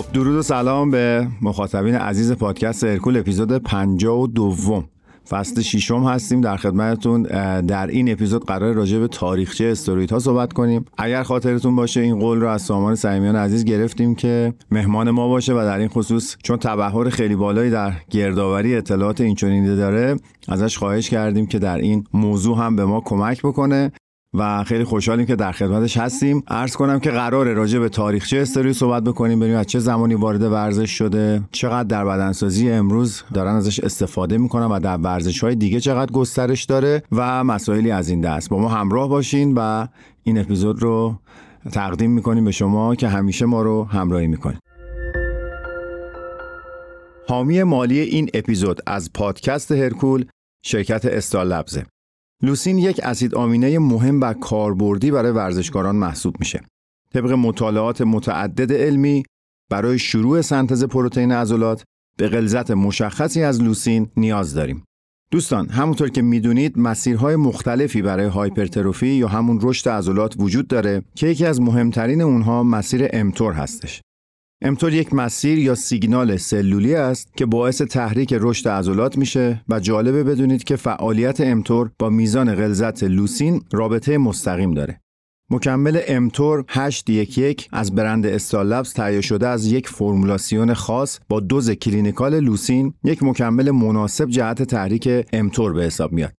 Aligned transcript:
خب 0.00 0.12
درود 0.12 0.36
و 0.36 0.42
سلام 0.42 0.90
به 0.90 1.28
مخاطبین 1.42 1.94
عزیز 1.94 2.32
پادکست 2.32 2.84
هرکول 2.84 3.16
اپیزود 3.16 3.52
52 3.52 4.84
فصل 5.28 5.60
ششم 5.60 6.04
هستیم. 6.04 6.40
در 6.40 6.56
خدمتتون 6.56 7.22
در 7.62 7.86
این 7.86 8.12
اپیزود 8.12 8.44
قرار 8.44 8.74
راجع 8.74 8.98
به 8.98 9.08
تاریخچه 9.08 9.64
استوریت 9.64 10.12
ها 10.12 10.18
صحبت 10.18 10.52
کنیم. 10.52 10.84
اگر 10.98 11.22
خاطرتون 11.22 11.76
باشه 11.76 12.00
این 12.00 12.18
قول 12.18 12.40
رو 12.40 12.48
از 12.48 12.62
سامان 12.62 12.94
سیمیان 12.94 13.36
عزیز 13.36 13.64
گرفتیم 13.64 14.14
که 14.14 14.54
مهمان 14.70 15.10
ما 15.10 15.28
باشه 15.28 15.52
و 15.52 15.56
در 15.56 15.78
این 15.78 15.88
خصوص 15.88 16.36
چون 16.42 16.56
تبهر 16.56 17.08
خیلی 17.08 17.36
بالایی 17.36 17.70
در 17.70 17.92
گردآوری 18.10 18.76
اطلاعات 18.76 19.20
اینچنینی 19.20 19.76
داره 19.76 20.16
ازش 20.48 20.78
خواهش 20.78 21.10
کردیم 21.10 21.46
که 21.46 21.58
در 21.58 21.78
این 21.78 22.04
موضوع 22.12 22.58
هم 22.58 22.76
به 22.76 22.84
ما 22.84 23.00
کمک 23.00 23.42
بکنه. 23.42 23.92
و 24.34 24.64
خیلی 24.64 24.84
خوشحالیم 24.84 25.26
که 25.26 25.36
در 25.36 25.52
خدمتش 25.52 25.96
هستیم. 25.96 26.42
عرض 26.48 26.76
کنم 26.76 27.00
که 27.00 27.10
قرار 27.10 27.52
راجع 27.52 27.78
به 27.78 27.88
تاریخچه 27.88 28.38
استوری 28.38 28.72
صحبت 28.72 29.04
بکنیم 29.04 29.38
ببینیم 29.40 29.58
از 29.58 29.66
چه 29.66 29.78
زمانی 29.78 30.14
وارد 30.14 30.42
ورزش 30.42 30.90
شده 30.90 31.42
چقدر 31.52 31.88
در 31.88 32.04
بدنسازی 32.04 32.70
امروز 32.70 33.22
دارن 33.34 33.54
ازش 33.54 33.80
استفاده 33.80 34.38
می‌کنن 34.38 34.66
و 34.66 34.80
در 34.80 34.96
ورزش 34.96 35.44
های 35.44 35.54
دیگه 35.54 35.80
چقدر 35.80 36.12
گسترش 36.12 36.64
داره 36.64 37.02
و 37.12 37.44
مسائلی 37.44 37.90
از 37.90 38.08
این 38.08 38.20
دست. 38.20 38.50
با 38.50 38.58
ما 38.58 38.68
همراه 38.68 39.08
باشین 39.08 39.54
و 39.56 39.86
این 40.22 40.38
اپیزود 40.38 40.82
رو 40.82 41.14
تقدیم 41.72 42.10
می‌کنیم 42.10 42.44
به 42.44 42.52
شما 42.52 42.94
که 42.94 43.08
همیشه 43.08 43.46
ما 43.46 43.62
رو 43.62 43.84
همراهی 43.84 44.26
می‌کنیم 44.26 44.58
حامی 47.28 47.62
مالی 47.62 48.00
این 48.00 48.28
اپیزود 48.34 48.80
از 48.86 49.10
پادکست 49.14 49.72
هرکول 49.72 50.24
شرکت 50.64 51.04
استال 51.04 51.48
لبزه 51.48 51.86
لوسین 52.42 52.78
یک 52.78 53.00
اسید 53.02 53.34
آمینه 53.34 53.78
مهم 53.78 54.20
و 54.20 54.32
کاربردی 54.32 55.10
برای 55.10 55.32
ورزشکاران 55.32 55.96
محسوب 55.96 56.36
میشه. 56.38 56.60
طبق 57.14 57.32
مطالعات 57.32 58.00
متعدد 58.00 58.72
علمی 58.72 59.22
برای 59.70 59.98
شروع 59.98 60.40
سنتز 60.40 60.84
پروتئین 60.84 61.32
عضلات 61.32 61.84
به 62.18 62.28
غلظت 62.28 62.70
مشخصی 62.70 63.42
از 63.42 63.62
لوسین 63.62 64.08
نیاز 64.16 64.54
داریم. 64.54 64.84
دوستان 65.32 65.68
همونطور 65.68 66.08
که 66.08 66.22
می‌دونید 66.22 66.78
مسیرهای 66.78 67.36
مختلفی 67.36 68.02
برای 68.02 68.26
hypertrophy 68.26 69.06
یا 69.06 69.28
همون 69.28 69.58
رشد 69.62 69.88
عضلات 69.88 70.34
وجود 70.38 70.66
داره 70.68 71.02
که 71.14 71.26
یکی 71.26 71.46
از 71.46 71.60
مهمترین 71.60 72.22
اونها 72.22 72.62
مسیر 72.62 73.08
mTOR 73.12 73.52
هستش. 73.52 74.00
mTOR 74.62 74.94
یک 74.94 75.14
مسیر 75.14 75.58
یا 75.58 75.74
سیگنال 75.74 76.36
سلولی 76.36 76.94
است 76.94 77.36
که 77.36 77.46
باعث 77.46 77.82
تحریک 77.82 78.34
رشد 78.40 78.68
عضلات 78.68 79.18
میشه 79.18 79.64
و 79.68 79.80
جالبه 79.80 80.24
بدونید 80.24 80.64
که 80.64 80.76
فعالیت 80.76 81.40
mTOR 81.40 81.90
با 81.98 82.10
میزان 82.10 82.54
غلظت 82.54 83.02
لوسین 83.02 83.62
رابطه 83.72 84.18
مستقیم 84.18 84.74
داره. 84.74 85.00
مکمل 85.50 86.00
mTOR 86.08 86.64
811 86.68 87.56
از 87.72 87.94
برند 87.94 88.26
استالبس 88.26 88.92
تهیه 88.92 89.20
شده 89.20 89.48
از 89.48 89.66
یک 89.66 89.88
فرمولاسیون 89.88 90.74
خاص 90.74 91.18
با 91.28 91.40
دوز 91.40 91.70
clinical 91.70 92.40
لوسین 92.40 92.94
یک 93.04 93.22
مکمل 93.22 93.70
مناسب 93.70 94.28
جهت 94.28 94.62
تحریک 94.62 95.08
mTOR 95.32 95.72
به 95.72 95.84
حساب 95.84 96.12
میاد. 96.12 96.32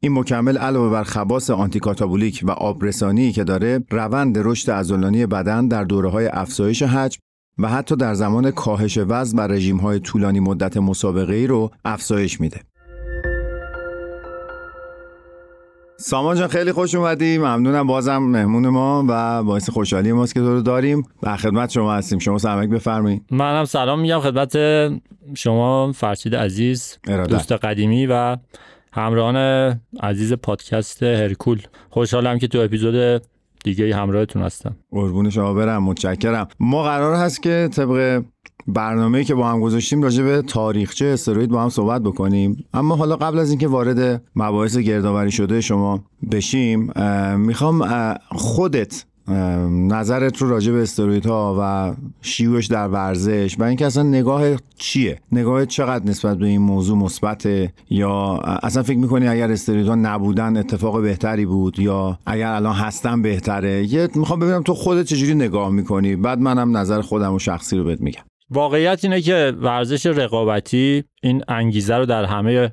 این 0.00 0.12
مکمل 0.12 0.58
علاوه 0.58 0.92
بر 0.92 1.02
خواص 1.02 1.50
آنتیکاتابولیک 1.50 2.40
و 2.44 2.50
آبرسانی 2.50 3.32
که 3.32 3.44
داره 3.44 3.84
روند 3.90 4.38
رشد 4.38 4.70
عضلانی 4.70 5.26
بدن 5.26 5.68
در 5.68 5.84
دوره 5.84 6.10
های 6.10 6.26
افزایش 6.26 6.82
حجم 6.82 7.20
و 7.58 7.68
حتی 7.68 7.96
در 7.96 8.14
زمان 8.14 8.50
کاهش 8.50 8.98
وزن 8.98 9.38
و 9.38 9.40
رژیم 9.40 9.76
های 9.76 10.00
طولانی 10.00 10.40
مدت 10.40 10.76
مسابقه 10.76 11.34
ای 11.34 11.46
رو 11.46 11.70
افزایش 11.84 12.40
میده. 12.40 12.60
سامان 16.00 16.36
جان 16.36 16.48
خیلی 16.48 16.72
خوش 16.72 16.94
اومدی. 16.94 17.38
ممنونم. 17.38 17.86
بازم 17.86 18.18
مهمون 18.18 18.68
ما 18.68 19.04
و 19.08 19.42
باعث 19.42 19.70
خوشحالی 19.70 20.12
ماست 20.12 20.34
که 20.34 20.40
تو 20.40 20.54
رو 20.54 20.62
داریم. 20.62 21.02
و 21.22 21.36
خدمت 21.36 21.70
شما 21.70 21.94
هستیم. 21.94 22.18
شما 22.18 22.38
سمک 22.38 22.68
بفرمایید. 22.68 23.22
منم 23.30 23.64
سلام 23.64 24.00
میگم. 24.00 24.20
خدمت 24.20 24.56
شما 25.34 25.92
فرشید 25.92 26.34
عزیز 26.34 26.98
دوست 27.28 27.52
قدیمی 27.52 28.06
و 28.06 28.36
همراهان 28.92 29.36
عزیز 30.00 30.32
پادکست 30.32 31.02
هرکول. 31.02 31.62
خوشحالم 31.90 32.38
که 32.38 32.48
تو 32.48 32.58
اپیزود 32.58 33.22
دیگه 33.64 33.96
همراهتون 33.96 34.42
هستم. 34.42 34.76
قربون 34.90 35.30
شما 35.30 35.54
برم 35.54 35.82
متشکرم. 35.82 36.48
ما 36.60 36.82
قرار 36.82 37.14
هست 37.14 37.42
که 37.42 37.68
طبق 37.72 38.22
برنامه‌ای 38.66 39.24
که 39.24 39.34
با 39.34 39.48
هم 39.48 39.60
گذاشتیم 39.60 40.02
راجع 40.02 40.24
به 40.24 40.42
تاریخچه 40.42 41.06
استروید 41.06 41.50
با 41.50 41.62
هم 41.62 41.68
صحبت 41.68 42.02
بکنیم. 42.02 42.64
اما 42.74 42.96
حالا 42.96 43.16
قبل 43.16 43.38
از 43.38 43.50
اینکه 43.50 43.68
وارد 43.68 44.22
مباحث 44.36 44.76
گردآوری 44.76 45.30
شده 45.30 45.60
شما 45.60 46.04
بشیم 46.32 46.92
می‌خوام 47.36 47.84
خودت 48.30 49.04
نظرت 49.70 50.36
رو 50.36 50.48
راجع 50.48 50.72
به 50.72 50.86
ها 51.24 51.56
و 51.60 51.94
شیوش 52.22 52.66
در 52.66 52.88
ورزش 52.88 53.56
و 53.58 53.62
اینکه 53.62 53.86
اصلا 53.86 54.02
نگاه 54.02 54.42
چیه؟ 54.78 55.20
نگاه 55.32 55.66
چقدر 55.66 56.04
نسبت 56.04 56.38
به 56.38 56.46
این 56.46 56.60
موضوع 56.60 56.98
مثبت 56.98 57.48
یا 57.90 58.36
اصلا 58.62 58.82
فکر 58.82 58.98
می‌کنی 58.98 59.28
اگر 59.28 59.56
ها 59.68 59.94
نبودن 59.94 60.56
اتفاق 60.56 61.02
بهتری 61.02 61.46
بود؟ 61.46 61.78
یا 61.78 62.18
اگر 62.26 62.52
الان 62.52 62.74
هستن 62.74 63.22
بهتره؟ 63.22 63.92
یه 63.92 64.08
می‌خوام 64.14 64.40
ببینم 64.40 64.62
تو 64.62 64.74
خودت 64.74 65.06
چجوری 65.06 65.34
نگاه 65.34 65.70
می‌کنی؟ 65.70 66.16
بعد 66.16 66.38
منم 66.38 66.76
نظر 66.76 67.00
خودم 67.00 67.34
و 67.34 67.38
شخصی 67.38 67.76
رو 67.76 67.84
بهت 67.84 68.00
میگم. 68.00 68.22
واقعیت 68.50 69.04
اینه 69.04 69.20
که 69.20 69.52
ورزش 69.62 70.06
رقابتی 70.06 71.04
این 71.22 71.42
انگیزه 71.48 71.96
رو 71.96 72.06
در 72.06 72.24
همه 72.24 72.72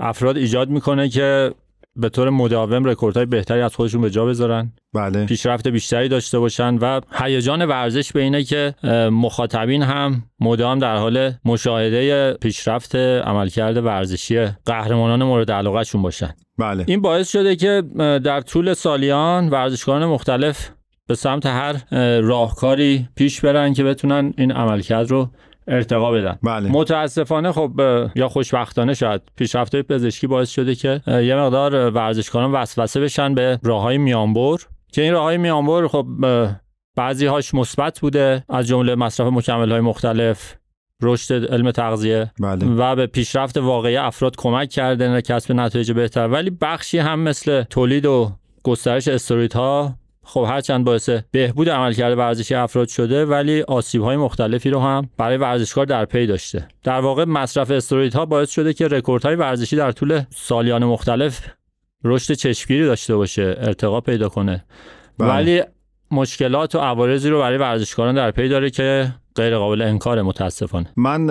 افراد 0.00 0.36
ایجاد 0.36 0.70
می‌کنه 0.70 1.08
که 1.08 1.54
به 1.96 2.08
طور 2.08 2.30
مداوم 2.30 2.84
رکوردهای 2.84 3.26
بهتری 3.26 3.60
از 3.60 3.74
خودشون 3.74 4.00
به 4.00 4.10
جا 4.10 4.24
بذارن. 4.24 4.72
بله. 4.94 5.26
پیشرفت 5.26 5.68
بیشتری 5.68 6.08
داشته 6.08 6.38
باشن 6.38 6.74
و 6.74 7.00
هیجان 7.12 7.64
ورزش 7.64 8.12
به 8.12 8.22
اینه 8.22 8.44
که 8.44 8.74
مخاطبین 9.12 9.82
هم 9.82 10.22
مدام 10.40 10.78
در 10.78 10.96
حال 10.96 11.32
مشاهده 11.44 12.32
پیشرفت 12.32 12.96
عملکرد 12.96 13.84
ورزشی 13.84 14.46
قهرمانان 14.66 15.22
مورد 15.22 15.50
علاقهشون 15.50 16.02
باشن. 16.02 16.34
بله. 16.58 16.84
این 16.88 17.00
باعث 17.00 17.30
شده 17.30 17.56
که 17.56 17.82
در 18.24 18.40
طول 18.40 18.74
سالیان 18.74 19.48
ورزشکاران 19.48 20.06
مختلف 20.06 20.70
به 21.06 21.14
سمت 21.14 21.46
هر 21.46 21.76
راهکاری 22.20 23.08
پیش 23.16 23.40
برن 23.40 23.72
که 23.72 23.84
بتونن 23.84 24.32
این 24.38 24.52
عملکرد 24.52 25.10
رو 25.10 25.30
ارتقا 25.68 26.12
بدن 26.12 26.38
بله. 26.42 26.70
متاسفانه 26.70 27.52
خب 27.52 27.80
یا 28.14 28.28
خوشبختانه 28.28 28.94
شاید 28.94 29.20
پیشرفت 29.36 29.76
پزشکی 29.76 30.26
باعث 30.26 30.50
شده 30.50 30.74
که 30.74 31.00
یه 31.06 31.36
مقدار 31.36 31.90
ورزشکاران 31.90 32.52
وسوسه 32.52 33.00
بشن 33.00 33.34
به 33.34 33.58
راههای 33.62 33.98
میانبر 33.98 34.56
که 34.92 35.02
این 35.02 35.12
راههای 35.12 35.38
میانبر 35.38 35.88
خب 35.88 36.06
بعضی 36.96 37.26
هاش 37.26 37.54
مثبت 37.54 38.00
بوده 38.00 38.44
از 38.48 38.66
جمله 38.66 38.94
مصرف 38.94 39.32
مکمل 39.32 39.72
های 39.72 39.80
مختلف 39.80 40.56
رشد 41.02 41.52
علم 41.52 41.70
تغذیه 41.70 42.30
بله. 42.40 42.66
و 42.66 42.96
به 42.96 43.06
پیشرفت 43.06 43.56
واقعی 43.56 43.96
افراد 43.96 44.36
کمک 44.36 44.68
کرده 44.68 45.22
کسب 45.22 45.52
نتایج 45.52 45.92
بهتر 45.92 46.28
ولی 46.28 46.50
بخشی 46.50 46.98
هم 46.98 47.20
مثل 47.20 47.62
تولید 47.62 48.06
و 48.06 48.32
گسترش 48.62 49.08
استروید 49.08 49.52
ها 49.52 49.94
خب 50.24 50.46
هرچند 50.48 50.84
باعث 50.84 51.10
بهبود 51.30 51.68
عملکرد 51.68 52.18
ورزشی 52.18 52.54
افراد 52.54 52.88
شده 52.88 53.24
ولی 53.26 53.62
آسیب 53.62 54.02
های 54.02 54.16
مختلفی 54.16 54.70
رو 54.70 54.80
هم 54.80 55.10
برای 55.16 55.36
ورزشکار 55.36 55.86
در 55.86 56.04
پی 56.04 56.26
داشته 56.26 56.68
در 56.82 57.00
واقع 57.00 57.24
مصرف 57.24 57.70
استروئیدها 57.70 58.26
باعث 58.26 58.50
شده 58.50 58.72
که 58.72 58.88
رکوردهای 58.88 59.36
ورزشی 59.36 59.76
در 59.76 59.92
طول 59.92 60.22
سالیان 60.30 60.84
مختلف 60.84 61.40
رشد 62.04 62.34
چشمگیری 62.34 62.84
داشته 62.84 63.16
باشه 63.16 63.56
ارتقا 63.58 64.00
پیدا 64.00 64.28
کنه 64.28 64.64
بله. 65.18 65.28
ولی 65.28 65.62
مشکلات 66.10 66.74
و 66.74 66.78
عوارضی 66.78 67.28
رو 67.30 67.38
برای 67.38 67.58
ورزشکاران 67.58 68.14
در 68.14 68.30
پی 68.30 68.48
داره 68.48 68.70
که 68.70 69.14
غیر 69.36 69.58
قابل 69.58 69.82
انکار 69.82 70.22
متاسفانه. 70.22 70.86
من 70.96 71.30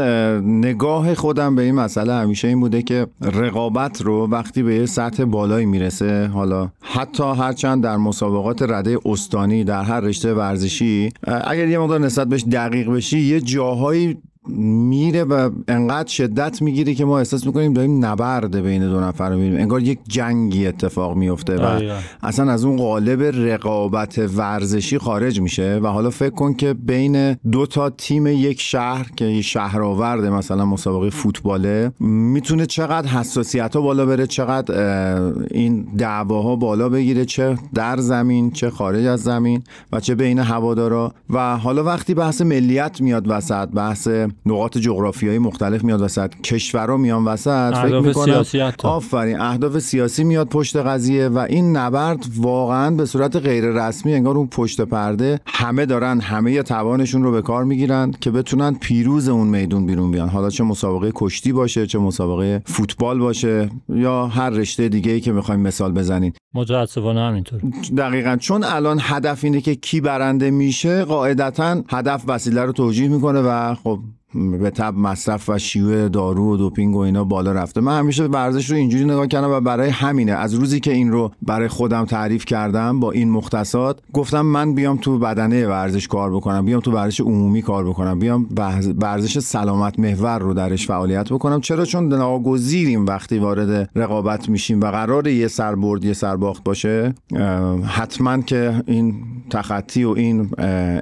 نگاه 0.59 1.13
خودم 1.13 1.55
به 1.55 1.61
این 1.61 1.75
مسئله 1.75 2.13
همیشه 2.13 2.47
این 2.47 2.59
بوده 2.59 2.81
که 2.81 3.07
رقابت 3.21 4.01
رو 4.01 4.27
وقتی 4.27 4.63
به 4.63 4.75
یه 4.75 4.85
سطح 4.85 5.25
بالایی 5.25 5.65
می‌رسه 5.65 6.27
حالا 6.27 6.69
حتی 6.81 7.23
هرچند 7.23 7.83
در 7.83 7.97
مسابقات 7.97 8.61
رده 8.61 8.97
استانی 9.05 9.63
در 9.63 9.83
هر 9.83 9.99
رشته 9.99 10.33
ورزشی 10.33 11.09
اگر 11.27 11.67
یه 11.67 11.79
مقدار 11.79 11.99
نسبت 11.99 12.27
بهش 12.27 12.43
دقیق 12.51 12.89
بشی 12.89 13.19
یه 13.19 13.41
جاهایی 13.41 14.17
میره 14.47 15.23
و 15.23 15.49
انقدر 15.67 16.09
شدت 16.09 16.61
می‌گیره 16.61 16.93
که 16.93 17.05
ما 17.05 17.17
احساس 17.17 17.45
می‌کنیم 17.45 17.73
داریم 17.73 18.05
نبرد 18.05 18.55
بین 18.55 18.89
دو 18.89 18.99
نفر 18.99 19.29
رو 19.29 19.35
می‌بینیم. 19.35 19.59
انگار 19.59 19.81
یک 19.81 19.99
جنگی 20.07 20.67
اتفاق 20.67 21.15
میفته 21.15 21.55
و 21.55 21.93
اصلا 22.23 22.51
از 22.51 22.65
اون 22.65 22.77
قالب 22.77 23.21
رقابت 23.21 24.17
ورزشی 24.17 24.97
خارج 24.97 25.41
میشه 25.41 25.79
و 25.83 25.87
حالا 25.87 26.09
فکر 26.09 26.29
کن 26.29 26.53
که 26.53 26.73
بین 26.73 27.33
دو 27.33 27.65
تا 27.65 27.89
تیم 27.89 28.27
یک 28.27 28.61
شهر 28.61 29.11
که 29.15 29.25
یه 29.25 29.41
شهرآورد 29.41 30.25
مثلا 30.25 30.65
مسابقه 30.65 31.09
فوتباله 31.09 31.91
می‌تونه 31.99 32.65
چقدر 32.65 33.07
حساسیت 33.07 33.75
ها 33.75 33.81
بالا 33.81 34.05
بره 34.05 34.27
چقدر 34.27 34.75
این 35.51 35.87
دعواها 35.97 36.55
بالا 36.55 36.89
بگیره 36.89 37.25
چه 37.25 37.57
در 37.73 37.97
زمین 37.97 38.51
چه 38.51 38.69
خارج 38.69 39.05
از 39.05 39.21
زمین 39.21 39.63
و 39.91 39.99
چه 39.99 40.15
بین 40.15 40.39
هوادارا. 40.39 41.13
و 41.29 41.57
حالا 41.57 41.83
وقتی 41.83 42.13
بحث 42.13 42.41
ملیت 42.41 43.01
میاد 43.01 43.23
وسط 43.27 43.69
بحث 43.69 44.07
نقاط 44.45 44.77
جغرافیایی 44.77 45.39
مختلف 45.39 45.83
میاد 45.83 46.01
وسط. 46.01 46.31
کشورها 46.43 46.97
میان 46.97 47.25
وسط. 47.25 47.73
فکر 47.73 47.95
اهداف 47.95 48.55
می‌کنم. 48.55 48.91
آفرین. 48.91 49.39
اهداف 49.39 49.79
سیاسی 49.79 50.23
میاد 50.23 50.47
پشت 50.47 50.75
قضیه 50.75 51.27
و 51.27 51.37
این 51.37 51.77
نبرد 51.77 52.25
واقعا 52.37 52.91
به 52.91 53.05
صورت 53.05 53.35
غیر 53.35 53.65
رسمی 53.65 54.13
انگار 54.13 54.37
اون 54.37 54.47
پشت 54.47 54.81
پرده 54.81 55.39
همه 55.45 55.85
دارن 55.85 56.19
همه 56.19 56.63
توانشون 56.63 57.23
رو 57.23 57.31
به 57.31 57.41
کار 57.41 57.63
می‌گیرن 57.63 58.11
که 58.21 58.31
بتونن 58.31 58.73
پیروز 58.73 59.29
اون 59.29 59.47
میدون 59.47 59.85
بیرون 59.85 60.11
بیان. 60.11 60.29
حالا 60.29 60.49
چه 60.49 60.63
مسابقه 60.63 61.11
کشتی 61.15 61.53
باشه 61.53 61.87
چه 61.87 61.99
مسابقه 61.99 62.61
فوتبال 62.65 63.19
باشه 63.19 63.69
یا 63.89 64.27
هر 64.27 64.49
رشته 64.49 64.89
دیگه 64.89 65.11
ای 65.11 65.21
که 65.21 65.31
می‌خوایم 65.31 65.59
مثال 65.59 65.91
بزنین. 65.91 66.33
متاسفانه 66.53 67.19
همینطور. 67.19 67.61
دقیقا. 67.97 68.37
چون 68.39 68.63
الان 68.63 68.97
هدف 69.01 69.43
اینه 69.43 69.61
که 69.61 69.75
کی 69.75 70.01
برنده 70.01 70.51
میشه 70.51 71.03
قاعدتا 71.03 71.83
هدف 71.89 72.23
وسیله 72.27 72.61
رو 72.61 72.71
توجیه 72.71 73.07
می‌کنه 73.07 73.41
و 73.41 73.75
خب 73.75 73.99
به 74.35 74.69
تب 74.69 74.97
مصرف 74.97 75.49
و 75.49 75.57
شیوع 75.57 76.09
دارو 76.09 76.53
و 76.53 76.57
دوپینگ 76.57 76.95
و 76.95 76.99
اینا 76.99 77.23
بالا 77.23 77.51
رفته. 77.51 77.81
من 77.81 77.99
همیشه 77.99 78.23
ورزش 78.23 78.69
رو 78.69 78.75
اینجوری 78.75 79.05
نگاه 79.05 79.27
کردم 79.27 79.51
و 79.51 79.59
برای 79.59 79.89
همینه. 79.89 80.31
از 80.31 80.53
روزی 80.53 80.79
که 80.79 80.91
این 80.91 81.11
رو 81.11 81.31
برای 81.41 81.67
خودم 81.67 82.05
تعریف 82.05 82.45
کردم 82.45 82.99
با 82.99 83.11
این 83.11 83.31
مختصات 83.31 83.99
گفتم 84.13 84.41
من 84.41 84.73
بیام 84.73 84.97
تو 84.97 85.19
بدنه 85.19 85.67
ورزش 85.67 86.07
کار 86.07 86.35
بکنم 86.35 86.65
بیام 86.65 86.79
تو 86.79 86.91
ورزش 86.91 87.21
عمومی 87.21 87.61
کار 87.61 87.89
بکنم 87.89 88.19
بیام 88.19 88.47
ورزش 89.01 89.39
سلامت 89.39 89.99
محور 89.99 90.39
رو 90.39 90.53
درش 90.53 90.87
فعالیت 90.87 91.29
بکنم. 91.29 91.61
چرا؟ 91.61 91.85
چون 91.85 92.07
ناگزیریم 92.07 93.05
وقتی 93.05 93.39
وارد 93.39 93.89
رقابت 93.95 94.49
میشیم 94.49 94.81
و 94.81 94.85
قرار 94.85 95.27
یه 95.27 95.47
سربرد 95.47 96.05
یه 96.05 96.13
سرباخت 96.13 96.63
باشه 96.63 97.13
حتما 97.85 98.41
که 98.41 98.83
این 98.87 99.13
تخطی 99.49 100.03
و 100.03 100.09
این 100.09 100.49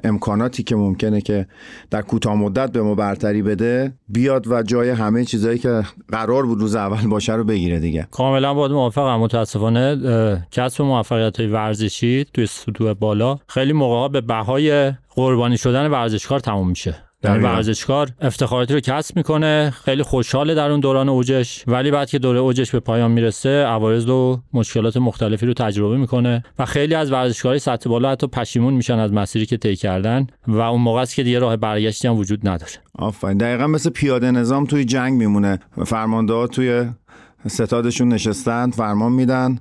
امکاناتی 0.03 0.63
که 0.63 0.75
ممکنه 0.75 1.21
که 1.21 1.47
در 1.89 2.01
کوتاه 2.01 2.35
مدت 2.35 2.71
به 2.71 2.81
ما 2.81 2.95
برتری 3.21 3.41
بده 3.41 3.94
بیاد 4.09 4.47
و 4.47 4.63
جای 4.63 4.89
همه 4.89 5.25
چیزایی 5.25 5.59
که 5.59 5.83
قرار 6.12 6.45
بود 6.45 6.59
روز 6.59 6.75
اول 6.75 7.07
باشه 7.07 7.33
رو 7.33 7.44
بگیره 7.44 7.79
دیگه. 7.79 8.07
کاملا 8.12 8.53
با 8.53 8.68
موافقم 8.68 9.19
متاسفانه 9.19 10.47
کسب 10.51 10.83
موفقیت 10.83 11.39
های 11.39 11.50
ورزشی 11.50 12.25
توی 12.33 12.45
سطوح 12.45 12.94
بالا 12.94 13.39
خیلی 13.47 13.73
موقع 13.73 14.07
به 14.07 14.21
بهای 14.21 14.94
قربانی 15.15 15.57
شدن 15.57 15.88
ورزشکار 15.88 16.39
تموم 16.39 16.69
میشه. 16.69 16.95
در 17.21 17.39
ورزشکار 17.39 18.09
افتخاراتی 18.21 18.73
رو 18.73 18.79
کسب 18.79 19.18
می‌کنه. 19.18 19.73
خیلی 19.85 20.03
خوشحاله 20.03 20.56
در 20.56 20.71
اون 20.71 20.79
دوران 20.79 21.09
اوجش 21.09 21.63
ولی 21.68 21.91
بعد 21.91 22.09
که 22.09 22.19
دوره 22.19 22.39
اوجش 22.39 22.71
به 22.71 22.79
پایان 22.79 23.12
می‌رسه 23.12 23.50
عوارض 23.50 24.09
و 24.09 24.41
مشکلات 24.53 24.97
مختلفی 24.97 25.45
رو 25.45 25.53
تجربه 25.53 25.97
می‌کنه 25.97 26.44
و 26.59 26.65
خیلی 26.65 26.95
از 26.95 27.12
ورزشکارای 27.12 27.59
سطح 27.59 27.89
بالا 27.89 28.12
حتی 28.12 28.27
پشیمون 28.27 28.73
میشن 28.73 29.00
از 29.00 29.13
مسیری 29.13 29.45
که 29.45 29.57
طی 29.57 29.75
کردن 29.75 30.27
و 30.47 30.59
اون 30.59 30.81
موقع 30.81 31.01
است 31.01 31.15
که 31.15 31.23
دیگه 31.23 31.39
راه 31.39 31.57
برگشتی 31.57 32.07
هم 32.07 32.15
وجود 32.15 32.47
نداره. 32.47 32.71
آفرین. 32.95 33.38
دقیقا 33.38 33.67
مثل 33.67 33.89
پیاده 33.89 34.31
نظام 34.31 34.65
توی 34.65 34.85
جنگ 34.85 35.13
میمونه. 35.13 35.59
فرمانده 35.85 36.47
توی 36.47 36.85
ستادشون 37.47 38.07
نشستن 38.09 38.71
فرمان 38.71 39.12
میدن. 39.12 39.59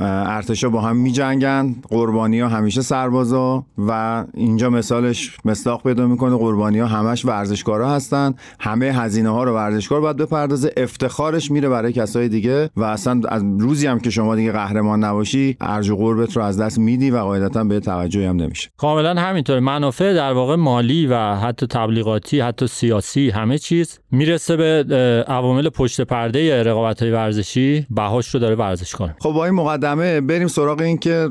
ارتشا 0.00 0.68
با 0.68 0.80
هم 0.80 0.96
میجنگن. 0.96 1.74
قربانی 1.88 2.40
ها 2.40 2.48
همیشه 2.48 2.82
سربازا 2.82 3.64
و 3.78 4.24
اینجا 4.34 4.70
مثالش 4.70 5.36
مصداق 5.44 5.82
پیدا 5.82 6.06
می‌کنه. 6.06 6.36
قربانی 6.36 6.78
ها 6.78 6.86
همش 6.86 7.24
ورزشکارا 7.24 7.90
هستن. 7.90 8.34
همه 8.60 8.86
هزینه 8.86 9.28
ها 9.28 9.44
رو 9.44 9.54
ورزشکار 9.54 10.00
باید 10.00 10.16
بپردازه. 10.16 10.72
افتخارش 10.76 11.50
میره 11.50 11.68
برای 11.68 11.92
کسای 11.92 12.28
دیگه 12.28 12.70
و 12.76 12.82
اصلا 12.82 13.20
از 13.28 13.44
روزی 13.58 13.86
هم 13.86 14.00
که 14.00 14.10
شما 14.10 14.36
دیگه 14.36 14.52
قهرمان 14.52 15.04
نباشی 15.04 15.56
ارج 15.60 15.90
و 15.90 15.96
قربت 15.96 16.36
رو 16.36 16.42
از 16.42 16.60
دست 16.60 16.78
میدی 16.78 17.10
و 17.10 17.18
قاعدتا 17.18 17.64
به 17.64 17.80
توجهی 17.80 18.24
هم 18.24 18.36
نمیشه. 18.36 18.70
کاملا 18.76 19.14
همینطور 19.14 19.60
منافع 19.60 20.14
در 20.14 20.32
واقع 20.32 20.56
مالی 20.56 21.06
و 21.06 21.34
حتی 21.34 21.66
تبلیغاتی 21.66 22.40
حتی 22.40 22.66
سیاسی 22.66 23.30
همه 23.30 23.58
چیز 23.58 23.98
می‌رسه 24.10 24.56
به 24.56 25.24
عوامل 25.28 25.68
پشت 25.68 26.00
پرده 26.00 26.62
رقابت 26.62 27.02
های 27.02 27.10
ورزشی. 27.10 27.86
بهاش 27.90 28.28
رو 28.28 28.40
داره 28.40 28.54
ورزش 28.54 28.94
کنه. 28.94 29.16
خب 29.20 29.30
با 29.30 29.44
این 29.44 29.54
مقدمه 29.82 30.20
بریم 30.20 30.48
سراغ 30.48 30.80
این 30.80 30.98
که 30.98 31.28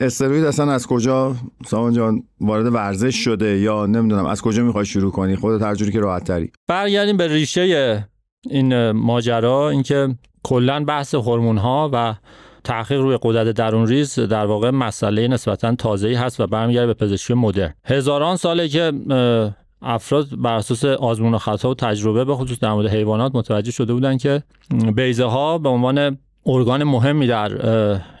استروید 0.00 0.44
اصلا 0.44 0.72
از 0.72 0.86
کجا؟ 0.86 1.36
سامان 1.66 1.92
جان 1.92 2.22
وارد 2.40 2.74
ورزش 2.74 3.16
شده 3.16 3.58
یا 3.58 3.86
نمی‌دونم 3.86 4.26
از 4.26 4.42
کجا 4.42 4.62
می‌خوای 4.62 4.86
شروع 4.86 5.12
کنی؟ 5.12 5.36
خودت 5.36 5.62
هر 5.62 5.74
جوری 5.74 5.92
که 5.92 6.00
راحت 6.00 6.24
تری. 6.24 6.52
برگردیم 6.68 7.16
به 7.16 7.28
ریشه 7.28 8.08
این 8.50 8.90
ماجرا 8.90 9.70
اینکه 9.70 10.14
کلا 10.42 10.84
بحث 10.84 11.14
هورمون 11.14 11.58
ها 11.58 11.90
و 11.92 12.14
تحقیق 12.64 13.00
روی 13.00 13.18
قدرت 13.22 13.56
درون 13.56 13.86
ریز 13.86 14.18
در 14.18 14.46
واقع 14.46 14.70
مسئله 14.70 15.28
نسبتا 15.28 15.74
تازه‌ای 15.74 16.14
هست 16.14 16.40
و 16.40 16.46
برمیگرده 16.46 16.86
به 16.86 16.94
پزشکی 16.94 17.34
مدرن. 17.34 17.74
هزاران 17.84 18.36
ساله 18.36 18.68
که 18.68 18.92
افراد 19.82 20.26
بر 20.38 20.54
اساس 20.54 20.84
آزمون 20.84 21.34
و 21.34 21.38
خطا 21.38 21.70
و 21.70 21.74
تجربه 21.74 22.24
به 22.24 22.34
خصوص 22.34 22.58
در 22.58 22.72
مورد 22.72 22.86
حیوانات 22.86 23.34
متوجه 23.34 23.70
شده 23.70 23.92
بودن 23.92 24.16
که 24.16 24.42
بیزه 24.96 25.24
ها 25.24 25.58
به 25.58 25.68
عنوان 25.68 26.18
ارگان 26.46 26.84
مهمی 26.84 27.26
در 27.26 27.50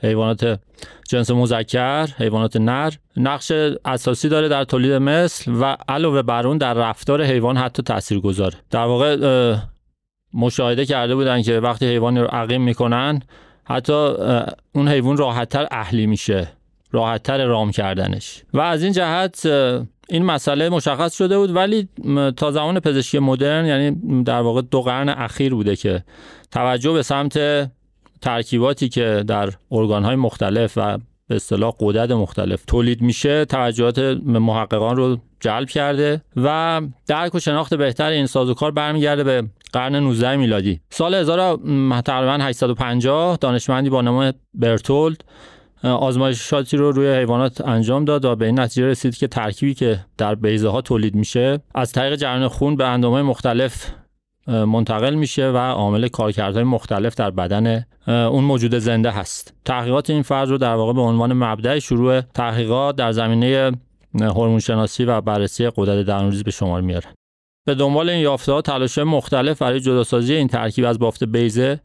حیوانات 0.02 0.60
جنس 1.08 1.30
مذکر 1.30 2.06
حیوانات 2.18 2.56
نر. 2.56 2.92
نقش 3.16 3.52
اساسی 3.84 4.28
داره 4.28 4.48
در 4.48 4.64
تولید 4.64 4.92
مثل 4.92 5.52
و 5.60 5.76
علاوه 5.88 6.22
بر 6.22 6.46
اون 6.46 6.58
در 6.58 6.74
رفتار 6.74 7.24
حیوان 7.24 7.56
حتی 7.56 7.82
تاثیر 7.82 8.20
گذاره 8.20 8.54
در 8.70 8.84
واقع 8.84 9.56
مشاهده 10.34 10.86
کرده 10.86 11.14
بودن 11.14 11.42
که 11.42 11.60
وقتی 11.60 11.86
حیوانی 11.86 12.20
رو 12.20 12.26
عقیم 12.26 12.62
می‌کنن 12.62 13.22
حتی 13.64 13.92
اون 14.72 14.88
حیوان 14.88 15.16
راحتتر 15.16 15.66
اهلی 15.70 16.06
میشه 16.06 16.48
راحتتر 16.92 17.44
رام 17.44 17.70
کردنش. 17.70 18.42
و 18.54 18.60
از 18.60 18.82
این 18.82 18.92
جهت 18.92 19.46
این 20.08 20.24
مسئله 20.24 20.68
مشخص 20.68 21.16
شده 21.16 21.38
بود 21.38 21.56
ولی 21.56 21.88
تا 22.36 22.50
زمان 22.50 22.80
پزشکی 22.80 23.18
مدرن 23.18 23.66
یعنی 23.66 24.22
در 24.24 24.40
واقع 24.40 24.62
دو 24.62 24.82
قرن 24.82 25.08
اخیر 25.08 25.54
بوده 25.54 25.76
که 25.76 26.04
توجه 26.50 26.92
به 26.92 27.02
سمت 27.02 27.38
ترکیباتی 28.24 28.88
که 28.88 29.24
در 29.26 29.50
ارگانهای 29.70 30.16
مختلف 30.16 30.72
و 30.76 30.98
به 31.28 31.36
اصطلاح 31.36 31.74
قدرت 31.80 32.10
مختلف 32.10 32.64
تولید 32.64 33.02
میشه 33.02 33.44
توجهات 33.44 33.98
محققان 34.24 34.96
رو 34.96 35.16
جلب 35.40 35.68
کرده 35.68 36.22
و 36.36 36.80
درک 37.06 37.34
و 37.34 37.38
شناخت 37.38 37.74
بهتر 37.74 38.10
این 38.10 38.26
سازوکار 38.26 38.70
برمیگرده 38.70 39.24
به 39.24 39.42
قرن 39.72 39.96
19 39.96 40.36
میلادی. 40.36 40.80
سال 40.90 41.14
1000 41.14 41.58
تقریبا 42.04 42.44
850 42.44 43.38
دانشمندی 43.40 43.90
با 43.90 44.00
نام 44.00 44.32
برتولد 44.54 45.24
آزمایشاتی 45.82 46.76
رو 46.76 46.92
روی 46.92 47.08
حیوانات 47.08 47.60
انجام 47.60 48.04
داد 48.04 48.24
و 48.24 48.36
به 48.36 48.46
این 48.46 48.60
نتیجه 48.60 48.86
رسید 48.86 49.16
که 49.16 49.26
ترکیبی 49.26 49.74
که 49.74 50.04
در 50.18 50.34
بیزه 50.34 50.68
ها 50.68 50.80
تولید 50.80 51.14
میشه 51.14 51.60
از 51.74 51.92
طریق 51.92 52.16
جریان 52.16 52.48
خون 52.48 52.76
به 52.76 52.86
اندامهای 52.86 53.22
مختلف 53.22 53.86
منتقل 54.46 55.14
میشه 55.14 55.50
و 55.50 55.56
عامل 55.56 56.08
کارکردهای 56.08 56.64
مختلف 56.64 57.14
در 57.14 57.30
بدن 57.30 57.84
اون 58.06 58.44
موجود 58.44 58.78
زنده 58.78 59.10
هست. 59.10 59.54
تحقیقات 59.64 60.10
این 60.10 60.22
فرض 60.22 60.50
رو 60.50 60.58
در 60.58 60.74
واقع 60.74 60.92
به 60.92 61.00
عنوان 61.00 61.32
مبدع 61.32 61.78
شروع 61.78 62.20
تحقیقات 62.20 62.96
در 62.96 63.12
زمینه 63.12 63.72
هورمون 64.20 64.58
شناسی 64.58 65.04
و 65.04 65.20
بررسی 65.20 65.70
قدرت 65.76 66.06
درونریز 66.06 66.44
به 66.44 66.50
شمار 66.50 66.80
میاره. 66.80 67.06
به 67.66 67.74
دنبال 67.74 68.10
این 68.10 68.20
یافته 68.20 68.52
ها 68.52 68.62
تلاش 68.62 68.98
مختلف 68.98 69.62
برای 69.62 69.80
جداسازی 69.80 70.34
این 70.34 70.48
ترکیب 70.48 70.84
از 70.84 70.98
بافت 70.98 71.24
بیزه 71.24 71.80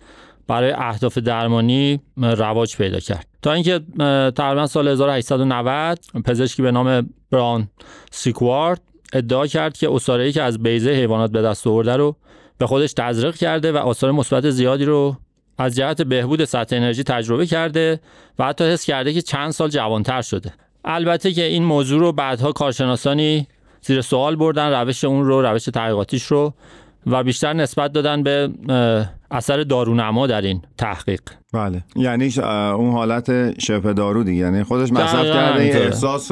برای 0.48 0.72
اهداف 0.72 1.18
درمانی 1.18 2.00
رواج 2.18 2.78
پیدا 2.78 3.00
کرد. 3.00 3.28
تا 3.42 3.54
اینکه 3.54 3.80
تقریبا 4.36 4.68
سال 4.68 4.88
1890 4.88 6.00
پزشکی 6.26 6.62
به 6.62 6.72
نام 6.72 7.10
بران 7.32 7.70
سیکوارد 8.12 8.82
ادعا 9.14 9.48
کرد 9.48 9.78
که 9.78 9.92
اساره‌ای 9.92 10.32
که 10.32 10.44
از 10.44 10.64
بیزه 10.64 10.92
حیوانات 10.92 11.32
به 11.32 11.42
دست 11.42 11.68
آورده 11.68 11.96
رو 11.96 12.16
به 12.60 12.68
خودش 12.68 12.94
تزریق 12.94 13.36
کرده 13.36 13.72
و 13.72 13.78
آثار 13.78 14.12
مثبت 14.12 14.50
زیادی 14.50 14.86
رو 14.86 15.16
از 15.58 15.76
جهت 15.76 16.02
بهبود 16.02 16.46
سطح 16.46 16.76
انرژی 16.76 17.04
تجربه 17.04 17.46
کرده 17.46 18.00
و 18.40 18.46
حتی 18.46 18.64
حس 18.64 18.86
کرده 18.86 19.14
که 19.14 19.22
چند 19.22 19.52
سال 19.52 19.70
جوانتر 19.70 20.22
شده. 20.22 20.54
البته 20.86 21.32
که 21.32 21.44
این 21.44 21.64
موضوع 21.64 22.00
رو 22.00 22.12
بعدها 22.12 22.52
کارشناسانی 22.52 23.48
زیر 23.82 24.02
سوال 24.02 24.36
بردن 24.36 24.72
روش 24.72 25.04
اون 25.04 25.26
رو 25.26 25.42
روش 25.42 25.66
تحقیقاتیش 25.66 26.24
رو 26.24 26.54
و 27.08 27.24
بیشتر 27.24 27.54
نسبت 27.54 27.92
دادن 27.94 28.24
به 28.24 28.50
اثر 29.32 29.64
دارونما 29.64 30.28
در 30.28 30.42
این 30.42 30.62
تحقیق. 30.78 31.22
بله. 31.54 31.84
یعنی 31.96 32.34
اون 32.76 32.92
حالت 32.92 33.60
شبه 33.60 33.94
دارو 33.94 34.24
دیگه. 34.24 34.42
یعنی 34.42 34.64
خودش 34.64 34.92
مصرف 34.92 35.26
کرده 35.26 35.64
احساس 35.64 36.32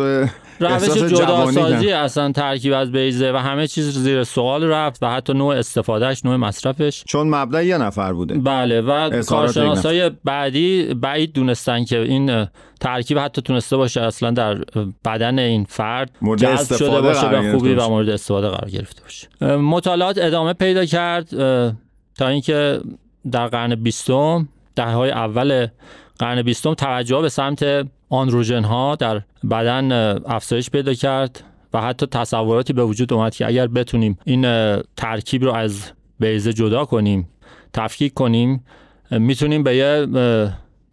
روش 0.60 0.84
جداسازی 0.84 1.92
اصلا 1.92 2.32
ترکیب 2.32 2.74
از 2.74 2.92
بیزه 2.92 3.32
و 3.32 3.36
همه 3.36 3.68
چیز 3.68 3.98
زیر 3.98 4.24
سوال 4.24 4.64
رفت 4.64 5.04
و 5.04 5.10
حتی 5.10 5.34
نوع 5.34 5.56
استفادهش 5.56 6.26
نوع 6.26 6.36
مصرفش. 6.36 7.04
چون 7.08 7.30
مبدا 7.30 7.62
یه 7.62 7.78
نفر 7.78 8.14
بوده. 8.14 8.36
بله 8.36 8.82
و 8.82 9.22
کارشناسای 9.24 10.12
بعدی 10.24 10.94
بعید 10.94 11.34
دونستن 11.34 11.86
که 11.86 12.00
این 12.00 12.48
ترکیب 12.80 13.20
حتی 13.20 13.42
تونسته 13.42 13.78
باشه 13.78 14.02
اصلا 14.02 14.32
در 14.32 14.58
بدن 15.06 15.40
این 15.40 15.66
فرد 15.70 16.12
جذب 16.38 16.76
شده 16.76 17.02
باشه 17.02 17.28
به 17.28 17.52
خوبی 17.52 17.74
و 17.74 17.90
مورد 17.90 18.10
استفاده 18.10 18.48
قرار 18.48 18.70
گرفته 18.70 19.02
باشه. 19.02 19.28
مطالعات 19.58 20.18
ادامه 20.22 20.54
پیدا 20.54 20.86
کرد 20.86 21.30
تا 22.18 22.28
اینکه 22.28 22.80
در 23.32 23.48
قرن 23.48 23.76
بیستم 23.76 24.48
دهه 24.76 24.94
های 24.94 25.12
اول 25.12 25.68
قرن 26.20 26.42
بیستم 26.42 26.74
توجه 26.74 27.22
به 27.22 27.30
سمت 27.30 27.88
آندروژن 28.10 28.64
ها 28.64 28.96
در 28.96 29.22
بدن 29.52 29.92
افزایش 30.26 30.70
پیدا 30.70 30.94
کرد 30.94 31.44
و 31.74 31.82
حتی 31.82 32.06
تصوراتی 32.06 32.74
به 32.74 32.84
وجود 32.84 33.14
اومد 33.14 33.36
که 33.36 33.48
اگر 33.48 33.68
بتونیم 33.68 34.18
این 34.26 34.42
ترکیب 34.98 35.44
رو 35.44 35.52
از 35.54 35.92
بیزه 36.20 36.54
جدا 36.54 36.86
کنیم 36.86 37.30
تفکیک 37.74 38.14
کنیم 38.14 38.64
می‌تونیم 39.12 39.64
به 39.64 39.76
یه 39.76 40.06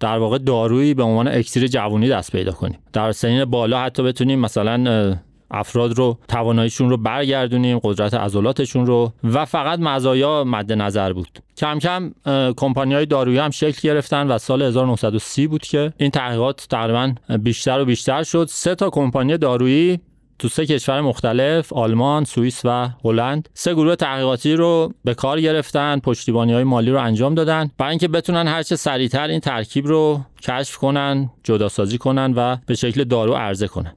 در 0.00 0.18
واقع 0.18 0.38
دارویی 0.38 0.94
به 0.94 1.02
عنوان 1.02 1.28
اکسیر 1.28 1.66
جوونی 1.66 2.08
دست 2.08 2.32
پیدا 2.32 2.52
کنیم. 2.52 2.78
در 2.92 3.12
سنین 3.12 3.44
بالا 3.44 3.80
حتی 3.82 4.02
بتونیم 4.02 4.38
مثلا 4.38 5.16
افراد 5.54 5.98
رو 5.98 6.18
تواناییشون 6.28 6.90
رو 6.90 6.96
برگردونیم 6.96 7.78
قدرت 7.78 8.14
عضلاتشون 8.14 8.86
رو. 8.86 9.12
و 9.24 9.44
فقط 9.44 9.78
مزایا 9.78 10.44
مد 10.44 10.72
نظر 10.72 11.12
بود. 11.12 11.38
کم 11.56 11.78
کم 11.78 12.12
کمپانی 12.56 12.94
های 12.94 13.06
دارویی 13.06 13.38
هم 13.38 13.50
شکل 13.50 13.88
گرفتن 13.88 14.26
و 14.26 14.38
سال 14.38 14.62
1930 14.62 15.46
بود 15.46 15.62
که 15.62 15.92
این 15.96 16.10
تحقیقات 16.10 16.66
تقریبا 16.70 17.14
بیشتر 17.38 17.80
و 17.80 17.84
بیشتر 17.84 18.22
شد. 18.22 18.46
سه 18.50 18.74
تا 18.74 18.90
کمپانی 18.90 19.38
دارویی 19.38 20.00
تو 20.38 20.48
سه 20.48 20.66
کشور 20.66 21.00
مختلف 21.00 21.72
آلمان، 21.72 22.24
سوئیس 22.24 22.60
و 22.64 22.88
هلند 23.04 23.48
سه 23.54 23.74
گروه 23.74 23.96
تحقیقاتی 23.96 24.52
رو 24.52 24.92
به 25.04 25.14
کار 25.14 25.40
گرفتن، 25.40 25.98
پشتیبانی 25.98 26.52
های 26.52 26.64
مالی 26.64 26.90
رو 26.90 27.00
انجام 27.00 27.34
دادن. 27.34 27.70
برای 27.78 27.90
اینکه 27.90 28.08
بتونن 28.08 28.48
هرچه 28.48 28.76
سریعتر 28.76 29.28
این 29.28 29.40
ترکیب 29.40 29.86
رو 29.86 30.20
کشف 30.42 30.76
کنن، 30.76 31.30
جداسازی 31.44 31.98
کنن 31.98 32.32
و 32.36 32.56
به 32.66 32.74
شکل 32.74 33.04
دارو 33.04 33.34
عرضه 33.34 33.68
کنن. 33.68 33.96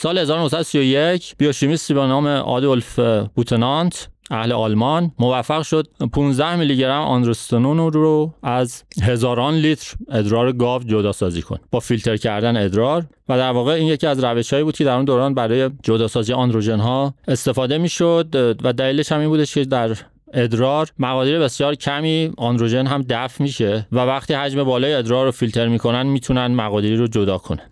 سال 0.00 0.18
1931 0.18 1.34
بیوشیمیستی 1.38 1.94
به 1.94 2.00
نام 2.00 2.26
آدولف 2.26 2.98
بوتنانت 3.34 4.08
اهل 4.30 4.52
آلمان 4.52 5.12
موفق 5.18 5.62
شد 5.62 5.88
15 6.12 6.56
میلی 6.56 6.76
گرم 6.76 7.02
آندروستنون 7.02 7.92
رو 7.92 8.34
از 8.42 8.82
هزاران 9.02 9.54
لیتر 9.54 9.94
ادرار 10.08 10.52
گاو 10.52 10.82
جدا 10.82 11.12
سازی 11.12 11.42
کن 11.42 11.58
با 11.70 11.80
فیلتر 11.80 12.16
کردن 12.16 12.64
ادرار. 12.64 13.04
و 13.28 13.36
در 13.36 13.50
واقع 13.50 13.72
این 13.72 13.86
یکی 13.86 14.06
از 14.06 14.24
روشهایی 14.24 14.64
بود 14.64 14.76
که 14.76 14.84
در 14.84 14.94
اون 14.94 15.04
دوران 15.04 15.34
برای 15.34 15.70
جداسازی 15.82 16.32
آندروژن 16.32 16.78
ها 16.78 17.14
استفاده 17.28 17.78
می‌شد 17.78 18.56
و 18.62 18.72
دلیلش 18.72 19.12
هم 19.12 19.20
این 19.20 19.28
بودش 19.28 19.54
که 19.54 19.64
در 19.64 19.96
ادرار 20.34 20.88
مقادیر 20.98 21.38
بسیار 21.38 21.74
کمی 21.74 22.32
آندروژن 22.36 22.86
هم 22.86 23.04
دفع 23.08 23.42
میشه 23.42 23.86
و 23.92 23.98
وقتی 23.98 24.34
حجم 24.34 24.64
بالای 24.64 24.94
ادرار 24.94 25.24
رو 25.24 25.30
فیلتر 25.30 25.68
می‌کنن 25.68 26.06
می‌تونن 26.06 26.46
مقادیری 26.46 26.96
رو 26.96 27.06
جدا 27.06 27.38
کنن. 27.38 27.70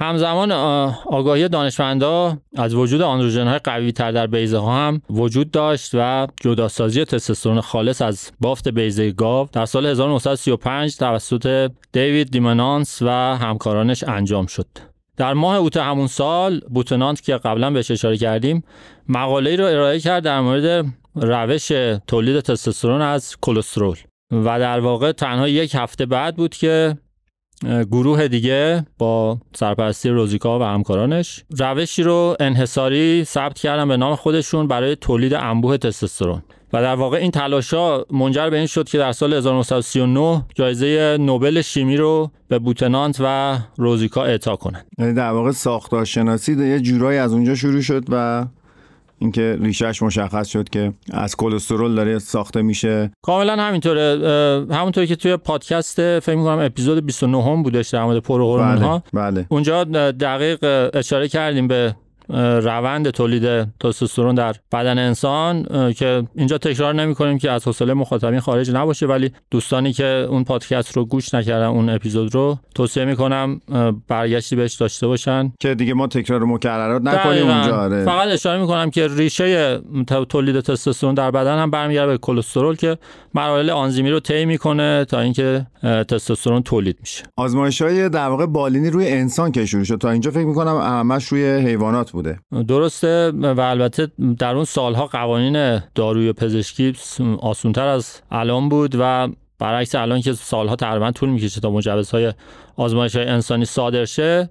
همزمان 0.00 0.52
آگاهی 1.06 1.48
دانشمندا 1.48 2.38
از 2.56 2.74
وجود 2.74 3.02
آندروژن 3.02 3.46
های 3.46 3.58
قوی 3.58 3.92
تر 3.92 4.12
در 4.12 4.26
بیزه 4.26 4.58
ها 4.58 4.86
هم 4.86 5.02
وجود 5.10 5.50
داشت 5.50 5.90
و 5.94 6.26
جداسازی 6.40 7.04
تستوسترون 7.04 7.60
خالص 7.60 8.02
از 8.02 8.30
بافت 8.40 8.68
بیزه 8.68 9.12
گاو 9.12 9.48
در 9.52 9.66
سال 9.66 9.86
1935 9.86 10.96
توسط 10.96 11.70
دیوید 11.92 12.30
دیمنانس 12.30 13.02
و 13.02 13.08
همکارانش 13.36 14.04
انجام 14.04 14.46
شد. 14.46 14.66
در 15.16 15.34
ماه 15.34 15.56
اوت 15.56 15.76
همون 15.76 16.06
سال 16.06 16.60
بوتنانت 16.60 17.20
که 17.20 17.36
قبلا 17.36 17.70
بهش 17.70 17.90
اشاره 17.90 18.16
کردیم 18.16 18.64
مقاله 19.08 19.56
رو 19.56 19.64
ارائه 19.64 20.00
کرد 20.00 20.24
در 20.24 20.40
مورد 20.40 20.86
روش 21.14 21.72
تولید 22.06 22.40
تستوسترون 22.40 23.02
از 23.02 23.36
کلسترول 23.40 23.96
و 24.32 24.58
در 24.58 24.80
واقع 24.80 25.12
تنها 25.12 25.48
یک 25.48 25.74
هفته 25.74 26.06
بعد 26.06 26.36
بود 26.36 26.54
که 26.54 26.96
گروه 27.64 28.28
دیگه 28.28 28.86
با 28.98 29.38
سرپرستی 29.54 30.08
روزیکا 30.08 30.58
و 30.58 30.62
همکارانش 30.62 31.44
روشی 31.58 32.02
رو 32.02 32.36
انحصاری 32.40 33.24
ثبت 33.24 33.58
کردن 33.58 33.88
به 33.88 33.96
نام 33.96 34.14
خودشون 34.16 34.68
برای 34.68 34.96
تولید 34.96 35.34
انبوه 35.34 35.76
تستوسترون 35.76 36.42
و 36.72 36.82
در 36.82 36.94
واقع 36.94 37.18
این 37.18 37.30
تلاشا 37.30 38.04
منجر 38.10 38.50
به 38.50 38.56
این 38.56 38.66
شد 38.66 38.88
که 38.88 38.98
در 38.98 39.12
سال 39.12 39.32
1939 39.32 40.44
جایزه 40.54 41.16
نوبل 41.20 41.60
شیمی 41.60 41.96
رو 41.96 42.30
به 42.48 42.58
بوتنانت 42.58 43.16
و 43.20 43.58
روزیکا 43.76 44.24
اعطا 44.24 44.56
کنند. 44.56 44.86
یعنی 44.98 45.14
در 45.14 45.30
واقع 45.30 45.50
ساختارشناسی 45.50 46.68
یه 46.68 46.80
جورایی 46.80 47.18
از 47.18 47.32
اونجا 47.32 47.54
شروع 47.54 47.80
شد 47.80 48.04
و 48.08 48.46
اینکه 49.18 49.58
ریشهش 49.62 50.02
مشخص 50.02 50.48
شد 50.48 50.68
که 50.68 50.92
از 51.12 51.36
کلسترول 51.36 51.94
داره 51.94 52.18
ساخته 52.18 52.62
میشه. 52.62 53.10
کاملا 53.22 53.56
همینطوره. 53.56 54.18
همونطوری 54.70 55.06
که 55.06 55.16
توی 55.16 55.36
پادکست 55.36 56.18
فکر 56.20 56.34
می‌کنم 56.34 56.58
اپیزود 56.58 57.06
29 57.06 57.42
هم 57.42 57.62
بودش 57.62 57.88
در 57.88 58.04
مورد 58.04 58.18
پروهورمون 58.18 58.78
ها 58.78 59.02
بله،, 59.12 59.30
بله. 59.30 59.46
اونجا 59.48 59.84
دقیق 60.10 60.90
اشاره 60.94 61.28
کردیم 61.28 61.68
به 61.68 61.94
روند 62.62 63.10
تولید 63.10 63.68
تستوسترون 63.80 64.34
در 64.34 64.54
بدن 64.72 64.98
انسان 64.98 65.66
که 65.92 66.22
اینجا 66.34 66.58
تکرار 66.58 66.94
نمی 66.94 67.14
کنیم 67.14 67.38
که 67.38 67.50
از 67.50 67.64
حوصله 67.64 67.94
مخاطبین 67.94 68.40
خارج 68.40 68.70
نباشه 68.70 69.06
ولی 69.06 69.32
دوستانی 69.50 69.92
که 69.92 70.04
اون 70.04 70.44
پادکست 70.44 70.96
رو 70.96 71.04
گوش 71.04 71.34
نکردن 71.34 71.66
اون 71.66 71.88
اپیزود 71.88 72.34
رو 72.34 72.58
توصیه 72.74 73.04
می 73.04 73.16
کنم 73.16 73.60
برگشتی 74.08 74.56
بهش 74.56 74.74
داشته 74.74 75.06
باشن. 75.06 75.52
که 75.60 75.74
دیگه 75.74 75.94
ما 75.94 76.06
تکرار 76.06 76.44
مکررات 76.44 77.02
نکنیم 77.02 77.48
اونجا 77.50 77.76
آره. 77.76 78.04
فقط 78.04 78.28
اشاره 78.28 78.60
می 78.60 78.66
کنم 78.66 78.90
که 78.90 79.08
ریشه 79.08 79.78
تولید 80.28 80.60
تستوسترون 80.60 81.14
در 81.14 81.30
بدن 81.30 81.58
هم 81.58 81.70
برمیگرده 81.70 82.12
به 82.12 82.18
کلسترول 82.18 82.76
که 82.76 82.96
مراحل 83.34 83.70
آنزیمی 83.70 84.10
رو 84.10 84.20
طی 84.20 84.44
می‌کنه 84.44 85.04
تا 85.04 85.20
اینکه 85.20 85.66
تستوسترون 86.08 86.62
تولید 86.62 86.96
میشه. 87.00 87.22
آزمایش 87.36 87.82
های 87.82 88.08
در 88.08 88.28
واقع 88.28 88.46
بالینی 88.46 88.90
روی 88.90 89.08
انسان 89.08 89.52
که 89.52 89.66
شروع 89.66 89.84
شد. 89.84 89.96
تا 89.96 90.10
اینجا 90.10 90.30
فکر 90.30 90.46
می‌کنم 90.46 90.80
همش 90.80 91.24
روی 91.24 91.44
حیوانات 91.44 92.10
بوده. 92.18 92.64
درسته. 92.68 93.30
و 93.30 93.60
البته 93.60 94.08
در 94.38 94.54
اون 94.54 94.64
سالها 94.64 95.06
قوانین 95.06 95.78
داروی 95.94 96.32
پزشکی 96.32 96.92
آسونتر 97.40 97.86
از 97.86 98.20
الان 98.30 98.68
بود 98.68 98.96
و 98.98 99.28
برعکس 99.58 99.94
الان 99.94 100.20
که 100.20 100.32
سالها 100.32 100.76
تقریبا 100.76 101.10
طول 101.10 101.28
می‌کشه 101.28 101.60
تا 101.60 101.70
مجوزهای 101.70 102.32
آزمایش 102.76 103.16
های 103.16 103.26
انسانی 103.26 103.64
صادر 103.64 104.04
شه 104.04 104.48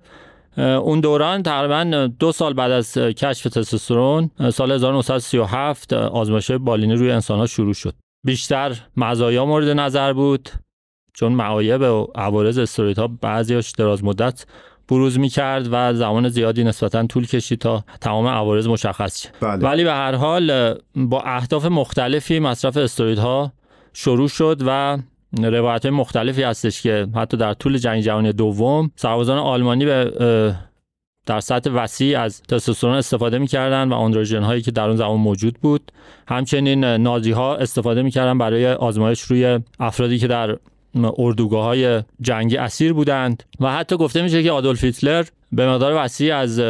اون 0.58 1.00
دوران 1.00 1.44
تقریبا 1.44 2.10
دو 2.20 2.32
سال 2.32 2.54
بعد 2.54 2.72
از 2.72 2.94
کشف 2.94 3.44
تستوسترون 3.44 4.32
سال 4.54 4.72
1937 4.72 5.94
آزمایش 5.94 6.52
بالینی 6.52 6.96
روی 6.96 7.12
انسان 7.12 7.40
ها 7.40 7.46
شروع 7.46 7.74
شد. 7.74 7.94
بیشتر 8.26 8.78
مزایا 8.98 9.46
مورد 9.46 9.68
نظر 9.68 10.14
بود 10.14 10.50
چون 11.14 11.32
معایب 11.32 11.82
و 11.82 12.08
عوارض 12.16 12.58
استروید 12.58 13.00
ها 13.00 13.08
بعضیاش 13.08 13.72
دراز 13.72 14.04
مدت 14.04 14.46
بروز 14.90 15.20
می 15.20 15.30
کرد 15.30 15.68
و 15.72 15.94
زمان 15.94 16.30
زیادی 16.30 16.64
نسبتا 16.64 17.08
طول 17.08 17.28
کشید 17.28 17.60
تا 17.60 17.84
تمام 18.02 18.28
عوارض 18.28 18.68
مشخص 18.68 19.22
شد 19.22 19.30
بله. 19.42 19.66
ولی 19.66 19.84
به 19.84 19.94
هر 19.94 20.16
حال 20.16 20.74
با 20.96 21.22
اهداف 21.22 21.66
مختلفی 21.66 22.40
مصرف 22.40 22.78
استرویدها 22.78 23.52
شروع 23.94 24.28
شد 24.28 24.62
و 24.66 24.98
روایت 25.44 25.86
مختلفی 25.86 26.44
هستش 26.44 26.82
که 26.82 27.08
حتی 27.16 27.38
در 27.38 27.54
طول 27.54 27.78
جنگ 27.78 28.02
جهانی 28.02 28.34
دوم 28.34 28.92
سربازان 28.96 29.38
آلمانی 29.38 29.86
به 29.86 30.12
در 31.26 31.40
سطح 31.40 31.70
وسیع 31.70 32.20
از 32.20 32.42
تستوسترون 32.42 32.96
استفاده 32.96 33.38
می‌کردن 33.38 33.90
و 33.90 33.94
آندروژن 33.94 34.44
هایی 34.44 34.62
که 34.62 34.72
در 34.72 34.88
اون 34.88 34.96
زمان 34.96 35.20
موجود 35.20 35.58
بود 35.62 35.92
همچنین 36.28 36.84
نازی 36.84 37.32
ها 37.32 37.56
استفاده 37.56 38.02
می‌کردن 38.02 38.38
برای 38.38 38.68
آزمایش 38.74 39.22
روی 39.22 39.60
افرادی 39.80 40.20
که 40.20 40.28
در 40.28 40.58
اردوگاه 41.06 41.64
های 41.64 42.04
جنگی 42.22 42.58
اسیر 42.58 42.94
بودند 42.94 43.44
و 43.60 43.74
حتی 43.74 43.98
گفته 43.98 44.22
میشه 44.22 44.44
که 44.44 44.52
آدولف 44.52 44.84
هیتلر 44.84 45.26
به 45.52 45.70
مقدار 45.70 45.94
وسیع 45.96 46.36
از 46.36 46.62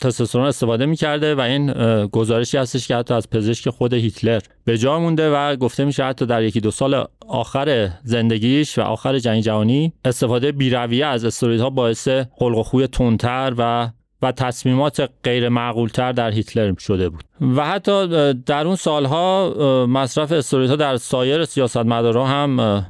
تستوسترون 0.00 0.46
استفاده 0.46 0.86
می‌کرده 0.86 1.34
و 1.34 1.40
این 1.40 1.72
گزارشی 2.06 2.58
هستش 2.58 2.88
که 2.88 2.96
حتی 2.96 3.14
از 3.14 3.30
پزشک 3.30 3.70
خود 3.70 3.94
هیتلر 3.94 4.40
به 4.64 4.78
جا 4.78 5.00
مونده 5.00 5.30
و 5.30 5.56
گفته 5.56 5.84
میشه 5.84 6.04
حتی 6.04 6.26
در 6.26 6.42
یکی 6.42 6.60
دو 6.60 6.70
سال 6.70 7.04
آخر 7.28 7.90
زندگیش 8.04 8.78
و 8.78 8.82
آخر 8.82 9.18
جنگ 9.18 9.42
جهانی 9.42 9.92
استفاده 10.04 10.52
بیرویه 10.52 11.06
از 11.06 11.24
استرویدها 11.24 11.70
باعث 11.70 12.08
خلق 12.08 12.58
و 12.58 12.62
خوی 12.62 12.86
تندتر 12.86 13.54
و 13.58 13.90
و 14.22 14.32
تصمیمات 14.32 15.10
غیر 15.24 15.48
معقولتر 15.48 16.12
در 16.12 16.30
هیتلر 16.30 16.74
شده 16.78 17.08
بود. 17.08 17.24
و 17.56 17.66
حتی 17.66 18.32
در 18.32 18.66
اون 18.66 18.76
سالها 18.76 19.86
مصرف 19.88 20.32
استرویدها 20.32 20.76
در 20.76 20.96
سایر 20.96 21.44
سیاستمدارها 21.44 22.26
هم 22.26 22.86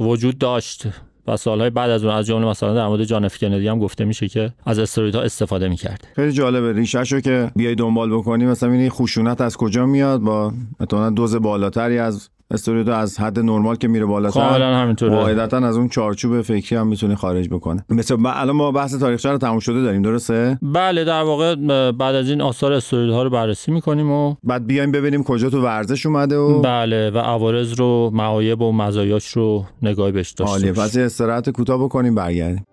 وجود 0.00 0.38
داشت 0.38 0.86
و 1.26 1.36
سالهای 1.36 1.70
بعد 1.70 1.90
از 1.90 2.04
اون 2.04 2.14
از 2.14 2.26
جمله 2.26 2.46
مثلا 2.46 2.74
در 2.74 2.86
مورد 2.86 3.04
جان 3.04 3.24
اف 3.24 3.38
کندی 3.38 3.68
هم 3.68 3.78
گفته 3.78 4.04
میشه 4.04 4.28
که 4.28 4.52
از 4.66 4.78
استرویدها 4.78 5.22
استفاده 5.22 5.68
می‌کرد. 5.68 6.08
خیلی 6.16 6.32
جالبه 6.32 6.72
ریشهشو 6.72 7.20
که 7.20 7.50
بیای 7.56 7.74
دنبال 7.74 8.16
بکنی 8.16 8.46
مثلا 8.46 8.72
این 8.72 8.90
خشونت 8.90 9.40
از 9.40 9.56
کجا 9.56 9.86
میاد 9.86 10.20
با 10.20 10.52
مثلا 10.80 11.10
دوز 11.10 11.36
بالاتری 11.36 11.98
از 11.98 12.28
استروید 12.52 12.88
از 12.88 13.20
حد 13.20 13.38
نرمال 13.38 13.76
که 13.76 13.88
میره 13.88 14.06
بالاتر 14.06 14.40
کاملا 14.40 14.76
همینطوره. 14.76 15.16
قاعدتا 15.16 15.56
از 15.56 15.76
اون 15.76 15.88
چارچوب 15.88 16.42
فکری 16.42 16.76
هم 16.76 16.86
می‌تونه 16.86 17.14
خارج 17.14 17.48
بکنه 17.48 17.84
مثلا 17.88 18.30
الان 18.30 18.56
ما 18.56 18.72
بحث 18.72 18.94
تاریخچه 18.94 19.30
رو 19.30 19.38
تموم 19.38 19.58
شده 19.58 19.82
داریم 19.82 20.02
درسته؟ 20.02 20.58
بله 20.62 21.04
در 21.04 21.22
واقع 21.22 21.54
بعد 21.92 22.14
از 22.14 22.28
این 22.28 22.40
آثار 22.40 22.72
استروید 22.72 23.10
ها 23.10 23.22
رو 23.22 23.30
بررسی 23.30 23.72
می‌کنیم 23.72 24.10
و 24.10 24.34
بعد 24.44 24.66
بیایم 24.66 24.92
ببینیم 24.92 25.22
کجا 25.24 25.50
تو 25.50 25.62
ورزش 25.62 26.06
اومده 26.06 26.36
و 26.36 26.60
بله 26.60 27.10
و 27.10 27.18
عوارض 27.18 27.72
رو 27.72 28.10
معایب 28.14 28.62
و 28.62 28.72
مزایاش 28.72 29.28
رو 29.28 29.64
نگاهی 29.82 30.12
بهش 30.12 30.30
داشته 30.30 30.72
پس 30.72 30.96
استراحت 30.96 31.50
کوتاه 31.50 31.84
بکنیم 31.84 32.14
برگردیم. 32.14 32.64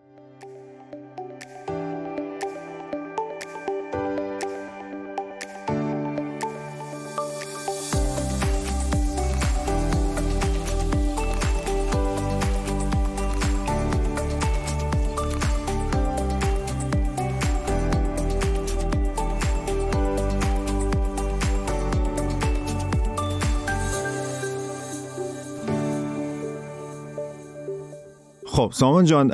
خب 28.59 28.71
سامان 28.73 29.05
جان 29.05 29.31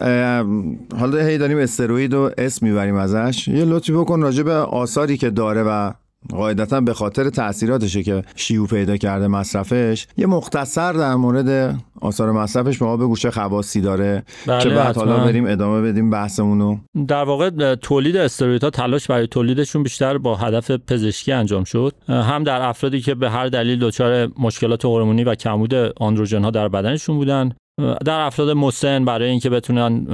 حالا 0.99 1.25
هی 1.25 1.37
داریم 1.37 1.57
استروید 1.57 2.13
و 2.13 2.29
اسم 2.37 2.65
می‌بریم 2.65 2.95
ازش. 2.95 3.47
یه 3.47 3.65
لطفی 3.65 3.91
بکن 3.91 4.21
راجع 4.21 4.43
به 4.43 4.53
آثاری 4.53 5.17
که 5.17 5.29
داره 5.29 5.63
و 5.63 5.91
قاعدتا 6.29 6.81
به 6.81 6.93
خاطر 6.93 7.29
تاثیراتشه 7.29 8.03
که 8.03 8.23
شیوع 8.35 8.67
پیدا 8.67 8.97
کرده 8.97 9.27
مصرفش. 9.27 10.07
یه 10.17 10.25
مختصر 10.25 10.93
در 10.93 11.15
مورد 11.15 11.79
آثار 12.01 12.31
مصرفش 12.31 12.77
به 12.77 12.85
ما 12.85 12.97
بگو 12.97 13.15
چه 13.15 13.31
خواصی 13.31 13.81
داره 13.81 14.23
بله 14.47 14.63
که 14.63 14.69
بعد 14.69 14.87
حتما. 14.87 15.03
حالا 15.03 15.23
بریم 15.23 15.45
ادامه 15.47 15.81
بدیم 15.81 16.09
بحثمونو. 16.09 16.77
در 17.07 17.23
واقع 17.23 17.75
تولید 17.75 18.17
استروئیدها 18.17 18.69
تلاش 18.69 19.07
برای 19.07 19.27
تولیدشون 19.27 19.83
بیشتر 19.83 20.17
با 20.17 20.35
هدف 20.35 20.71
پزشکی 20.71 21.31
انجام 21.31 21.63
شد. 21.63 21.93
هم 22.07 22.43
در 22.43 22.61
افرادی 22.61 23.01
که 23.01 23.15
به 23.15 23.29
هر 23.29 23.47
دلیل 23.47 23.79
دچار 23.79 24.29
مشکلات 24.39 24.85
هورمونی 24.85 25.23
و 25.23 25.35
کمبود 25.35 25.73
آندروژن 25.97 26.43
ها 26.43 26.51
در 26.51 26.67
بدنشون 26.67 27.15
بودن 27.17 27.51
در 27.77 28.19
افراد 28.19 28.49
مسن 28.49 29.05
برای 29.05 29.29
اینکه 29.29 29.49
بتونن 29.49 30.07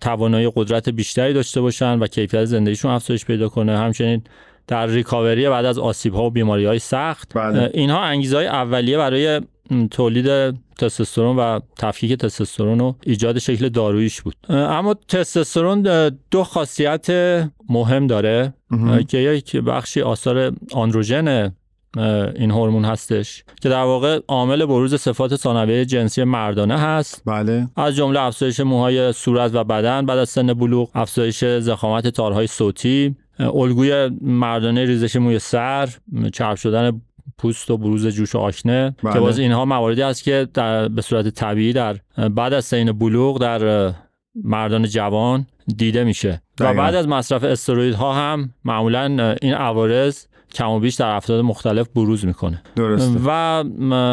توانایی 0.00 0.52
قدرت 0.54 0.88
بیشتری 0.88 1.32
داشته 1.32 1.60
باشن 1.60 1.98
و 1.98 2.06
کیفیت 2.06 2.44
زندگیشون 2.44 2.90
افزایش 2.90 3.24
پیدا 3.24 3.48
کنه. 3.48 3.78
همچنین 3.78 4.22
در 4.66 4.86
ریکاوری 4.86 5.48
بعد 5.48 5.64
از 5.64 5.78
آسیب 5.78 6.14
ها 6.14 6.24
و 6.24 6.30
بیماری 6.30 6.64
های 6.64 6.78
سخت 6.78 7.32
بله. 7.34 7.70
اینها 7.74 8.02
انگیزه 8.02 8.36
های 8.36 8.46
اولیه 8.46 8.98
برای 8.98 9.40
تولید 9.90 10.56
تستوسترون 10.78 11.36
و 11.36 11.60
تفکیک 11.78 12.12
تستوسترون 12.12 12.80
و 12.80 12.92
ایجاد 13.02 13.38
شکل 13.38 13.68
داروییش 13.68 14.22
بود. 14.22 14.34
اما 14.48 14.94
تستوسترون 15.08 16.10
دو 16.30 16.44
خاصیت 16.44 17.06
مهم 17.68 18.06
داره 18.06 18.54
که 19.08 19.18
یک 19.18 19.56
بخشی 19.56 20.00
آثار 20.02 20.52
آندروژن 20.72 21.52
این 21.98 22.50
هورمون 22.50 22.84
هستش 22.84 23.44
که 23.60 23.68
در 23.68 23.82
واقع 23.82 24.20
عامل 24.28 24.66
بروز 24.66 24.94
صفات 24.94 25.36
ثانویه 25.36 25.84
جنسی 25.84 26.24
مردانه 26.24 26.78
هست 26.78 27.22
بله 27.26 27.68
از 27.76 27.96
جمله 27.96 28.20
افزایش 28.20 28.60
موهای 28.60 29.12
صورت 29.12 29.54
و 29.54 29.64
بدن 29.64 30.06
بعد 30.06 30.18
از 30.18 30.28
سن 30.28 30.54
بلوغ 30.54 30.90
افزایش 30.94 31.44
ضخامت 31.44 32.08
تارهای 32.08 32.46
صوتی 32.46 33.16
الگوی 33.38 34.10
مردانه 34.20 34.84
ریزش 34.84 35.16
موی 35.16 35.38
سر 35.38 35.88
چرب 36.32 36.56
شدن 36.56 37.00
پوست 37.38 37.70
و 37.70 37.76
بروز 37.76 38.06
جوش 38.06 38.34
و 38.34 38.38
آکنه 38.38 38.94
بله. 39.02 39.12
که 39.12 39.20
باز 39.20 39.38
اینها 39.38 39.64
مواردی 39.64 40.02
است 40.02 40.24
که 40.24 40.48
در 40.54 40.88
به 40.88 41.02
صورت 41.02 41.28
طبیعی 41.28 41.72
در 41.72 41.96
بعد 42.28 42.52
از 42.52 42.64
سین 42.64 42.92
بلوغ 42.92 43.40
در 43.40 43.92
مردان 44.44 44.86
جوان 44.86 45.46
دیده 45.76 46.04
میشه 46.04 46.42
و 46.60 46.64
دقیقاً. 46.64 46.82
بعد 46.82 46.94
از 46.94 47.08
مصرف 47.08 47.44
استروئیدها 47.44 48.14
هم 48.14 48.50
معمولا 48.64 49.36
این 49.42 49.54
عوارض 49.54 50.26
کم 50.54 50.70
و 50.70 50.80
بیش 50.80 50.94
در 50.94 51.08
افراد 51.10 51.40
مختلف 51.40 51.88
بروز 51.88 52.24
می‌کنه. 52.24 52.62
درسته. 52.76 53.20
و 53.24 53.30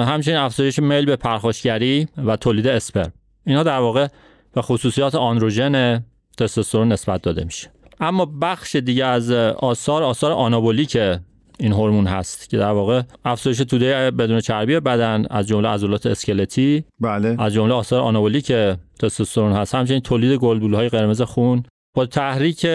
همچنین 0.07 0.37
افزایش 0.37 0.79
میل 0.79 1.05
به 1.05 1.15
پرخاشگری 1.15 2.07
و 2.25 2.35
تولید 2.35 2.67
اسپرم. 2.67 3.13
اینها 3.45 3.63
در 3.63 3.79
واقع 3.79 4.07
به 4.53 4.61
خصوصیات 4.61 5.15
آندروژن 5.15 6.03
تستوسترون 6.37 6.91
نسبت 6.91 7.21
داده 7.21 7.43
میشه. 7.43 7.69
اما 7.99 8.25
بخش 8.25 8.75
دیگه 8.75 9.05
از 9.05 9.31
آثار 9.31 10.03
آثار 10.03 10.31
آنابولیک 10.31 10.97
این 11.59 11.71
هورمون 11.71 12.07
هست 12.07 12.49
که 12.49 12.57
در 12.57 12.71
واقع 12.71 13.01
افزایش 13.25 13.57
توده 13.57 14.11
بدون 14.11 14.39
چربی 14.39 14.79
بدن 14.79 15.25
از 15.29 15.47
جمله 15.47 15.67
عضلات 15.67 16.05
اسکلتی 16.05 16.83
بله. 16.99 17.35
از 17.39 17.53
جمله 17.53 17.73
آثار 17.73 18.01
آنابولیک 18.01 18.51
تستوسترون 18.99 19.51
هست. 19.51 19.75
همچنین 19.75 19.99
تولید 19.99 20.39
گلبولهای 20.39 20.89
قرمز 20.89 21.21
خون 21.21 21.63
با 21.95 22.05
تحریک 22.05 22.65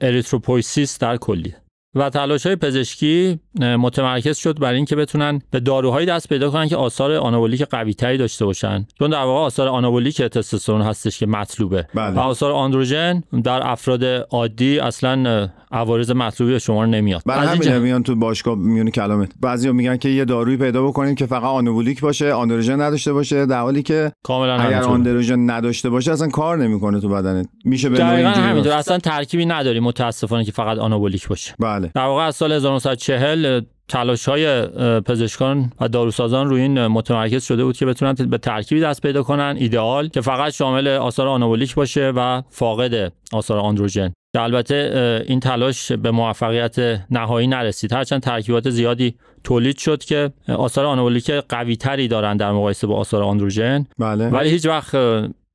erythropoiesis 0.00 0.98
در 0.98 1.16
کلیه. 1.16 1.56
و 1.94 2.10
تلاش 2.10 2.46
های 2.46 2.56
پزشکی 2.56 3.40
متمرکز 3.60 4.36
شد 4.36 4.58
بر 4.58 4.72
اینکه 4.72 4.96
بتونن 4.96 5.40
به 5.50 5.60
داروهایی 5.60 6.06
دست 6.06 6.28
پیدا 6.28 6.50
کنن 6.50 6.68
که 6.68 6.76
آثار 6.76 7.12
آنابولیک 7.12 7.62
قوی 7.62 7.94
تری 7.94 8.18
داشته 8.18 8.44
باشن 8.44 8.86
چون 8.98 9.10
در 9.10 9.22
واقع 9.22 9.40
آثار 9.40 9.68
آنابولیک 9.68 10.22
تستوسترون 10.22 10.82
هستش 10.82 11.18
که 11.18 11.26
مطلوبه 11.26 11.86
بله. 11.94 12.16
و 12.16 12.18
آثار 12.18 12.52
آندروژن 12.52 13.22
در 13.44 13.60
افراد 13.66 14.04
عادی 14.30 14.78
اصلا 14.78 15.48
عوارض 15.72 16.10
مطلوبی 16.10 16.52
به 16.52 16.58
شما 16.58 16.86
نمیاد. 16.86 17.22
برای 17.26 17.46
همین 17.46 17.60
جهت- 17.60 17.82
میان 17.82 18.02
تو 18.02 18.14
باشگاه 18.16 18.54
میون 18.58 18.90
کلامت. 18.90 19.32
بعضیا 19.40 19.72
میگن 19.72 19.96
که 19.96 20.08
یه 20.08 20.24
دارویی 20.24 20.56
پیدا 20.56 20.86
بکنیم 20.86 21.14
که 21.14 21.26
فقط 21.26 21.42
آنابولیک 21.42 22.00
باشه 22.00 22.32
آندروژن 22.32 22.80
نداشته 22.80 23.12
باشه 23.12 23.46
در 23.46 23.60
حالی 23.60 23.82
که 23.82 24.12
کاملا 24.24 24.54
اگر. 24.60 24.82
آندروژن 24.82 25.50
نداشته 25.50 25.90
باشه 25.90 26.12
اصلا 26.12 26.28
کار 26.28 26.58
نمی‌کنه 26.58 27.00
تو 27.00 27.08
بدنت. 27.08 27.48
میشه 27.64 27.88
به 27.88 28.04
نوعی 28.04 28.22
دقیقا 28.22 28.28
همینطور. 28.40 28.72
اصلا 28.72 28.98
ترکیبی 28.98 29.46
نداری 29.46 29.80
متاسفانه 29.80 30.44
که 30.44 30.52
فقط 30.52 30.78
آنابولیک 30.78 31.28
باشه. 31.28 31.54
بله. 31.58 31.90
در 31.94 32.04
واقع 32.04 32.22
از 32.22 32.36
سال 32.36 32.52
1940 32.52 33.60
تلاش 33.88 34.28
های 34.28 34.66
پزشکان 35.00 35.72
و 35.80 35.88
داروسازان 35.88 36.48
روی 36.48 36.60
این 36.60 36.86
متمرکز 36.86 37.44
شده 37.44 37.64
بود 37.64 37.76
که 37.76 37.86
بتونن 37.86 38.12
به 38.12 38.38
ترکیبی 38.38 38.80
دست 38.80 39.02
پیدا 39.02 39.22
کنن. 39.22 39.56
ایدئال 39.58 40.08
که 40.08 40.20
فقط 40.20 40.52
شامل 40.52 40.88
آثار 40.88 41.28
آنابولیک 41.28 41.74
باشه 41.74 42.12
و 42.16 42.42
فاقد 42.50 43.12
آثار 43.32 43.58
آندروژن. 43.58 44.12
که 44.32 44.40
البته 44.40 45.24
این 45.28 45.40
تلاش 45.40 45.92
به 45.92 46.10
موفقیت 46.10 46.76
نهایی 47.10 47.46
نرسید. 47.46 47.92
هرچند 47.92 48.22
ترکیبات 48.22 48.70
زیادی 48.70 49.14
تولید 49.44 49.78
شد 49.78 50.04
که 50.04 50.30
آثار 50.48 50.84
آنابولیک 50.84 51.30
قوی 51.30 51.76
تری 51.76 52.08
دارن 52.08 52.36
در 52.36 52.52
مقایسه 52.52 52.86
با 52.86 52.96
آثار 52.96 53.22
آندروژن. 53.22 53.86
بله. 53.98 54.28
ولی 54.28 54.50
هیچ 54.50 54.66
وقت 54.66 54.94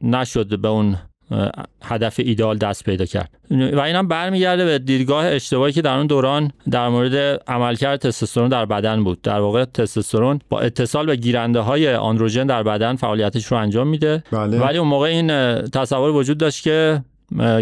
نشد 0.01 0.59
به 0.59 0.67
اون 0.67 0.95
هدف 1.83 2.19
ایدال 2.19 2.57
دست 2.57 2.83
پیدا 2.83 3.05
کرد. 3.05 3.29
و 3.51 3.79
اینم 3.79 4.07
برمیگرده 4.07 4.65
به 4.65 4.79
دیدگاه 4.79 5.25
اشتباهی 5.25 5.73
که 5.73 5.81
در 5.81 5.97
اون 5.97 6.07
دوران 6.07 6.51
در 6.71 6.89
مورد 6.89 7.43
عملکرد 7.47 7.99
تستوسترون 7.99 8.49
در 8.49 8.65
بدن 8.65 9.03
بود. 9.03 9.21
در 9.21 9.39
واقع 9.39 9.65
تستوسترون 9.65 10.39
با 10.49 10.59
اتصال 10.59 11.05
به 11.05 11.15
گیرنده 11.15 11.59
های 11.59 11.95
آندروژن 11.95 12.47
در 12.47 12.63
بدن 12.63 12.95
فعالیتش 12.95 13.45
رو 13.45 13.57
انجام 13.57 13.87
میده. 13.87 14.23
بله. 14.31 14.59
ولی 14.59 14.77
اون 14.77 14.87
موقع 14.87 15.07
این 15.07 15.27
تصور 15.61 16.09
وجود 16.09 16.37
داشت 16.37 16.63
که 16.63 17.01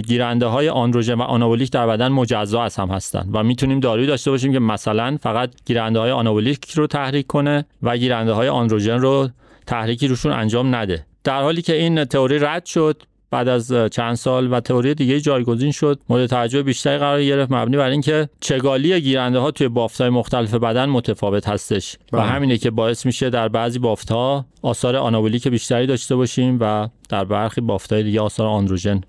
گیرنده 0.07 0.45
های 0.45 0.69
آندروژن 0.69 1.13
و 1.13 1.21
آنابولیک 1.21 1.71
در 1.71 1.87
بدن 1.87 2.07
مجزا 2.07 2.63
از 2.63 2.75
هم 2.75 2.89
هستن 2.89 3.29
و 3.33 3.43
می‌تونیم 3.43 3.79
دارویی 3.79 4.07
داشته 4.07 4.31
باشیم 4.31 4.51
که 4.53 4.59
مثلا 4.59 5.17
فقط 5.21 5.49
گیرنده 5.65 5.99
های 5.99 6.11
آنابولیک 6.11 6.71
رو 6.71 6.87
تحریک 6.87 7.27
کنه 7.27 7.65
و 7.83 7.97
گیرنده 7.97 8.33
های 8.33 8.47
آندروژن 8.47 8.97
رو 8.97 9.29
تحریکی 9.67 10.07
روشون 10.07 10.31
انجام 10.31 10.75
نده 10.75 11.05
در 11.23 11.41
حالی 11.41 11.61
که 11.61 11.75
این 11.75 12.05
تئوری 12.05 12.39
رد 12.39 12.65
شد 12.65 13.03
بعد 13.31 13.47
از 13.47 13.73
چند 13.91 14.15
سال 14.15 14.53
و 14.53 14.59
تئوری 14.59 14.93
دیگه 14.93 15.21
جایگزین 15.21 15.71
شد 15.71 15.99
مورد 16.09 16.25
توجه 16.25 16.63
بیشتری 16.63 16.97
قرار 16.97 17.23
گرفت 17.23 17.51
مبنی 17.51 17.77
بر 17.77 17.89
اینکه 17.89 18.29
چگالی 18.39 19.01
گیرنده 19.01 19.39
ها 19.39 19.51
توی 19.51 19.67
بافت‌های 19.67 20.09
مختلف 20.09 20.53
بدن 20.53 20.85
متفاوت 20.85 21.47
هستش 21.47 21.97
و 22.11 22.17
بله. 22.17 22.27
همینه 22.27 22.57
که 22.57 22.71
باعث 22.71 23.05
میشه 23.05 23.29
در 23.29 23.47
بعضی 23.47 23.79
بافت‌ها 23.79 24.45
آثار 24.61 24.95
آنابولیک 24.95 25.47
بیشتری 25.47 25.87
داشته 25.87 26.15
باشیم 26.15 26.57
و 26.61 26.89
در 27.09 27.25
برخی 27.25 27.61
بافت‌های 27.61 28.03
دیگه 28.03 28.21
آثار 28.21 28.47
آندروژن 28.47 29.01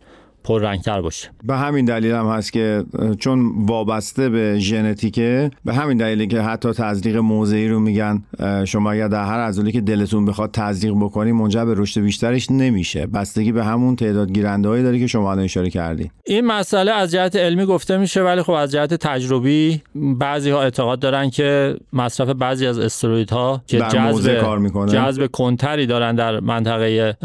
پررنگتر 0.47 1.01
باشه. 1.01 1.29
به 1.45 1.57
همین 1.57 1.85
دلیل 1.85 2.13
هم 2.13 2.27
هست 2.27 2.53
که 2.53 2.85
چون 3.19 3.53
وابسته 3.67 4.29
به 4.29 4.59
ژنتیکه 4.59 5.51
به 5.65 5.75
همین 5.75 5.97
دلیله 5.97 6.27
که 6.27 6.41
حتی 6.41 6.73
تزریق 6.73 7.17
موضعی 7.17 7.69
رو 7.69 7.81
میگن 7.81 8.23
شما 8.65 8.91
اگر 8.91 9.09
در 9.09 9.25
هر 9.25 9.41
عضله 9.41 9.73
که 9.73 9.81
دلتون 9.81 10.25
بخواد 10.25 10.51
تزریق 10.53 10.95
بکنی 10.95 11.33
منجر 11.33 11.65
به 11.65 11.75
رشد 11.77 12.01
بیشترش 12.01 12.51
نمیشه. 12.51 13.07
بستگی 13.07 13.53
به 13.53 13.65
همون 13.65 13.97
تعداد 13.97 14.33
گیرنده 14.33 14.69
هایی 14.69 14.83
داره 14.83 14.99
که 14.99 15.07
شما 15.07 15.31
الان 15.31 15.45
اشاره 15.45 15.71
کردی. 15.71 16.11
این 16.27 16.47
مسئله 16.47 16.93
از 16.93 17.13
جهت 17.13 17.37
علمی 17.37 17.65
گفته 17.65 17.97
میشه 17.97 18.23
ولی 18.23 18.43
خب 18.43 18.53
از 18.53 18.73
جهت 18.73 18.95
تجربی 18.95 19.83
بعضی 19.95 20.51
ها 20.51 20.63
اعتقاد 20.63 20.99
دارن 20.99 21.31
که 21.31 21.77
مصرف 21.93 22.29
بعضی 22.29 22.67
از 22.67 22.79
استروئیدها 22.79 23.63
که 23.67 23.79
جذب 23.79 24.41
کار 24.41 24.59
می‌کنه. 24.59 24.93
جذب 24.93 25.27
کنتری 25.27 25.87
دارن 25.87 26.15
در 26.15 26.41
منطقه. 26.41 27.17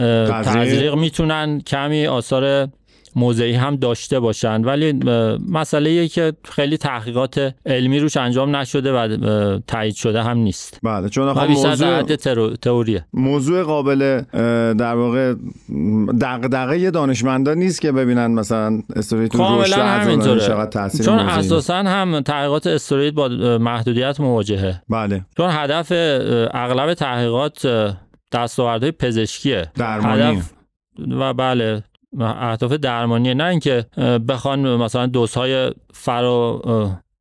تزریق 0.43 0.95
می‌تونن. 0.95 1.61
کمی 1.67 2.07
آثار 2.07 2.67
موضعی 3.15 3.53
هم 3.53 3.75
داشته 3.75 4.19
باشن 4.19 4.61
ولی 4.61 4.93
مسئله 5.49 6.07
که 6.07 6.33
خیلی 6.43 6.77
تحقیقات 6.77 7.53
علمی 7.65 7.99
روش 7.99 8.17
انجام 8.17 8.55
نشده 8.55 8.93
و 8.93 9.59
تایید 9.67 9.95
شده 9.95 10.23
هم 10.23 10.37
نیست. 10.37 10.79
بله 10.83 11.09
چون 11.09 11.47
بیشتر 11.47 11.69
موضوع 11.69 11.97
حد 11.97 12.15
تئوریه. 12.55 13.05
موضوع 13.13 13.63
قابل 13.63 14.21
در 14.73 14.95
واقع 14.95 15.35
دغدغه 16.21 16.91
دانشمندان 16.91 17.57
نیست 17.57 17.81
که 17.81 17.91
ببینن 17.91 18.27
مثلا 18.27 18.81
استوریتون 18.95 19.41
کاملا 19.41 19.63
رشد 19.63 19.79
همینطوره. 19.79 20.69
چون. 21.05 21.19
اساسا 21.19 21.75
هم 21.75 22.21
تحقیقات 22.21 22.67
استروید 22.67 23.15
با 23.15 23.27
محدودیت 23.61 24.19
مواجهه. 24.19 24.81
بله. 24.89 25.25
چون 25.37 25.49
هدف 25.51 25.91
اغلب 26.53 26.93
تحقیقات 26.93 27.67
دستاوردهای 28.31 28.91
پزشکیه. 28.91 29.71
درمانی. 29.75 30.21
هدف 30.21 30.51
و 31.19 31.33
بله 31.33 31.83
اهداف 32.19 32.71
درمانی 32.71 33.33
نه 33.33 33.43
اینکه 33.43 33.85
بخوان 34.27 34.75
مثلا 34.75 35.05
دوزهای 35.07 35.71
فرا 35.93 36.61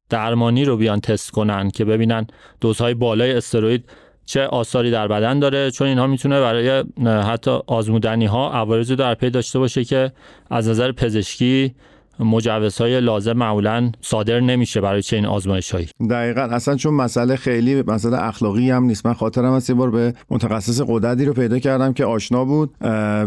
درمانی 0.08 0.64
رو 0.64 0.76
بیان 0.76 1.00
تست 1.00 1.30
کنن 1.30 1.70
که 1.70 1.84
ببینن 1.84 2.26
دوزهای 2.60 2.94
بالای 2.94 3.32
استروید 3.32 3.84
چه 4.26 4.46
آثاری 4.46 4.90
در 4.90 5.08
بدن 5.08 5.38
داره 5.38 5.70
چون 5.70 5.86
اینها 5.86 6.06
می‌تونه 6.06 6.40
برای 6.40 6.84
حتی 7.06 7.50
آزمودنی 7.66 8.26
ها 8.26 8.52
عوارضی 8.52 8.96
در 8.96 9.14
پی 9.14 9.30
داشته 9.30 9.58
باشه 9.58 9.84
که 9.84 10.12
از 10.50 10.68
نظر 10.68 10.92
پزشکی 10.92 11.74
مجوزهای 12.20 13.00
لازم 13.00 13.32
معمولا 13.32 13.92
صادر 14.00 14.40
نمیشه 14.40 14.80
برای 14.80 15.02
چنین 15.02 15.26
آزمایشهایی. 15.26 15.88
دقیقا. 16.10 16.40
اصلا 16.40 16.76
چون 16.76 16.94
مسئله 16.94 17.36
خیلی 17.36 17.82
مسئله 17.82 18.22
اخلاقی 18.22 18.70
هم 18.70 18.84
نیست. 18.84 19.06
من 19.06 19.14
خاطرم 19.14 19.54
هست 19.54 19.70
یه 19.70 19.76
بار 19.76 19.90
به 19.90 20.14
متخصص 20.30 20.80
قدرتی 20.86 21.24
رو 21.24 21.32
پیدا 21.32 21.58
کردم 21.58 21.92
که 21.92 22.04
آشنا 22.04 22.44
بود. 22.44 22.78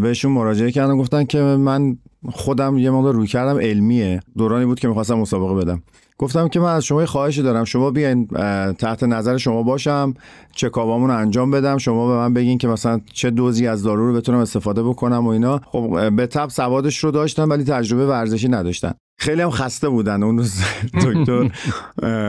بهشون 0.02 0.32
مراجعه 0.32 0.72
کردم. 0.72 0.98
گفتن 0.98 1.24
که 1.24 1.40
من 1.40 1.98
خودم 2.32 2.78
یه 2.78 2.92
مقدار 2.92 3.14
روی 3.14 3.28
کردم. 3.28 3.60
علمیه. 3.60 4.20
دورانی 4.38 4.66
بود 4.66 4.80
که 4.80 4.88
می‌خواستم 4.88 5.20
مسابقه 5.20 5.66
بدم. 5.66 5.84
گفتم 6.17 6.47
که 6.47 6.60
من 6.60 6.76
از 6.76 6.86
شما 6.86 7.06
خواهشی 7.06 7.41
دارم. 7.41 7.63
شما 7.63 7.91
بیاین 7.91 8.28
تحت 8.73 9.04
نظر 9.04 9.38
شما 9.38 9.63
باشم 9.63 10.13
چکابامون 10.56 11.10
رو 11.10 11.17
انجام 11.17 11.52
بدم. 11.52 11.78
شما 11.78 12.08
به 12.08 12.13
من 12.13 12.34
بگین 12.34 12.58
که 12.58 12.67
مثلا 12.67 13.02
چه 13.13 13.30
دوزی 13.30 13.67
از 13.67 13.84
دارو 13.84 14.08
رو 14.08 14.13
بتونم 14.13 14.38
استفاده 14.38 14.84
بکنم 14.84 15.28
و 15.28 15.30
اینا. 15.30 15.62
خب 15.65 16.15
به 16.15 16.28
تب 16.28 16.49
سوادش 16.49 17.04
رو 17.04 17.12
داشتن 17.12 17.43
ولی 17.43 17.63
تجربه 17.63 18.08
ورزشی 18.08 18.47
نداشتن. 18.47 18.93
خیلی 19.19 19.41
هم 19.41 19.49
خسته 19.49 19.89
بودن. 19.89 20.23
اون 20.23 20.38
روز 20.38 20.62
دکتر 21.06 21.52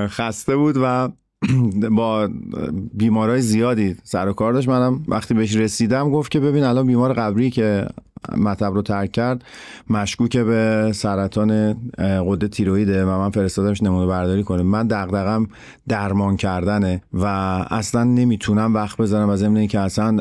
خسته 0.06 0.56
بود 0.56 0.76
و 0.82 1.08
با 1.90 2.28
بیمارای 2.94 3.40
زیادی 3.40 3.96
سر 4.02 4.28
و 4.28 4.32
کار 4.32 4.52
داشت. 4.52 4.68
منم 4.68 5.02
وقتی 5.08 5.34
بهش 5.34 5.56
رسیدم 5.56 6.10
گفت 6.10 6.30
که 6.30 6.40
ببین 6.40 6.64
الان 6.64 6.86
بیمار 6.86 7.12
قبری 7.12 7.50
که 7.50 7.86
مطب 8.36 8.74
رو 8.74 8.82
ترک 8.82 9.12
کرد. 9.12 9.44
مشکوک 9.90 10.36
به 10.36 10.90
سرطان 10.94 11.76
قده 11.98 12.48
تیرویده 12.48 13.04
و 13.04 13.18
من 13.18 13.30
فرستادمش 13.30 13.82
نمونه 13.82 14.06
برداری 14.06 14.42
کنه. 14.42 14.62
من 14.62 14.86
دغدغم 14.86 15.46
درمان 15.88 16.36
کردنه 16.36 17.02
و 17.12 17.24
اصلا 17.70 18.04
نمی‌تونم 18.04 18.74
وقت 18.74 18.96
بذارم 18.96 19.28
از 19.28 19.38
ضمن 19.38 19.66
که 19.66 19.80
اصلا 19.80 20.18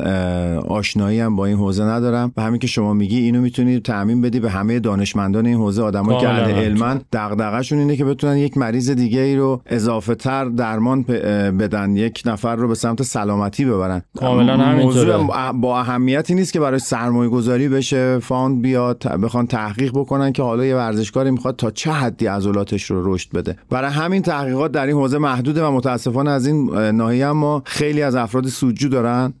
آشنایی 0.60 1.20
هم 1.20 1.36
با 1.36 1.46
این 1.46 1.56
حوزه 1.56 1.84
ندارم. 1.84 2.32
و 2.36 2.42
همین 2.42 2.58
که 2.58 2.66
شما 2.66 2.92
میگی 2.92 3.18
اینو 3.18 3.40
می‌تونید 3.40 3.82
تعمین 3.82 4.20
بدی 4.20 4.40
به 4.40 4.50
همه 4.50 4.80
دانشمندان 4.80 5.46
این 5.46 5.56
حوزه. 5.56 5.82
آدمایی 5.82 6.20
که 6.20 6.28
اهل 6.28 6.50
علمن 6.50 7.00
دغدغه‌شون 7.12 7.78
اینه 7.78 7.96
که 7.96 8.04
بتونن 8.04 8.36
یک 8.36 8.58
مریض 8.58 8.90
دیگه 8.90 9.20
ای 9.20 9.36
رو 9.36 9.62
اضافه 9.66 10.14
تر 10.14 10.44
درمان 10.44 11.02
بدن 11.02 11.96
یک 11.96 12.22
نفر 12.26 12.56
رو 12.56 12.68
به 12.68 12.74
سمت 12.74 13.02
سلامتی 13.02 13.64
ببرن. 13.64 14.02
کاملا 14.16 14.56
موضوع 14.76 15.26
با 15.52 15.80
اهمیتی 15.80 16.34
نیست 16.34 16.52
که 16.52 16.60
برای 16.60 16.78
سرمایه 16.78 17.30
گذاری 17.30 17.68
بشه. 17.68 17.93
fund 18.22 18.62
بیاد 18.62 19.02
بخوان 19.22 19.46
تحقیق 19.46 19.92
بکنن 19.92 20.32
که 20.32 20.42
حالا 20.42 20.64
یه 20.64 20.76
ورزشکاری 20.76 21.30
می‌خواد 21.30 21.56
تا 21.56 21.70
چه 21.70 21.90
حدی 21.90 22.26
عضلاتش 22.26 22.84
رو 22.84 23.14
رشد 23.14 23.32
بده. 23.32 23.56
برای 23.70 23.90
همین 23.90 24.22
تحقیقات 24.22 24.72
در 24.72 24.86
این 24.86 24.96
حوزه 24.96 25.18
محدوده 25.18 25.64
و 25.64 25.70
متاسفانه 25.70 26.30
از 26.30 26.46
این 26.46 26.74
ناحیه 26.78 27.32
ما 27.32 27.62
خیلی 27.66 28.02
از 28.02 28.14
افراد 28.14 28.46
سودجو 28.46 28.88
دارن 28.88 29.34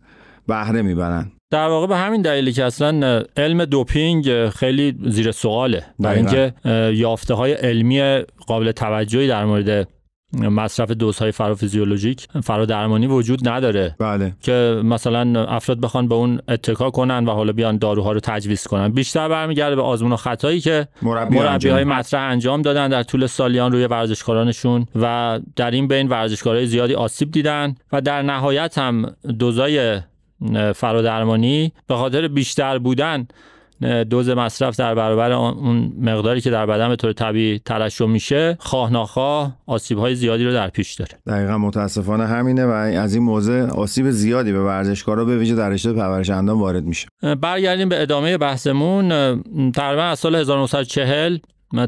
بهره 0.48 0.82
می‌برن. 0.82 1.30
در 1.50 1.68
واقع 1.68 1.86
به 1.86 1.96
همین 1.96 2.22
دلیلی 2.22 2.52
که 2.52 2.64
اصلا 2.64 3.22
علم 3.36 3.64
دوپینگ 3.64 4.48
خیلی 4.48 4.98
زیر 5.06 5.32
سواله. 5.32 5.82
برای 5.98 6.16
اینکه 6.16 6.54
یافته 6.94 7.34
های 7.34 7.52
علمی 7.52 8.22
قابل 8.46 8.72
توجهی 8.72 9.28
در 9.28 9.44
مورد 9.44 9.88
مصرف 10.38 10.90
دوزهای 10.90 11.32
فرافیزیولوژیک 11.32 12.26
فرادرمانی 12.42 13.06
وجود 13.06 13.48
نداره. 13.48 13.96
بله. 13.98 14.32
که 14.40 14.80
مثلا 14.84 15.44
افراد 15.44 15.80
بخوان 15.80 16.08
به 16.08 16.14
اون 16.14 16.40
اتکا 16.48 16.90
کنن 16.90 17.24
و 17.24 17.30
حالا 17.30 17.52
بیان 17.52 17.78
داروها 17.78 18.12
رو 18.12 18.20
تجویز 18.20 18.66
کنن. 18.66 18.88
بیشتر 18.88 19.28
برمیگرده 19.28 19.76
به 19.76 19.82
آزمون 19.82 20.12
و 20.12 20.16
خطایی 20.16 20.60
که 20.60 20.88
مربی, 21.02 21.38
مربی 21.38 21.68
های 21.68 21.84
مطرح 21.84 22.30
انجام 22.30 22.62
دادن 22.62 22.88
در 22.88 23.02
طول 23.02 23.26
سالیان 23.26 23.72
روی 23.72 23.86
ورزشکارانشون 23.86 24.86
و 24.96 25.40
در 25.56 25.70
این 25.70 25.88
بین 25.88 26.08
ورزشکارای 26.08 26.66
زیادی 26.66 26.94
آسیب 26.94 27.30
دیدن 27.30 27.74
و 27.92 28.00
در 28.00 28.22
نهایت 28.22 28.78
هم 28.78 29.16
دوزای 29.38 30.00
فرادرمانی 30.74 31.72
به 31.86 31.94
خاطر 31.94 32.28
بیشتر 32.28 32.78
بودن 32.78 33.26
دوز 34.10 34.28
مصرف 34.28 34.76
در 34.76 34.94
برابر 34.94 35.32
اون 35.32 35.92
مقداری 36.00 36.40
که 36.40 36.50
در 36.50 36.66
بدن 36.66 36.88
به 36.88 36.96
طور 36.96 37.12
طبیعی 37.12 37.58
ترشح 37.58 38.06
میشه 38.06 38.56
خواه 38.60 38.92
ناخواه 38.92 39.56
آسیب 39.66 39.98
های 39.98 40.14
زیادی 40.14 40.44
رو 40.44 40.52
در 40.52 40.68
پیش 40.68 40.94
داره. 40.94 41.10
دقیقا 41.26 41.58
متاسفانه 41.58 42.26
همینه 42.26 42.66
و 42.66 42.70
از 42.70 43.14
این 43.14 43.22
موضوع 43.24 43.62
آسیب 43.62 44.10
زیادی 44.10 44.52
به 44.52 44.64
ورزشکارا 44.64 45.24
به 45.24 45.38
ویژه 45.38 45.54
در 45.54 45.68
رشته 45.68 45.92
پرورش 45.92 46.30
اندام 46.30 46.60
وارد 46.60 46.84
میشه. 46.84 47.08
برگردیم 47.40 47.88
به 47.88 48.02
ادامه 48.02 48.38
بحثمون. 48.38 49.08
تقریبا 49.72 50.02
از 50.02 50.18
سال 50.18 50.34
1940 50.34 51.38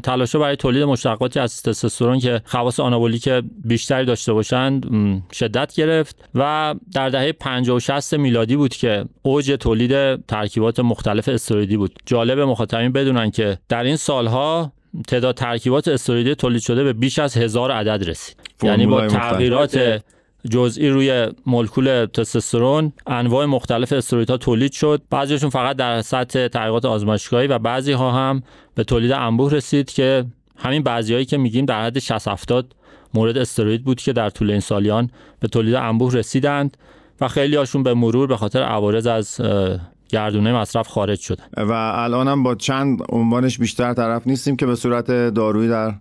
تلاش 0.03 0.35
برای 0.35 0.55
تولید 0.55 0.83
مشتقاتی 0.83 1.39
از 1.39 1.61
تستوسترون 1.61 2.19
که 2.19 2.41
خواص 2.45 2.79
آنابولیک 2.79 3.29
بیشتری 3.65 4.05
داشته 4.05 4.33
باشند 4.33 4.85
شدت 5.33 5.75
گرفت 5.75 6.29
و 6.35 6.75
در 6.93 7.09
دهه 7.09 7.31
50 7.31 7.77
و 7.77 7.79
60 7.79 8.13
میلادی 8.13 8.55
بود 8.55 8.75
که 8.75 9.05
اوج 9.21 9.51
تولید 9.51 10.25
ترکیبات 10.25 10.79
مختلف 10.79 11.29
استروئیدی 11.29 11.77
بود. 11.77 11.93
جالب 12.05 12.39
مخاطبین 12.39 12.91
بدونن 12.91 13.31
که 13.31 13.57
در 13.69 13.83
این 13.83 13.95
سالها 13.95 14.71
تعداد 15.07 15.35
ترکیبات 15.35 15.87
استروئیدی 15.87 16.35
تولید 16.35 16.61
شده 16.61 16.83
به 16.83 16.93
بیش 16.93 17.19
از 17.19 17.37
هزار 17.37 17.71
عدد 17.71 18.09
رسید. 18.09 18.37
یعنی 18.63 18.85
با 18.85 19.07
تغییرات 19.07 20.01
جزئی 20.49 20.89
روی 20.89 21.27
مولکول 21.45 22.05
تستوسترون 22.05 22.93
انواع 23.07 23.45
مختلف 23.45 23.93
استروئیدها 23.93 24.37
تولید 24.37 24.71
شد. 24.71 25.01
بعضیشون 25.09 25.49
فقط 25.49 25.75
در 25.75 26.01
سطح 26.01 26.47
تحقیقات 26.47 26.85
آزمایشگاهی 26.85 27.47
و 27.47 27.59
بعضی 27.59 27.91
ها 27.91 28.11
هم 28.11 28.43
به 28.75 28.83
تولید 28.83 29.11
انبوه 29.11 29.51
رسید 29.51 29.91
که 29.91 30.25
همین 30.57 30.83
بعضیایی 30.83 31.25
که 31.25 31.37
میگیم 31.37 31.65
در 31.65 31.85
حد 31.85 31.99
60 31.99 32.27
70 32.27 32.75
مورد 33.13 33.37
استروید 33.37 33.83
بود 33.83 34.01
که 34.01 34.13
در 34.13 34.29
طول 34.29 34.51
این 34.51 34.59
سالیان 34.59 35.09
به 35.39 35.47
تولید 35.47 35.75
انبوه 35.75 36.13
رسیدند 36.13 36.77
و 37.21 37.27
خیلی 37.27 37.55
هاشون 37.55 37.83
به 37.83 37.93
مرور 37.93 38.27
به 38.27 38.37
خاطر 38.37 38.61
عوارض 38.61 39.07
از 39.07 39.41
گردونه 40.09 40.53
مصرف 40.53 40.87
خارج 40.87 41.19
شده. 41.19 41.43
و 41.57 41.71
الان 41.71 42.27
هم 42.27 42.43
با 42.43 42.55
چند 42.55 42.99
عنوانش 43.09 43.57
بیشتر 43.57 43.93
طرف 43.93 44.27
نیستیم 44.27 44.55
که 44.55 44.65
به 44.65 44.75
صورت 44.75 45.11
دارویی 45.11 45.69
در 45.69 45.93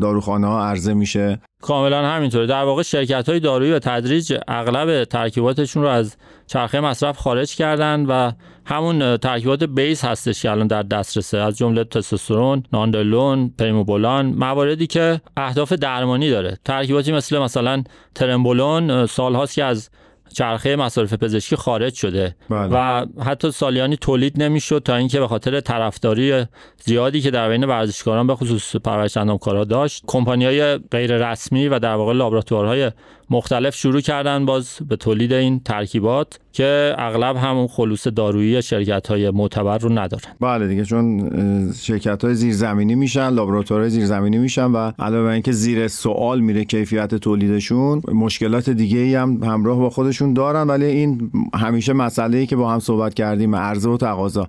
داروخانه 0.00 0.46
ها 0.46 0.64
عرضه 0.64 0.94
میشه. 0.94 1.40
کاملا 1.62 2.06
همینطوره. 2.06 2.46
در 2.46 2.64
واقع 2.64 2.82
شرکت 2.82 3.28
های 3.28 3.40
دارویی 3.40 3.70
به 3.70 3.78
تدریج 3.78 4.34
اغلب 4.48 5.04
ترکیباتشون 5.04 5.82
رو 5.82 5.88
از 5.88 6.16
چرخه 6.46 6.80
مصرف 6.80 7.18
خارج 7.18 7.56
کردن 7.56 8.06
و 8.06 8.32
همون 8.64 9.16
ترکیبات 9.16 9.64
بیس 9.64 10.04
هستش 10.04 10.42
که 10.42 10.50
الان 10.50 10.66
در 10.66 10.82
دسترسه. 10.82 11.38
از 11.38 11.58
جمله 11.58 11.84
تستوسترون، 11.84 12.62
ناندلون، 12.72 13.54
پریموبولان 13.58 14.26
مواردی 14.26 14.86
که 14.86 15.20
اهداف 15.36 15.72
درمانی 15.72 16.30
داره. 16.30 16.58
ترکیباتی 16.64 17.12
مثل 17.12 17.38
مثلا 17.38 17.82
ترمبولون 18.14 19.06
سالهاست 19.06 19.54
که 19.54 19.64
از 19.64 19.90
چرخه 20.32 20.76
مصارف 20.76 21.14
پزشکی 21.14 21.56
خارج 21.56 21.94
شده 21.94 22.36
بله. 22.50 22.68
و 22.72 23.06
حتی 23.24 23.50
سالیانی 23.50 23.96
تولید 23.96 24.42
نمی‌شد 24.42 24.82
تا 24.84 24.96
اینکه 24.96 25.20
به 25.20 25.28
خاطر 25.28 25.60
طرفداری 25.60 26.46
زیادی 26.84 27.20
که 27.20 27.30
در 27.30 27.48
بین 27.48 27.64
ورزشکاران 27.64 28.26
به 28.26 28.34
خصوص 28.34 28.76
پرورش 28.76 29.16
داشت 29.64 30.04
های 30.14 30.76
غیر 30.76 31.30
رسمی 31.30 31.68
و 31.68 31.78
در 31.78 31.94
واقع 31.94 32.12
لابراتوارهای 32.12 32.90
مختلف 33.30 33.74
شروع 33.74 34.00
کردن 34.00 34.46
باز 34.46 34.78
به 34.88 34.96
تولید 34.96 35.32
این 35.32 35.60
ترکیبات 35.60 36.38
که 36.52 36.94
اغلب 36.98 37.36
همون 37.36 37.66
خلوص 37.66 38.06
دارویی 38.06 38.62
شرکت 38.62 39.06
های 39.06 39.30
معتبر 39.30 39.78
رو 39.78 39.88
ندارن. 39.88 40.32
بله 40.40 40.68
دیگه 40.68 40.84
چون 40.84 41.30
شرکت 41.72 42.24
های 42.24 42.34
زیرزمینی 42.34 42.94
میشن 42.94 43.28
لابراتوارهای 43.28 43.90
زیرزمینی 43.90 44.38
میشن 44.38 44.64
و 44.64 44.92
علاوه 44.98 45.24
بر 45.24 45.30
اینکه 45.32 45.52
زیر 45.52 45.88
سوال 45.88 46.40
میره 46.40 46.64
کیفیت 46.64 47.14
تولیدشون 47.14 48.02
مشکلات 48.12 48.70
دیگه 48.70 48.98
ای 48.98 49.14
هم 49.14 49.42
همراه 49.42 49.78
با 49.78 49.90
خودشون 49.90 50.34
دارن. 50.34 50.66
ولی 50.66 50.84
این 50.84 51.30
همیشه 51.54 51.92
مسئله 51.92 52.38
ای 52.38 52.46
که 52.46 52.56
با 52.56 52.72
هم 52.72 52.78
صحبت 52.78 53.14
کردیم 53.14 53.56
عرضه 53.56 53.90
و 53.90 53.96
تقاضا. 53.96 54.48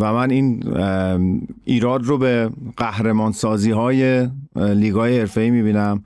و 0.00 0.12
من 0.12 0.30
این 0.30 0.62
ایراد 1.64 2.04
رو 2.04 2.18
به 2.18 2.50
قهرمان 2.76 3.32
سازی 3.32 3.70
های 3.70 4.28
لیگای 4.56 5.18
حرفه‌ای 5.18 5.50
می‌بینم 5.50 6.04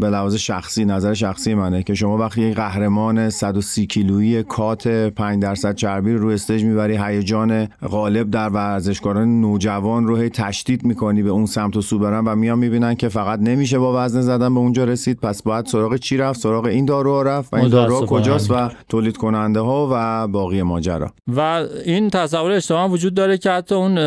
به 0.00 0.10
لحاظ 0.10 0.34
شخصی 0.34 0.84
نظر 0.84 1.14
شخصی 1.14 1.54
منه 1.54 1.82
که 1.82 1.94
شما 1.94 2.16
وقتی 2.18 2.42
یک 2.42 2.56
قهرمان 2.56 3.30
130 3.30 3.86
کیلویی 3.86 4.42
کات 4.42 4.88
5 4.88 5.42
درصد 5.42 5.74
چربی 5.74 6.12
رو 6.12 6.18
روی 6.18 6.34
استیج 6.34 6.64
می‌بری 6.64 6.96
هیجان 6.96 7.68
غالب 7.90 8.30
در 8.30 8.48
ورزشکاران 8.48 9.40
نوجوان 9.40 10.06
رو 10.06 10.16
هی 10.16 10.28
تشدید 10.28 10.84
می‌کنی 10.84 11.22
به 11.22 11.30
اون 11.30 11.46
سمت 11.46 11.76
و 11.76 11.80
سو 11.80 11.98
برن 11.98 12.24
و 12.24 12.34
میان 12.34 12.58
می‌بینن 12.58 12.94
که 12.94 13.08
فقط 13.08 13.40
نمیشه 13.40 13.78
با 13.78 14.04
وزن 14.04 14.20
زدن 14.20 14.54
به 14.54 14.60
اونجا 14.60 14.84
رسید. 14.84 15.20
پس 15.20 15.42
باید 15.42 15.66
سراغ 15.66 15.96
چی 15.96 16.16
رفت؟ 16.16 16.40
سراغ 16.40 16.64
این 16.64 16.84
داروها 16.84 17.22
رفت 17.22 17.52
و 17.54 17.56
این 17.56 17.68
داروها 17.68 18.06
کجاست 18.06 18.50
و 18.50 18.70
تولید 18.88 19.16
کننده 19.16 19.60
ها 19.60 19.88
و 19.92 20.28
باقی 20.28 20.62
ماجرا. 20.62 21.10
و 21.36 21.64
این 21.84 22.10
تصور 22.10 22.50
اشتباه 22.50 22.90
وجود 22.90 23.14
داره 23.14 23.38
که 23.38 23.50
حتی 23.50 23.74
اون 23.74 23.98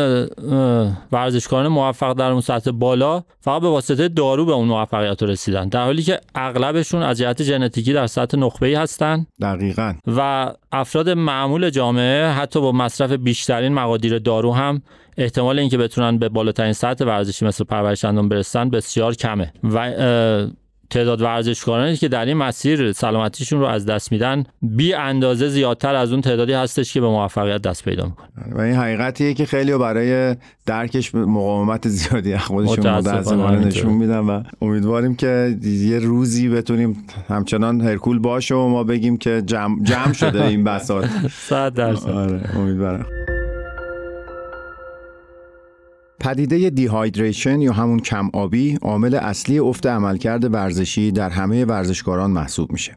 ورزشکاران 1.12 1.68
موفق 1.68 2.12
در 2.12 2.30
اون 2.30 2.40
سطح 2.40 2.70
بالا 2.70 3.22
فقط 3.40 3.62
به 3.62 3.73
واسطه 3.74 4.08
دارو 4.08 4.44
به 4.44 4.52
اون 4.52 4.68
موفقیت 4.68 5.22
رسیدن. 5.22 5.68
در 5.68 5.84
حالی 5.84 6.02
که 6.02 6.20
اغلبشون 6.34 7.02
از 7.02 7.18
جهت 7.18 7.42
ژنتیکی 7.42 7.92
در 7.92 8.06
سطح 8.06 8.38
نخبه‌ای 8.38 8.74
هستن. 8.74 9.26
دقیقا. 9.40 9.94
و 10.06 10.50
افراد 10.72 11.10
معمول 11.10 11.70
جامعه 11.70 12.30
حتی 12.30 12.60
با 12.60 12.72
مصرف 12.72 13.12
بیشترین 13.12 13.74
مقادیر 13.74 14.18
دارو 14.18 14.52
هم 14.52 14.82
احتمال 15.18 15.58
اینکه 15.58 15.78
بتونن 15.78 16.18
به 16.18 16.28
بالاترین 16.28 16.72
سطح 16.72 17.04
ورزشی 17.04 17.44
مثل 17.44 17.64
پرورش 17.64 18.04
اندام 18.04 18.28
برسن 18.28 18.70
بسیار 18.70 19.14
کمه. 19.14 19.52
و 19.64 19.92
تعداد 20.90 21.22
ورزشکارانی 21.22 21.96
که 21.96 22.08
در 22.08 22.24
این 22.24 22.36
مسیر 22.36 22.92
سلامتیشون 22.92 23.60
رو 23.60 23.66
از 23.66 23.86
دست 23.86 24.12
میدن 24.12 24.44
بی 24.62 24.94
اندازه 24.94 25.48
زیادتر 25.48 25.94
از 25.94 26.12
اون 26.12 26.20
تعدادی 26.20 26.52
هستش 26.52 26.94
که 26.94 27.00
به 27.00 27.06
موفقیت 27.06 27.62
دست 27.62 27.84
پیدا 27.84 28.04
می‌کنه 28.04 28.54
و 28.54 28.60
این 28.60 28.74
حقیقتیه 28.74 29.34
که 29.34 29.46
خیلی 29.46 29.78
برای 29.78 30.36
درکش 30.66 31.14
مقاومت 31.14 31.88
زیادی 31.88 32.36
خودشون 32.36 32.90
متاسفانه 32.90 33.66
نشون 33.66 33.92
میدن 33.92 34.18
و 34.18 34.42
امیدواریم 34.62 35.14
که 35.14 35.56
یه 35.62 35.98
روزی 35.98 36.48
بتونیم 36.48 37.04
همچنان 37.28 37.80
هرکول 37.80 38.18
باشه 38.18 38.54
و 38.54 38.68
ما 38.68 38.84
بگیم 38.84 39.16
که 39.16 39.42
جمع, 39.46 39.82
جمع 39.82 40.12
شده 40.12 40.44
این 40.44 40.64
بساط. 40.64 41.06
صد 41.48 41.74
درصد. 41.74 42.10
آره 42.10 42.40
امیدوارم. 42.56 43.06
پدیده 46.24 46.70
دیهایدریشن 46.70 47.60
یا 47.60 47.72
همون 47.72 47.98
کم 47.98 48.30
آبی 48.32 48.78
عامل 48.82 49.14
اصلی 49.14 49.58
افت 49.58 49.86
عملکرد 49.86 50.54
ورزشی 50.54 51.12
در 51.12 51.30
همه 51.30 51.64
ورزشکاران 51.64 52.30
محسوب 52.30 52.72
میشه. 52.72 52.96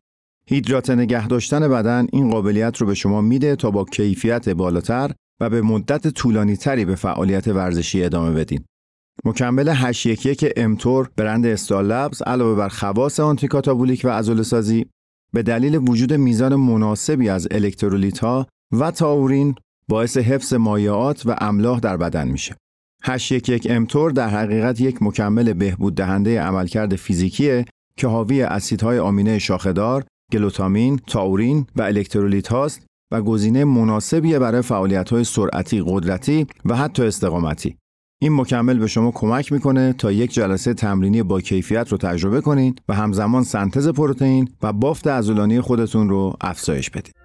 هیدرات 0.50 0.90
نگه 0.90 1.28
داشتن 1.28 1.68
بدن 1.68 2.08
این 2.14 2.30
قابلیت 2.30 2.78
رو 2.78 2.88
به 2.88 2.94
شما 2.94 3.22
میده 3.22 3.56
تا 3.56 3.72
با 3.72 3.86
کیفیت 3.86 4.50
بالاتر 4.50 5.12
و 5.40 5.50
به 5.50 5.62
مدت 5.62 6.08
طولانی 6.08 6.56
تری 6.56 6.86
به 6.86 6.96
فعالیت 6.96 7.48
ورزشی 7.48 8.04
ادامه 8.04 8.32
بدین. 8.32 8.66
مکمل 9.26 9.70
811 9.70 10.54
امتور 10.58 11.10
برند 11.18 11.46
استال 11.46 11.86
لبز 11.86 12.22
علاوه 12.22 12.56
بر 12.56 12.70
خواص 12.70 13.20
آنتی 13.20 13.48
کاتابولیک 13.48 14.02
و 14.04 14.10
عضله 14.10 14.44
سازی 14.44 14.86
به 15.34 15.44
دلیل 15.44 15.76
وجود 15.90 16.14
میزان 16.14 16.56
مناسبی 16.56 17.30
از 17.30 17.48
الکترولیت 17.52 18.20
ها 18.20 18.48
و 18.72 18.92
تاورین 18.92 19.56
باعث 19.88 20.18
حفظ 20.18 20.54
مایعات 20.54 21.26
و 21.26 21.36
املاح 21.42 21.80
در 21.80 21.98
بدن 21.98 22.28
میشه. 22.28 22.56
811 23.04 23.74
امتور 23.74 24.12
در 24.12 24.30
حقیقت 24.30 24.82
یک 24.82 24.98
مکمل 25.02 25.54
بهبود 25.54 25.96
دهنده 25.96 26.42
عملکرد 26.42 26.96
فیزیکیه 26.96 27.66
که 27.98 28.08
حاوی 28.08 28.42
اسیدهای 28.42 29.00
آمینه 29.00 29.40
شاخهدار، 29.40 30.04
گلوتامین، 30.32 31.00
تاورین 31.08 31.66
و 31.76 31.82
الکترولیت 31.82 32.48
هاست 32.48 32.86
و 33.12 33.22
گزینه 33.22 33.66
مناسبیه 33.66 34.40
برای 34.40 34.62
فعالیت‌های 34.62 35.24
سرعتی، 35.24 35.84
قدرتی 35.86 36.48
و 36.66 36.76
حتی 36.76 37.04
استقامتی. 37.04 37.78
این 38.22 38.36
مکمل 38.36 38.78
به 38.78 38.88
شما 38.88 39.12
کمک 39.12 39.52
می‌کنه 39.52 39.94
تا 39.94 40.12
یک 40.12 40.34
جلسه 40.34 40.74
تمرینی 40.74 41.24
با 41.24 41.42
کیفیت 41.42 41.92
رو 41.92 41.98
تجربه 41.98 42.42
کنین 42.42 42.76
و 42.90 42.94
همزمان 42.94 43.44
سنتز 43.44 43.88
پروتئین 43.88 44.50
و 44.64 44.74
بافت 44.74 45.08
عضلانی 45.08 45.62
خودتون 45.62 46.10
رو 46.10 46.34
افزایش 46.42 46.90
بدید. 46.90 47.17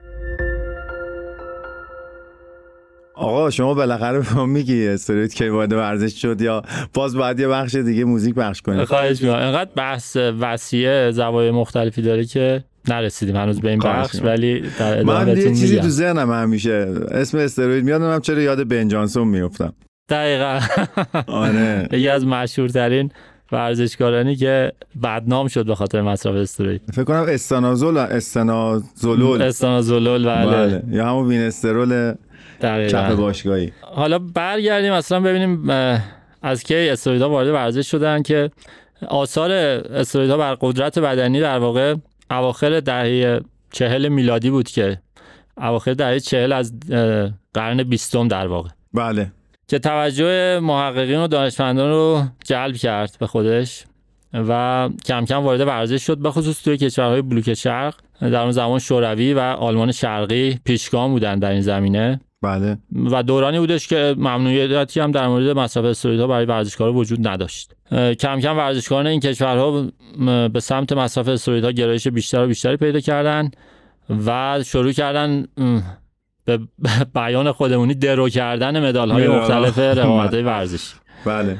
آقا 3.15 3.51
شما 3.51 3.75
بالاخره 3.75 4.19
به 4.19 4.35
ما 4.35 4.47
میگی 4.47 4.89
استریت 4.89 5.35
کی 5.35 5.49
وارد 5.49 5.73
ورزش 5.73 6.23
شد 6.23 6.41
یا 6.41 6.63
باز 6.95 7.17
باید 7.17 7.41
یه 7.41 7.49
بخش 7.49 7.75
دیگه 7.75 8.05
موزیک 8.05 8.35
پخش 8.35 8.63
کنیم؟ 8.63 8.85
خواهش 8.85 9.23
می‌کنم. 9.23 9.39
انقدر 9.39 9.71
بحث 9.77 10.17
وسیع 10.17 11.11
زوایای 11.11 11.51
مختلفی 11.51 12.03
داره 12.03 12.25
که 12.25 12.65
نرسیدیم. 12.89 13.37
هنوز 13.37 13.61
به 13.61 13.71
این 13.71 13.79
بخش 13.79 14.23
ولی 14.23 14.65
در 14.79 15.03
من 15.03 15.29
یه 15.29 15.45
چیزی 15.45 15.81
تو 15.81 15.89
ذهنم 15.89 16.31
همیشه 16.33 16.95
اسم 17.11 17.39
استروید 17.39 17.85
میاد 17.85 18.03
من 18.03 18.21
چرا 18.21 18.41
یاد 18.41 18.69
بن 18.69 18.89
جانسون 18.89 19.29
میافتم. 19.29 19.73
دقیقا. 20.09 20.61
آره. 21.27 21.89
یکی 21.93 22.09
از 22.09 22.27
مشهورترین 22.27 23.11
ورزشکارانی 23.53 24.37
که 24.37 24.73
بدنام 25.03 25.49
شد 25.49 25.67
به 25.67 25.75
خاطر 25.75 26.03
مصرف 26.03 26.35
استروید. 26.35 26.81
فکر 26.93 27.05
کنم 27.05 27.25
استانازول 27.29 27.97
استانازولول 27.99 29.43
استانازولول 29.43 30.25
بله. 30.25 30.47
بله. 30.51 30.83
یا 30.91 31.09
همون 31.09 31.29
وینسترول 31.29 32.15
چپ 32.63 33.15
باشگاهی. 33.15 33.73
حالا 33.81 34.19
برگردیم 34.19 34.93
اصلا 34.93 35.21
ببینیم 35.21 35.71
از 36.43 36.65
کی 36.65 36.89
استرویدها 36.89 37.31
وارد 37.31 37.49
ورزش 37.49 37.91
شدن 37.91 38.23
که 38.23 38.51
آثار 39.09 39.51
استرویدها 39.53 40.37
بر 40.37 40.57
قدرت 40.61 40.99
بدنی 40.99 41.41
در 41.41 41.59
واقع 41.59 41.95
اواخر 42.31 42.81
دهه 42.81 43.41
چهل 43.73 44.09
میلادی 44.09 44.51
بود 44.51 44.69
که 44.69 44.99
اواخر 45.57 45.95
دهه 45.95 46.21
چهل 46.21 46.53
از 46.53 46.73
قرن 47.55 47.83
بیستم 47.83 48.29
در 48.29 48.47
واقع. 48.47 48.69
بله. 48.95 49.33
که 49.69 49.79
توجه 49.79 50.61
محققین 50.61 51.19
و 51.19 51.27
دانشمندان 51.27 51.91
رو 51.91 52.23
جلب 52.45 52.77
کرد 52.77 53.17
به 53.21 53.27
خودش 53.27 53.85
و 54.35 54.89
کم 55.05 55.25
کم 55.25 55.37
وارد 55.37 55.61
ورزش 55.61 56.07
شد 56.07 56.19
به 56.19 56.31
خصوص 56.31 56.63
توی 56.63 56.77
کشورهای 56.77 57.23
بلوک 57.23 57.55
شرق. 57.55 57.95
در 58.21 58.37
اون 58.37 58.51
زمان 58.51 58.79
شوروی 58.79 59.35
و 59.35 59.39
آلمان 59.39 59.93
شرقی 59.93 60.59
پیشگام 60.65 61.11
بودن 61.11 61.39
در 61.39 61.51
این 61.51 61.61
زمینه. 61.61 62.21
بله. 62.43 62.79
و 63.11 63.23
دورانی 63.23 63.59
بودش 63.59 63.89
که 63.89 64.15
ممنوعیتی 64.19 65.01
هم 65.01 65.11
در 65.11 65.29
مورد 65.29 65.59
مصرف 65.59 65.85
استروئیدها 65.85 66.27
برای 66.27 66.45
ورزشکارا 66.45 66.93
وجود 66.93 67.29
نداشت. 67.29 67.75
کم 67.93 68.41
کم 68.41 68.57
ورزشکاران 68.57 69.07
این 69.07 69.21
کشورها 69.21 69.89
به 70.53 70.61
سمت 70.61 70.93
مصرف 70.93 71.29
استروئیدها 71.29 71.71
گرایش 71.71 72.09
بیشتر 72.09 72.45
و 72.45 72.47
بیشتری 72.47 72.77
پیدا 72.77 73.01
کردن 73.01 73.51
و 74.27 74.59
شروع 74.67 74.93
کردن 74.93 75.47
به 76.45 76.59
بیان 77.15 77.53
خودمونی 77.53 77.95
درو 77.95 78.29
کردن 78.29 78.89
مدال 78.89 79.11
های 79.11 79.29
مختلف 79.29 79.79
رقابت 79.99 80.35
ورزشی. 80.35 80.95
بله. 81.25 81.59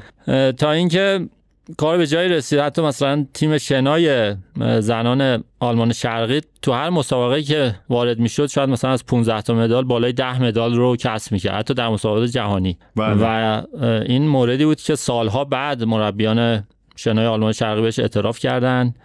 تا 0.53 0.73
اینکه 0.73 1.29
کار 1.77 1.99
به 1.99 2.07
جایی 2.07 2.29
رسید. 2.29 2.59
حتی 2.59 2.83
مثلا 2.83 3.27
تیم 3.35 3.59
شنای 3.59 4.37
زنان 4.81 5.45
آلمان 5.61 5.93
شرقی 5.93 6.41
تو 6.63 6.73
هر 6.73 6.91
مسابقه 6.91 7.43
که 7.43 7.75
وارد 7.89 8.19
می‌شد 8.19 8.47
شاید 8.47 8.69
مثلا 8.69 8.91
از 8.91 9.07
15 9.07 9.43
تا 9.43 9.55
مدال 9.55 9.85
بالای 9.85 10.13
10 10.13 10.43
مدال 10.43 10.75
رو 10.75 10.97
کسب 10.97 11.33
می‌کرد 11.33 11.55
حتی 11.55 11.75
در 11.75 11.89
مسابقات 11.89 12.29
جهانی. 12.29 12.79
بله. 12.97 13.17
و 13.21 13.63
این 14.07 14.29
موردی 14.29 14.65
بود 14.65 14.81
که 14.81 14.95
سالها 14.95 15.45
بعد 15.45 15.85
مربیان 15.85 16.65
شنای 16.97 17.27
آلمان 17.27 17.53
شرقی 17.53 17.83
بهش 17.83 17.99
اعتراف 17.99 18.39
کردند 18.39 18.97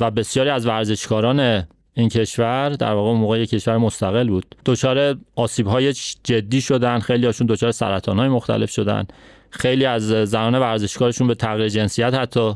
و 0.00 0.10
بسیاری 0.10 0.50
از 0.50 0.66
ورزشکاران 0.66 1.64
این 1.94 2.08
کشور 2.08 2.68
در 2.68 2.92
واقع 2.92 3.18
موقع 3.18 3.40
یک 3.40 3.50
کشور 3.50 3.76
مستقل 3.76 4.28
بود. 4.28 4.54
دچار 4.66 5.16
آسیب 5.36 5.66
های 5.66 5.92
جدی 6.24 6.60
شدن 6.60 6.98
خیلی 6.98 7.26
هاشون 7.26 7.46
دچار 7.46 7.72
سرطان 7.72 8.18
های 8.18 8.28
مختلف 8.28 8.70
شدن. 8.70 9.06
خیلی 9.50 9.84
از 9.84 10.02
زنان 10.08 10.54
ورزشکارشون 10.54 11.26
به 11.26 11.34
تغییر 11.34 11.68
جنسیت 11.68 12.14
حتی 12.14 12.54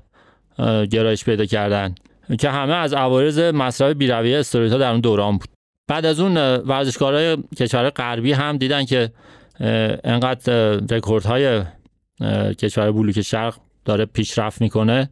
گرایش 0.91 1.25
پیدا 1.25 1.45
کردن. 1.45 1.95
که 2.39 2.51
همه 2.51 2.75
از 2.75 2.95
عوارض 2.95 3.39
مصرف 3.39 3.97
بیرویه 3.97 4.39
استروئیدها 4.39 4.79
در 4.79 4.91
اون 4.91 5.01
دوران 5.01 5.39
بود. 5.39 5.49
بعد 5.89 6.07
از 6.07 6.21
اون 6.21 6.37
ورزشکارهای 6.57 7.37
کشور 7.57 7.91
غربی 7.91 8.33
هم 8.33 8.57
دیدن 8.57 8.85
که 8.85 9.11
انقدر 10.05 10.71
رکوردهای 10.91 11.63
کشور 12.59 12.93
بلوک 12.93 13.21
شرق 13.21 13.55
داره 13.85 14.05
پیشرفت 14.05 14.61
می‌کنه 14.61 15.11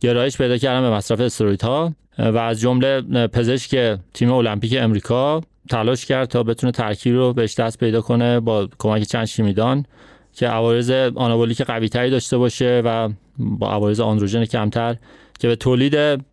گرایش 0.00 0.38
پیدا 0.38 0.58
کردن 0.58 0.80
به 0.80 0.90
مصرف 0.90 1.20
استروئیدها 1.20 1.94
و 2.18 2.38
از 2.38 2.60
جمله 2.60 3.00
پزشک 3.26 3.98
تیم 4.14 4.32
المپیک 4.32 4.76
امریکا 4.78 5.40
تلاش 5.70 6.06
کرد 6.06 6.28
تا 6.28 6.42
بتونه 6.42 6.72
ترکیب 6.72 7.14
رو 7.14 7.32
بهش 7.32 7.54
دست 7.54 7.78
پیدا 7.78 8.00
کنه 8.00 8.40
با 8.40 8.68
کمک 8.78 9.02
چند 9.02 9.24
شیمیدان. 9.24 9.86
که 10.34 10.48
عوارض 10.48 10.90
آنابولیک 11.14 11.62
قوی 11.62 11.88
تری 11.88 12.10
داشته 12.10 12.38
باشه 12.38 12.82
و 12.84 13.08
با 13.38 13.72
عوارض 13.72 14.00
آندروژن 14.00 14.44
کمتر 14.44 14.96
که 15.38 15.48
به 15.48 15.56
تولید 15.56 16.24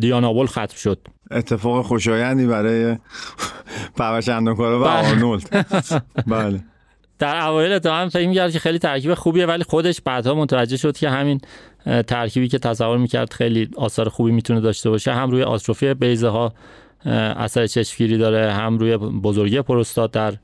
دیانابول 0.00 0.46
ختم 0.46 0.76
شد. 0.76 0.98
اتفاق 1.30 1.84
خوشایندی 1.84 2.46
برای 2.46 2.96
پرورش 3.96 4.28
اندوکارا 4.28 4.80
و 4.80 4.84
آرنولد. 4.84 5.66
بله. 6.26 6.60
در 7.18 7.46
اوایل 7.46 7.78
تا 7.78 7.96
هم 7.96 8.08
فکر 8.08 8.28
می‌کرد 8.28 8.52
که 8.52 8.58
خیلی 8.58 8.78
ترکیب 8.78 9.14
خوبیه 9.14 9.46
ولی 9.46 9.64
خودش 9.64 10.00
بعدها 10.00 10.34
متوجه 10.34 10.76
شد 10.76 10.96
که 10.96 11.10
همین 11.10 11.40
ترکیبی 12.06 12.48
که 12.48 12.58
تصور 12.58 12.98
می‌کرد 12.98 13.32
خیلی 13.32 13.68
آثار 13.76 14.08
خوبی 14.08 14.32
می‌تونه 14.32 14.60
داشته 14.60 14.90
باشه. 14.90 15.12
هم 15.12 15.30
روی 15.30 15.42
آتروفی 15.42 15.94
بیزه 15.94 16.28
ها 16.28 16.52
اثر 17.36 17.66
چشمگیری 17.66 18.18
داره 18.18 18.52
هم 18.52 18.78
روی 18.78 18.96
بزرگی 18.96 19.62
پروستات 19.62 20.10
در 20.10 20.34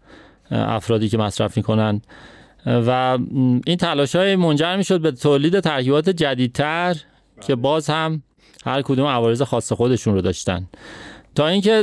افرادی 0.50 1.08
که 1.08 1.18
مصرف 1.18 1.56
می‌کنن. 1.56 2.00
و 2.66 3.18
این 3.66 3.77
تلاش 3.77 4.16
های 4.16 4.37
منجر 4.37 4.77
می 4.77 4.85
شد 4.85 5.00
به 5.00 5.11
تولید 5.11 5.61
ترکیبات 5.61 6.09
جدیدتر 6.09 6.96
که 7.40 7.55
باز 7.55 7.90
هم 7.90 8.22
هر 8.64 8.83
کدوم 8.83 9.07
عوارض 9.07 9.42
خاص 9.42 9.72
خودشون 9.72 10.14
رو 10.14 10.20
داشتن. 10.20 10.68
تا 11.35 11.46
اینکه 11.48 11.83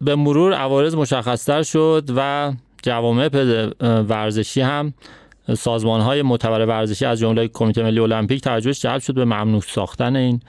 به 0.00 0.14
مرور 0.14 0.54
عوارض 0.54 0.94
مشخصتر 0.94 1.62
شد 1.62 2.10
و 2.16 2.52
جوامع 2.82 3.28
ورزشی 3.80 4.60
هم 4.60 4.94
سازمان 5.54 6.00
های 6.00 6.22
معتبر 6.22 6.66
ورزشی 6.66 7.04
از 7.04 7.18
جمله 7.18 7.48
کمیته 7.48 7.82
ملی 7.82 8.00
المپیک 8.00 8.40
توجهش 8.40 8.80
جلب 8.80 9.00
شد 9.00 9.14
به 9.14 9.24
ممنوع 9.24 9.60
ساختن 9.60 10.16
این 10.16 10.40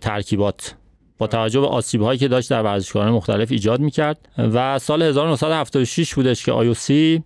ترکیبات. 0.00 0.74
با 1.18 1.26
توجه 1.26 1.60
به 1.60 1.66
آسیب 1.66 2.02
هایی 2.02 2.18
که 2.18 2.28
داشت 2.28 2.50
در 2.50 2.62
ورزشکاران 2.62 3.12
مختلف 3.12 3.52
ایجاد 3.52 3.80
می‌کرد 3.80 4.28
و 4.38 4.78
سال 4.78 5.02
1976 5.02 6.14
بودش 6.14 6.44
که 6.44 6.52
آیوسی 6.52 7.22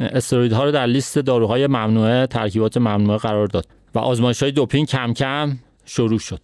استرویدها 0.00 0.64
رو 0.64 0.70
در 0.70 0.86
لیست 0.86 1.18
داروهای 1.18 1.66
ممنوعه 1.66 2.26
ترکیبات 2.26 2.76
ممنوعه 2.76 3.18
قرار 3.18 3.46
داد 3.46 3.66
و 3.94 3.98
آزمایش 3.98 4.42
های 4.42 4.52
دوپینگ 4.52 4.86
کم 4.86 5.12
کم 5.12 5.58
شروع 5.84 6.18
شد. 6.18 6.40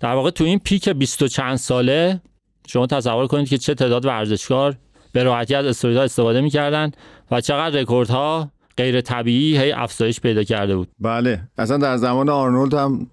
در 0.00 0.14
واقع 0.14 0.30
تو 0.30 0.44
این 0.44 0.58
peak 0.58 0.88
20 0.88 1.24
چند 1.24 1.56
ساله 1.56 2.20
شما 2.66 2.86
تصور 2.86 3.26
کنید 3.26 3.48
که 3.48 3.58
چه 3.58 3.74
تعداد 3.74 4.06
ورزشکار 4.06 4.76
به 5.12 5.22
راحتی 5.22 5.54
از 5.54 5.66
استرویدها 5.66 6.02
استفاده 6.02 6.40
می‌کردن 6.40 6.90
و 7.30 7.40
چقدر 7.40 7.80
رکوردها 7.80 8.50
غیر 8.76 9.00
طبیعی 9.00 9.58
هی 9.58 9.72
افزایش 9.72 10.20
پیدا 10.20 10.44
کرده 10.44 10.76
بود. 10.76 10.88
بله. 11.00 11.40
اصلا 11.58 11.76
در 11.76 11.96
زمان 11.96 12.28
آرنولد 12.28 12.74
هم 12.74 13.06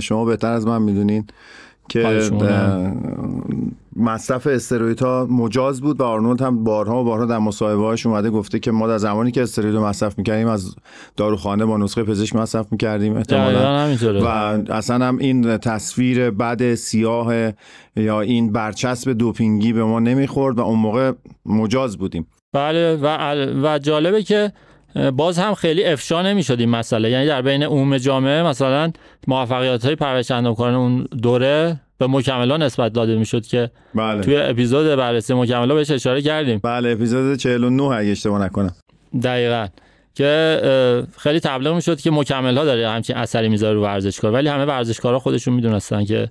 شما 0.00 0.24
بهتر 0.24 0.52
از 0.52 0.66
من 0.66 0.82
می‌دونین 0.82 1.26
که 1.88 2.30
مصرف 3.96 4.46
استروئیدها 4.46 5.26
مجاز 5.30 5.80
بود 5.80 6.00
و 6.00 6.04
آرنولد 6.04 6.42
هم 6.42 6.64
بارها 6.64 7.00
و 7.00 7.04
بارها 7.04 7.26
در 7.26 7.38
مصاحبه 7.38 7.82
هاش 7.82 8.06
اومده 8.06 8.30
گفته 8.30 8.58
که 8.58 8.70
ما 8.70 8.86
در 8.86 8.98
زمانی 8.98 9.30
که 9.30 9.42
استروئید 9.42 9.74
رو 9.74 9.84
مصرف 9.84 10.18
می‌کردیم 10.18 10.48
از 10.48 10.74
داروخانه 11.16 11.64
با 11.64 11.76
نسخه 11.76 12.02
پزشک 12.02 12.36
مصرف 12.36 12.66
می‌کردیم 12.72 13.16
احتمالاً. 13.16 13.96
و 14.22 14.26
اصلا 14.72 15.06
هم 15.06 15.18
این 15.18 15.58
تصویر 15.58 16.30
بد 16.30 16.74
سیاه 16.74 17.34
یا 17.96 18.20
این 18.20 18.52
برچسب 18.52 19.12
دوپینگی 19.12 19.72
به 19.72 19.84
ما 19.84 20.00
نمی‌خورد 20.00 20.58
و 20.58 20.62
اون 20.62 20.78
موقع 20.78 21.12
مجاز 21.46 21.98
بودیم. 21.98 22.26
بله 22.52 22.96
و, 22.96 23.34
و 23.62 23.78
جالبه 23.78 24.22
که 24.22 24.52
باز 25.16 25.38
هم 25.38 25.54
خیلی 25.54 25.84
افشا 25.84 26.22
نمی‌شد 26.22 26.60
این 26.60 26.68
مسئله. 26.68 27.10
یعنی 27.10 27.26
در 27.26 27.42
بین 27.42 27.62
عموم 27.62 27.98
جامعه 27.98 28.42
مثلا 28.42 28.92
موفقیت 29.28 29.84
های 29.84 29.94
پرورش 29.94 30.30
اندامکاران 30.30 30.74
اون 30.74 31.06
دوره 31.22 31.80
به 32.00 32.06
مکملا 32.06 32.56
نسبت 32.56 32.92
داده 32.92 33.16
می‌شد 33.16 33.46
که 33.46 33.70
بله. 33.94 34.20
توی 34.20 34.36
اپیزود 34.36 34.96
بررسی 34.96 35.34
مکملا 35.34 35.74
بهش 35.74 35.90
اشاره 35.90 36.22
کردیم. 36.22 36.60
بله 36.62 36.90
اپیزود 36.90 37.36
49 37.36 37.82
اگه 37.82 38.10
اشتباه 38.10 38.44
نکنم. 38.44 38.74
دقیقا. 39.22 39.66
که 40.14 40.60
خیلی 41.18 41.40
تبلیغ 41.40 41.74
می‌شد 41.74 42.00
که 42.00 42.10
مکمل 42.10 42.56
ها 42.58 42.64
داره 42.64 42.88
همچین 42.88 43.16
اثری 43.16 43.48
می‌ذاره 43.48 43.74
رو 43.74 43.82
ورزشکار 43.82 44.32
ولی 44.32 44.48
همه 44.48 44.64
ورزشکارا 44.64 45.18
خودشون 45.18 45.54
می‌دونستن 45.54 46.04
که 46.04 46.28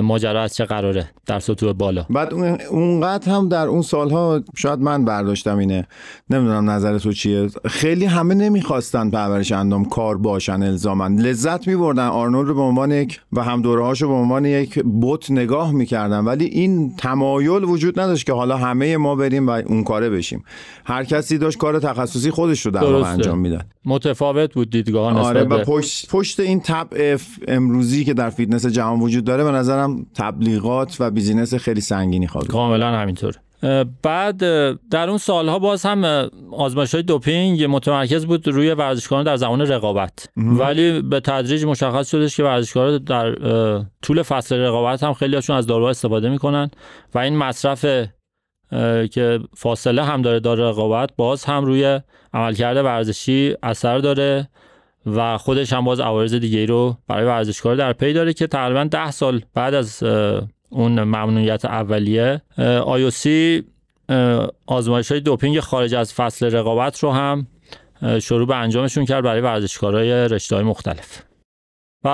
ماجرا 0.00 0.42
از 0.42 0.54
چه 0.54 0.64
قراره 0.64 1.10
در 1.26 1.38
سطوح 1.38 1.72
بالا؟ 1.72 2.06
بعد 2.10 2.34
اونقدر 2.70 3.32
هم 3.32 3.48
در 3.48 3.66
اون 3.66 3.82
سالها 3.82 4.40
شاید 4.56 4.78
من 4.78 5.04
برداشتم 5.04 5.58
اینه. 5.58 5.86
نمی‌دونم 6.30 6.70
نظر 6.70 6.98
تو 6.98 7.12
چیه. 7.12 7.48
خیلی 7.64 8.04
همه 8.04 8.34
نمی‌خواستن 8.34 9.10
پرورش 9.10 9.52
اندام 9.52 9.84
کار 9.84 10.18
باشن 10.18 10.62
الزامن 10.62 11.16
لذت 11.16 11.68
میبردن. 11.68 12.06
آرنولد 12.06 12.48
رو 12.48 12.54
به 12.54 12.60
عنوان 12.60 12.90
یک 12.90 13.20
و 13.32 13.42
هم 13.42 13.62
دوره 13.62 13.84
هاشو 13.84 14.08
به 14.08 14.14
عنوان 14.14 14.44
یک 14.44 14.78
بوت 14.78 15.30
نگاه 15.30 15.72
می‌کردن. 15.72 16.24
ولی 16.24 16.44
این 16.44 16.96
تمایل 16.96 17.64
وجود 17.64 18.00
نداشت 18.00 18.26
که 18.26 18.32
حالا 18.32 18.56
همه 18.56 18.96
ما 18.96 19.14
بریم 19.14 19.46
و 19.46 19.50
اون 19.50 19.84
کاره 19.84 20.10
بشیم. 20.10 20.44
هر 20.84 21.04
کسی 21.04 21.38
داشت 21.38 21.58
کار 21.58 21.78
تخصصی 21.78 22.30
خودش 22.30 22.66
رو 22.66 22.72
در 22.72 22.84
انجام 22.84 23.38
می‌داد. 23.38 23.66
متفاوت 23.84 24.54
بود 24.54 24.70
دیدگاه 24.70 25.18
آره 25.18 25.42
و 25.42 25.64
پشت, 25.64 26.10
پشت 26.10 26.40
این 26.40 26.60
تب 26.60 27.16
امروزی 27.48 28.04
که 28.04 28.14
در 28.14 28.30
فیتنس 28.30 28.66
جهان 28.66 29.00
وجود 29.00 29.24
داره 29.24 29.44
به 29.44 29.50
نظر 29.50 29.78
تبلیغات 30.14 30.96
و 31.00 31.10
business 31.10 31.54
خیلی 31.54 31.80
سنگینی 31.80 32.26
خوابیده 32.26 32.46
کاملا 32.46 32.92
همینطور. 32.92 33.34
بعد 34.02 34.38
در 34.90 35.08
اون 35.08 35.18
سالها 35.18 35.58
باز 35.58 35.86
هم 35.86 36.30
آزمایش 36.52 36.94
های 36.94 37.02
دوپینگ 37.02 37.64
متمرکز 37.64 38.26
بود 38.26 38.48
روی 38.48 38.70
ورزشکاران 38.70 39.24
در 39.24 39.36
زمان 39.36 39.60
رقابت. 39.60 40.28
ولی 40.36 41.02
به 41.02 41.20
تدریج 41.20 41.64
مشخص 41.64 42.10
شدش 42.10 42.36
که 42.36 42.42
ورزشکاران 42.42 42.98
در 42.98 43.34
طول 44.02 44.22
فصل 44.22 44.56
رقابت 44.56 45.02
هم 45.02 45.14
خیلی 45.14 45.34
هاشون 45.34 45.56
از 45.56 45.66
داروها 45.66 45.90
استفاده 45.90 46.28
می‌کنن 46.28 46.70
و 47.14 47.18
این 47.18 47.36
مصرف 47.36 47.84
که 49.10 49.40
فاصله 49.56 50.04
هم 50.04 50.22
داره 50.22 50.40
داره 50.40 50.68
رقابت 50.68 51.10
باز 51.16 51.44
هم 51.44 51.64
روی 51.64 52.00
عملکرد 52.34 52.76
ورزشی 52.76 53.54
اثر 53.62 53.98
داره. 53.98 54.48
و 55.06 55.38
خودش 55.38 55.72
هم 55.72 55.84
باز 55.84 56.00
عوارض 56.00 56.34
دیگه 56.34 56.66
رو 56.66 56.96
برای 57.08 57.24
ورزشکار 57.24 57.76
در 57.76 57.92
پی 57.92 58.12
داره 58.12 58.32
که 58.32 58.46
تقریبا 58.46 58.84
ده 58.84 59.10
سال 59.10 59.42
بعد 59.54 59.74
از 59.74 60.02
اون 60.70 61.02
ممنوعیت 61.02 61.64
اولیه 61.64 62.42
آیوسی 62.84 63.62
آزمایش 64.66 65.10
های 65.10 65.20
دوپینگ 65.20 65.60
خارج 65.60 65.94
از 65.94 66.14
فصل 66.14 66.50
رقابت 66.50 66.98
رو 66.98 67.10
هم 67.10 67.46
شروع 68.22 68.46
به 68.46 68.56
انجامشون 68.56 69.04
کرد 69.04 69.24
برای 69.24 69.40
ورزشکارای 69.40 70.10
رشته 70.10 70.56
های 70.56 70.64
مختلف. 70.64 71.22
و 72.04 72.08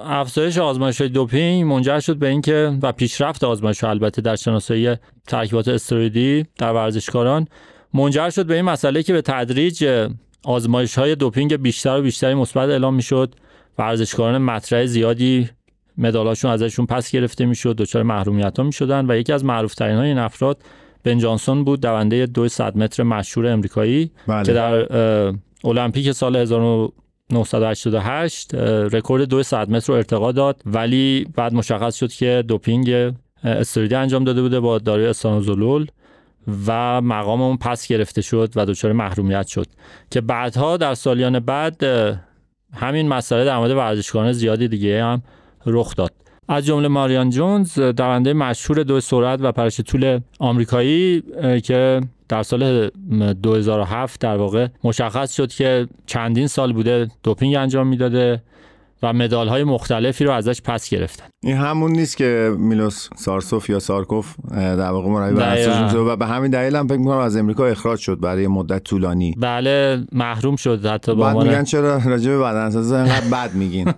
افزایش 0.00 0.58
آزمایش 0.58 1.00
دوپینگ 1.00 1.64
منجر 1.64 2.00
شد 2.00 2.16
به 2.16 2.28
اینکه 2.28 2.78
و 2.82 2.92
پیشرفت 2.92 3.44
آزمایش 3.44 3.84
البته 3.84 4.22
در 4.22 4.36
شناسایی 4.36 4.96
ترکیبات 5.26 5.68
استروئیدی 5.68 6.46
در 6.58 6.72
ورزشکاران 6.72 7.48
منجر 7.94 8.30
شد 8.30 8.46
به 8.46 8.54
این 8.54 8.64
مسئله 8.64 9.02
که 9.02 9.12
به 9.12 9.22
تدریج 9.22 10.08
آزمایش 10.44 10.98
های 10.98 11.14
دوپینگ 11.14 11.56
بیشتر 11.56 11.98
و 11.98 12.02
بیشتری 12.02 12.34
مثبت 12.34 12.68
اعلام 12.68 12.94
می‌شد 12.94 13.34
ورزشکاران 13.78 14.42
مطرح 14.42 14.86
زیادی 14.86 15.48
مدالاشون 15.98 16.50
ازشون 16.50 16.86
پس 16.86 17.10
گرفته 17.10 17.46
می‌شد 17.46 17.76
دچار 17.76 18.02
محرومیت 18.02 18.58
ها 18.58 18.64
می‌شدن 18.64 19.10
و 19.10 19.16
یکی 19.16 19.32
از 19.32 19.44
معروف 19.44 19.74
ترین 19.74 19.96
های 19.96 20.08
این 20.08 20.18
افراد 20.18 20.62
بن 21.04 21.18
جانسون 21.18 21.64
بود 21.64 21.80
دونده 21.80 22.26
200 22.26 22.60
متر 22.60 23.02
مشهور 23.02 23.46
امریکایی 23.46 24.10
بله. 24.26 24.44
که 24.44 24.52
در 24.52 24.86
المپیک 25.64 26.12
سال 26.12 26.36
1988 26.36 28.54
رکورد 28.92 29.24
200 29.24 29.54
متر 29.54 29.92
رو 29.92 29.94
ارتقا 29.94 30.32
داد 30.32 30.62
ولی 30.66 31.26
بعد 31.36 31.54
مشخص 31.54 31.96
شد 31.96 32.12
که 32.12 32.44
دوپینگ 32.48 33.12
استرویدی 33.44 33.94
انجام 33.94 34.24
داده 34.24 34.42
بوده 34.42 34.60
با 34.60 34.78
داروی 34.78 35.06
استانوزولول 35.06 35.86
و 36.66 37.00
مقام 37.00 37.42
اون 37.42 37.56
پس 37.56 37.86
گرفته 37.86 38.22
شد 38.22 38.52
و 38.56 38.66
دچار 38.66 38.92
محرومیت 38.92 39.46
شد. 39.46 39.66
که 40.10 40.20
بعدها 40.20 40.76
در 40.76 40.94
سالیان 40.94 41.38
بعد 41.38 41.82
همین 42.74 43.08
مسئله 43.08 43.44
در 43.44 43.56
مورد 43.56 43.70
ورزشکاران 43.70 44.32
زیادی 44.32 44.68
دیگه 44.68 45.04
هم 45.04 45.22
رخ 45.66 45.94
داد. 45.94 46.12
از 46.48 46.66
جمله 46.66 46.88
ماریان 46.88 47.30
جونز 47.30 47.78
دونده 47.78 48.32
مشهور 48.32 48.82
دو 48.82 49.00
سرعت 49.00 49.38
و 49.42 49.52
پرش 49.52 49.80
طول 49.80 50.20
آمریکایی 50.38 51.22
که 51.64 52.00
در 52.28 52.42
سال 52.42 52.90
2007 53.42 54.20
در 54.20 54.36
واقع 54.36 54.68
مشخص 54.84 55.36
شد 55.36 55.52
که 55.52 55.88
چندین 56.06 56.46
سال 56.46 56.72
بوده 56.72 57.08
دوپینگ 57.22 57.54
انجام 57.54 57.86
می‌داده. 57.86 58.42
و 59.02 59.12
مدال 59.12 59.48
های 59.48 59.64
مختلفی 59.64 60.24
رو 60.24 60.32
ازش 60.32 60.62
پس 60.62 60.88
گرفتن. 60.88 61.24
این 61.42 61.56
همون 61.56 61.92
نیست 61.92 62.16
که 62.16 62.54
میلوس 62.58 63.08
سارسوف 63.16 63.70
یا 63.70 63.78
سارکوف 63.78 64.34
در 64.50 64.90
واقع 64.90 65.08
مربی 65.08 65.36
و 65.94 66.16
به 66.16 66.26
همین 66.26 66.50
دلیل 66.50 66.76
هم 66.76 66.86
فکر 66.86 66.98
می‌کنم 66.98 67.18
از 67.18 67.36
امریکا 67.36 67.66
اخراج 67.66 67.98
شد 67.98 68.20
برای 68.20 68.46
مدت 68.46 68.84
طولانی. 68.84 69.34
بله 69.38 70.04
محروم 70.12 70.56
شد 70.56 70.86
حتی 70.86 71.14
با 71.14 71.24
بعد 71.24 71.36
میگن 71.36 71.64
چرا 71.64 72.00
راجع 72.04 72.30
به 72.30 72.38
بدنسازی 72.38 72.94
اینقدر 72.94 73.28
بد 73.32 73.54
میگین. 73.54 73.84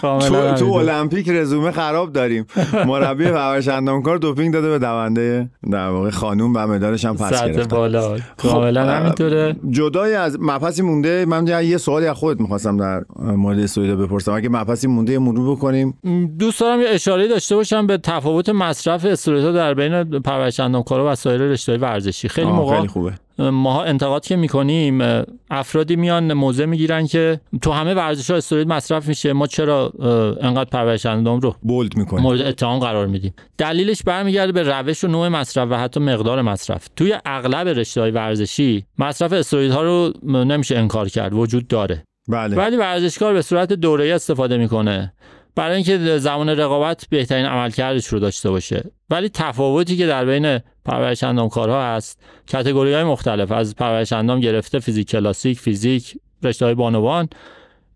تو, 0.00 0.54
تو 0.54 0.72
المپیک 0.72 1.28
رزومه 1.28 1.70
خراب 1.70 2.12
داریم. 2.12 2.46
مربی 2.86 3.26
اندامکار 3.26 4.18
دوپینگ 4.18 4.52
داده 4.52 4.68
به 4.68 4.78
دونده 4.78 5.48
در 5.72 5.88
واقع 5.88 6.10
خانوم 6.10 6.52
و 6.54 6.66
مدالش 6.66 7.04
هم 7.04 7.16
پس 7.16 7.44
گرفت 7.44 7.68
بالا. 7.68 8.18
کاملا 8.36 8.84
خب، 8.84 8.90
همینطوره. 8.90 9.56
جدای 9.70 10.14
از 10.14 10.36
مبحثی 10.40 10.82
مونده. 10.82 11.24
من 11.24 11.46
یه 11.46 11.78
سوالی 11.78 12.06
از 12.06 12.16
خودت 12.16 12.40
می‌خواستم 12.40 12.76
در 12.76 13.04
مورد 13.18 13.58
استوریدا 13.58 13.96
بپرسم. 13.96 14.21
اگه 14.30 14.48
مبحثی 14.48 14.86
مونده 14.86 15.18
مرور 15.18 15.56
بکنیم. 15.56 15.98
دوست 16.38 16.60
دارم 16.60 16.80
یه 16.80 16.88
اشاره 16.88 17.28
داشته 17.28 17.56
باشم 17.56 17.86
به 17.86 17.98
تفاوت 17.98 18.48
مصرف 18.48 19.04
استروئیدها 19.04 19.52
در 19.52 19.74
بین 19.74 20.04
پرورش 20.20 20.60
اندامکارا 20.60 21.12
و 21.12 21.14
سایر 21.14 21.40
رشته 21.40 21.76
ورزشی. 21.76 22.28
خیلی 22.28 22.50
موقع 22.50 22.76
خیلی 22.76 22.88
خوبه. 22.88 23.12
ماها 23.38 23.84
انتقاد 23.84 24.24
که 24.24 24.36
می‌کنیم 24.36 25.24
افرادی 25.50 25.96
میان 25.96 26.32
موضع 26.32 26.64
می‌گیرن 26.64 27.06
که 27.06 27.40
تو 27.62 27.72
همه 27.72 27.94
ورزش 27.94 28.30
ها 28.30 28.36
استروید 28.36 28.68
مصرف 28.68 29.08
میشه. 29.08 29.32
ما 29.32 29.46
چرا 29.46 29.92
انقدر 30.40 30.70
پرورش 30.70 31.06
اندام 31.06 31.40
رو 31.40 31.54
بولد 31.62 31.96
می‌کنیم. 31.96 32.22
مورد 32.22 32.40
اتهام 32.40 32.78
قرار 32.78 33.06
میدیم؟ 33.06 33.34
دلیلش 33.58 34.02
برمیگرده 34.02 34.52
به 34.52 34.62
روش 34.62 35.04
و 35.04 35.08
نوع 35.08 35.28
مصرف 35.28 35.68
و 35.70 35.74
حتی 35.74 36.00
مقدار 36.00 36.42
مصرف. 36.42 36.88
توی 36.96 37.14
اغلب 37.24 37.68
رشته 37.68 38.00
های 38.00 38.10
ورزشی 38.10 38.84
مصرف 38.98 39.32
استروئیدها 39.32 39.82
رو 39.82 40.12
نمیشه 40.26 40.78
انکار 40.78 41.08
کرد. 41.08 41.34
وجود 41.34 41.68
داره. 41.68 42.04
بله. 42.28 42.56
ولی 42.56 42.76
ورزشکار 42.76 43.34
به 43.34 43.42
صورت 43.42 43.72
دوره 43.72 44.14
استفاده 44.14 44.56
می‌کنه. 44.56 45.12
برای 45.54 45.74
اینکه 45.74 46.18
زمان 46.18 46.48
رقابت 46.48 47.06
بهترین 47.10 47.46
عملکردش 47.46 48.06
رو 48.06 48.18
داشته 48.18 48.50
باشه. 48.50 48.90
ولی 49.10 49.28
تفاوتی 49.28 49.96
که 49.96 50.06
در 50.06 50.24
بین 50.24 50.58
پرورش 50.84 51.24
اندامکارها 51.24 51.82
هست 51.82 52.20
کاتگوری 52.52 52.92
های 52.92 53.04
مختلف 53.04 53.52
از 53.52 53.76
پرورش 53.76 54.12
اندام 54.12 54.40
گرفته 54.40 54.78
فیزیک 54.78 55.08
کلاسیک 55.08 55.58
فیزیک 55.58 56.18
رشته 56.42 56.64
های 56.64 56.74
بانوان. 56.74 57.28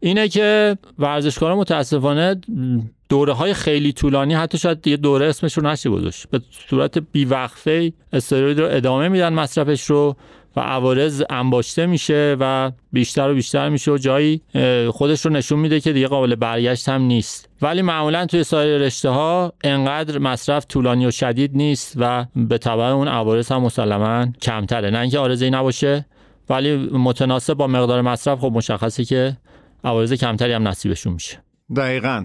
اینه 0.01 0.29
که 0.29 0.77
ورزشکارا 0.99 1.57
متاسفانه 1.57 2.41
دوره 3.09 3.33
های 3.33 3.55
خیلی 3.55 3.93
طولانی 3.93 4.35
حتی 4.35 4.59
شاید 4.59 4.87
یه 4.87 4.97
دوره 4.97 5.27
اسمش 5.27 5.59
رو 5.59 5.67
نشه 5.67 5.91
گذاشت 5.91 6.31
به 6.31 6.41
صورت 6.69 6.99
بیوقفه 6.99 7.93
استروید 8.13 8.61
رو 8.61 8.69
ادامه 8.71 9.09
میدن 9.09 9.33
مصرفش 9.33 9.85
رو 9.85 10.17
و 10.57 10.61
عوارض 10.61 11.23
انباشته 11.31 11.87
میشه 11.87 12.37
و 12.41 12.71
بیشتر 12.93 13.31
و 13.31 13.35
بیشتر 13.35 13.69
میشه 13.69 13.91
و 13.93 13.99
جایی 13.99 14.41
خودش 14.91 15.27
رو 15.27 15.33
نشون 15.33 15.59
میده 15.59 15.81
که 15.81 15.93
دیگه 15.93 16.09
قابل 16.09 16.35
برگشت 16.35 16.89
هم 16.89 17.03
نیست. 17.03 17.49
ولی 17.63 17.83
معمولا 17.83 18.27
توی 18.27 18.45
سایر 18.45 18.79
رشته 18.79 19.09
ها 19.09 19.53
انقدر 19.65 20.19
مصرف 20.19 20.67
طولانی 20.69 21.07
و 21.07 21.11
شدید 21.11 21.57
نیست 21.57 21.95
و 21.97 22.27
به 22.37 22.59
طبع 22.59 22.83
اون 22.83 23.09
عوارض 23.09 23.53
هم 23.53 23.63
مسلما 23.63 24.27
کمتره. 24.43 24.91
نه 24.91 24.99
اینکه 24.99 25.19
آرزه 25.19 25.51
نباشه 25.51 26.07
ولی 26.51 26.77
متناسب 26.77 27.55
با 27.55 27.67
مقدار 27.67 28.01
مصرف 28.01 28.39
خب 28.41 28.53
مشخصه 28.55 29.05
که 29.05 29.37
عوارض 29.85 30.13
کمتری 30.13 30.53
هم 30.53 30.69
نصیبشون 30.69 31.13
میشه. 31.13 31.46
دقیقا. 31.77 32.25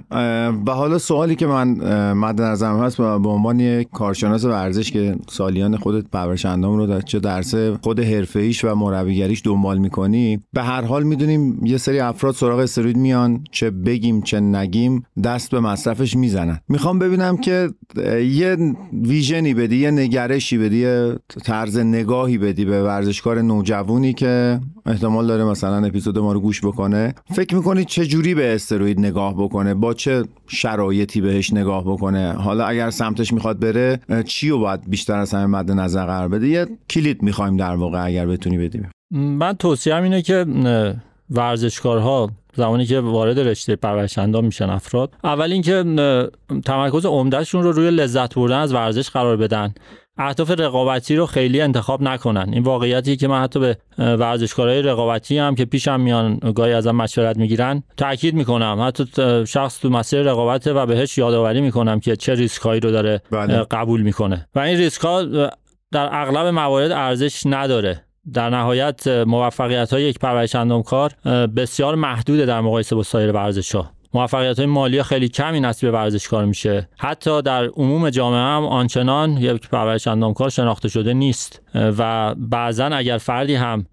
و 0.67 0.71
حالا 0.71 0.97
سوالی 0.97 1.35
که 1.35 1.47
من 1.47 1.67
مد 2.13 2.41
نظرم 2.41 2.79
هست 2.79 2.97
به 2.97 3.29
عنوان 3.29 3.59
یک 3.59 3.89
کارشناس 3.93 4.45
ورزش 4.45 4.91
که 4.91 5.15
سالیان 5.29 5.77
خودت 5.77 6.05
پرورش 6.11 6.45
اندام 6.45 6.77
رو 6.77 6.87
در 6.87 7.01
چه 7.01 7.19
درس 7.19 7.55
خود 7.55 7.99
ایش 8.35 8.65
و 8.65 8.75
مربیگریش 8.75 9.41
دنبال 9.45 9.77
می‌کنی 9.77 10.39
به 10.53 10.63
هر 10.63 10.81
حال 10.81 11.03
می‌دونیم 11.03 11.65
یه 11.65 11.77
سری 11.77 11.99
افراد 11.99 12.33
سراغ 12.33 12.59
استروید 12.59 12.97
میان 12.97 13.43
چه 13.51 13.69
بگیم 13.69 14.21
چه 14.21 14.39
نگیم 14.39 15.05
دست 15.23 15.51
به 15.51 15.59
مصرفش 15.59 16.15
می‌زنن. 16.15 16.59
می‌خوام 16.69 16.99
ببینم 16.99 17.37
که 17.37 17.69
یه 18.31 18.57
ویژنی 18.93 19.53
بدی 19.53 19.77
یه 19.77 19.91
نگرشی 19.91 20.57
بدی 20.57 20.77
یه 20.77 21.15
طرز 21.45 21.77
نگاهی 21.77 22.37
بدی 22.37 22.65
به 22.65 22.83
ورزشکار 22.83 23.41
نوجوانی 23.41 24.13
که 24.13 24.59
احتمال 24.85 25.27
داره 25.27 25.43
مثلا 25.43 25.85
اپیزود 25.85 26.19
ما 26.19 26.33
رو 26.33 26.39
گوش 26.39 26.65
بکنه. 26.65 27.13
فکر 27.33 27.55
می‌کنید 27.55 27.87
چه 27.87 28.05
جوری 28.05 28.35
به 28.35 28.55
استروید 28.55 28.99
نگاه 28.99 29.30
بکنه 29.33 29.73
با 29.73 29.93
چه 29.93 30.23
شرایطی 30.47 31.21
بهش 31.21 31.53
نگاه 31.53 31.83
بکنه؟ 31.83 32.33
حالا 32.33 32.65
اگر 32.65 32.89
سمتش 32.89 33.33
می‌خواد 33.33 33.59
بره 33.59 33.99
چی 34.25 34.49
رو 34.49 34.59
باید 34.59 34.89
بیشتر 34.89 35.17
از 35.17 35.33
همه 35.33 35.45
مد 35.45 35.71
نظر 35.71 36.05
قرار 36.05 36.27
بده؟ 36.27 36.47
یه 36.47 36.67
کلید 36.89 37.23
می‌خوایم 37.23 37.57
در 37.57 37.75
واقع 37.75 38.05
اگر 38.05 38.27
بتونی 38.27 38.57
بدیم. 38.57 38.89
من 39.11 39.53
توصیه 39.53 39.95
اینه 39.95 40.21
که 40.21 40.45
ورزشکارها 41.29 42.29
زمانی 42.55 42.85
که 42.85 42.99
وارد 42.99 43.39
رشته 43.39 43.75
پرورشندان 43.75 44.45
میشن 44.45 44.69
افراد 44.69 45.13
اول 45.23 45.51
اینکه 45.51 45.83
تمرکز 46.65 47.05
عمدهشون 47.05 47.63
رو 47.63 47.71
روی 47.71 47.91
لذت 47.91 48.35
بردن 48.35 48.59
از 48.59 48.73
ورزش 48.73 49.09
قرار 49.09 49.37
بدن. 49.37 49.73
اهداف 50.17 50.51
رقابتی 50.51 51.15
رو 51.15 51.25
خیلی 51.25 51.61
انتخاب 51.61 52.01
نکنن. 52.01 52.49
این 52.53 52.63
واقعیتی 52.63 53.17
که 53.17 53.27
من 53.27 53.41
حتی 53.41 53.59
به 53.59 53.77
ورزشکارهای 53.97 54.81
رقابتی 54.81 55.37
هم 55.37 55.55
که 55.55 55.65
پیشم 55.65 55.99
میان 55.99 56.37
گاهی 56.55 56.73
ازم 56.73 56.91
مشورت 56.91 57.37
می‌گیرن 57.37 57.83
تاکید 57.97 58.35
می‌کنم. 58.35 58.83
حتی 58.87 59.05
شخص 59.47 59.79
تو 59.79 59.89
مسیر 59.89 60.21
رقابت 60.21 60.67
و 60.67 60.85
بهش 60.85 61.17
یادآوری 61.17 61.61
می‌کنم 61.61 61.99
که 61.99 62.15
چه 62.15 62.33
ریسک 62.33 62.61
هایی 62.61 62.79
رو 62.79 62.91
داره 62.91 63.21
بله. 63.31 63.63
قبول 63.71 64.01
می‌کنه. 64.01 64.47
و 64.55 64.59
این 64.59 64.77
ریسک 64.77 65.01
ها 65.01 65.23
در 65.91 66.09
اغلب 66.11 66.47
موارد 66.47 66.91
ارزش 66.91 67.41
نداره. 67.45 68.03
در 68.33 68.49
نهایت 68.49 69.07
موفقیت 69.07 69.93
های 69.93 70.03
یک 70.03 70.19
پرورش 70.19 70.55
کار 70.85 71.11
بسیار 71.55 71.95
محدوده 71.95 72.45
در 72.45 72.61
مقایسه 72.61 72.95
با 72.95 73.03
سایر 73.03 73.31
ورزش 73.31 73.75
ها 73.75 73.91
موفقیت 74.13 74.59
های 74.59 74.65
مالی 74.65 75.03
خیلی 75.03 75.29
کمی 75.29 75.59
نصیب 75.59 75.93
ورزشکار 75.93 76.45
میشه. 76.45 76.89
حتی 76.97 77.41
در 77.41 77.65
عموم 77.65 78.09
جامعه 78.09 78.39
هم 78.39 78.65
آنچنان 78.65 79.37
یک 79.37 79.69
پرورش 79.69 80.07
کار 80.35 80.49
شناخته 80.49 80.89
شده 80.89 81.13
نیست. 81.13 81.61
و 81.75 82.35
بعضا 82.35 82.85
اگر 82.85 83.17
فردی 83.17 83.55
هم 83.55 83.85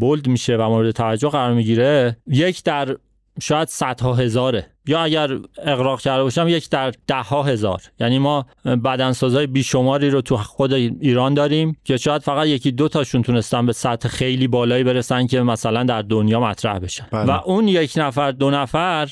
بولد 0.00 0.26
میشه 0.26 0.56
و 0.56 0.68
مورد 0.68 0.90
توجه 0.90 1.28
قرار 1.28 1.54
می‌گیره 1.54 2.16
یک 2.26 2.62
در 2.62 2.96
شاید 3.40 3.68
صدها 3.68 4.14
هزاره. 4.14 4.66
یا 4.86 5.00
اگر 5.00 5.30
اقراق 5.62 6.00
کرده 6.00 6.22
باشم 6.22 6.48
یک 6.48 6.70
در 6.70 6.92
ده 7.06 7.22
ها 7.22 7.42
هزار. 7.42 7.82
یعنی 8.00 8.18
ما 8.18 8.46
بدنسازهای 8.64 9.46
بیشماری 9.46 10.10
رو 10.10 10.20
تو 10.20 10.36
خود 10.36 10.72
ایران 10.72 11.34
داریم 11.34 11.76
که 11.84 11.96
شاید 11.96 12.22
فقط 12.22 12.46
یکی 12.46 12.72
دو 12.72 12.88
تاشون 12.88 13.22
تونستن 13.22 13.66
به 13.66 13.72
سطح 13.72 14.08
خیلی 14.08 14.48
بالایی 14.48 14.84
برسن 14.84 15.26
که 15.26 15.42
مثلا 15.42 15.84
در 15.84 16.02
دنیا 16.02 16.40
مطرح 16.40 16.78
بشن. 16.78 17.06
بله. 17.12 17.24
و 17.24 17.40
اون 17.44 17.68
یک 17.68 17.92
نفر 17.96 18.30
دو 18.32 18.50
نفر 18.50 19.08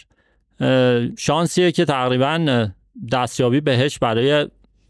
شانسیه 1.19 1.73
که 1.73 1.85
تقریبا 1.85 2.69
دستیابی 3.13 3.61
بهش 3.61 3.99
برای 3.99 4.47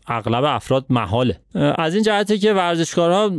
اغلب 0.07 0.45
افراد 0.45 0.87
محاله. 0.91 1.41
از 1.55 1.95
این 1.95 2.03
جهته 2.03 2.39
که 2.39 2.53
ورزشکارها 2.53 3.31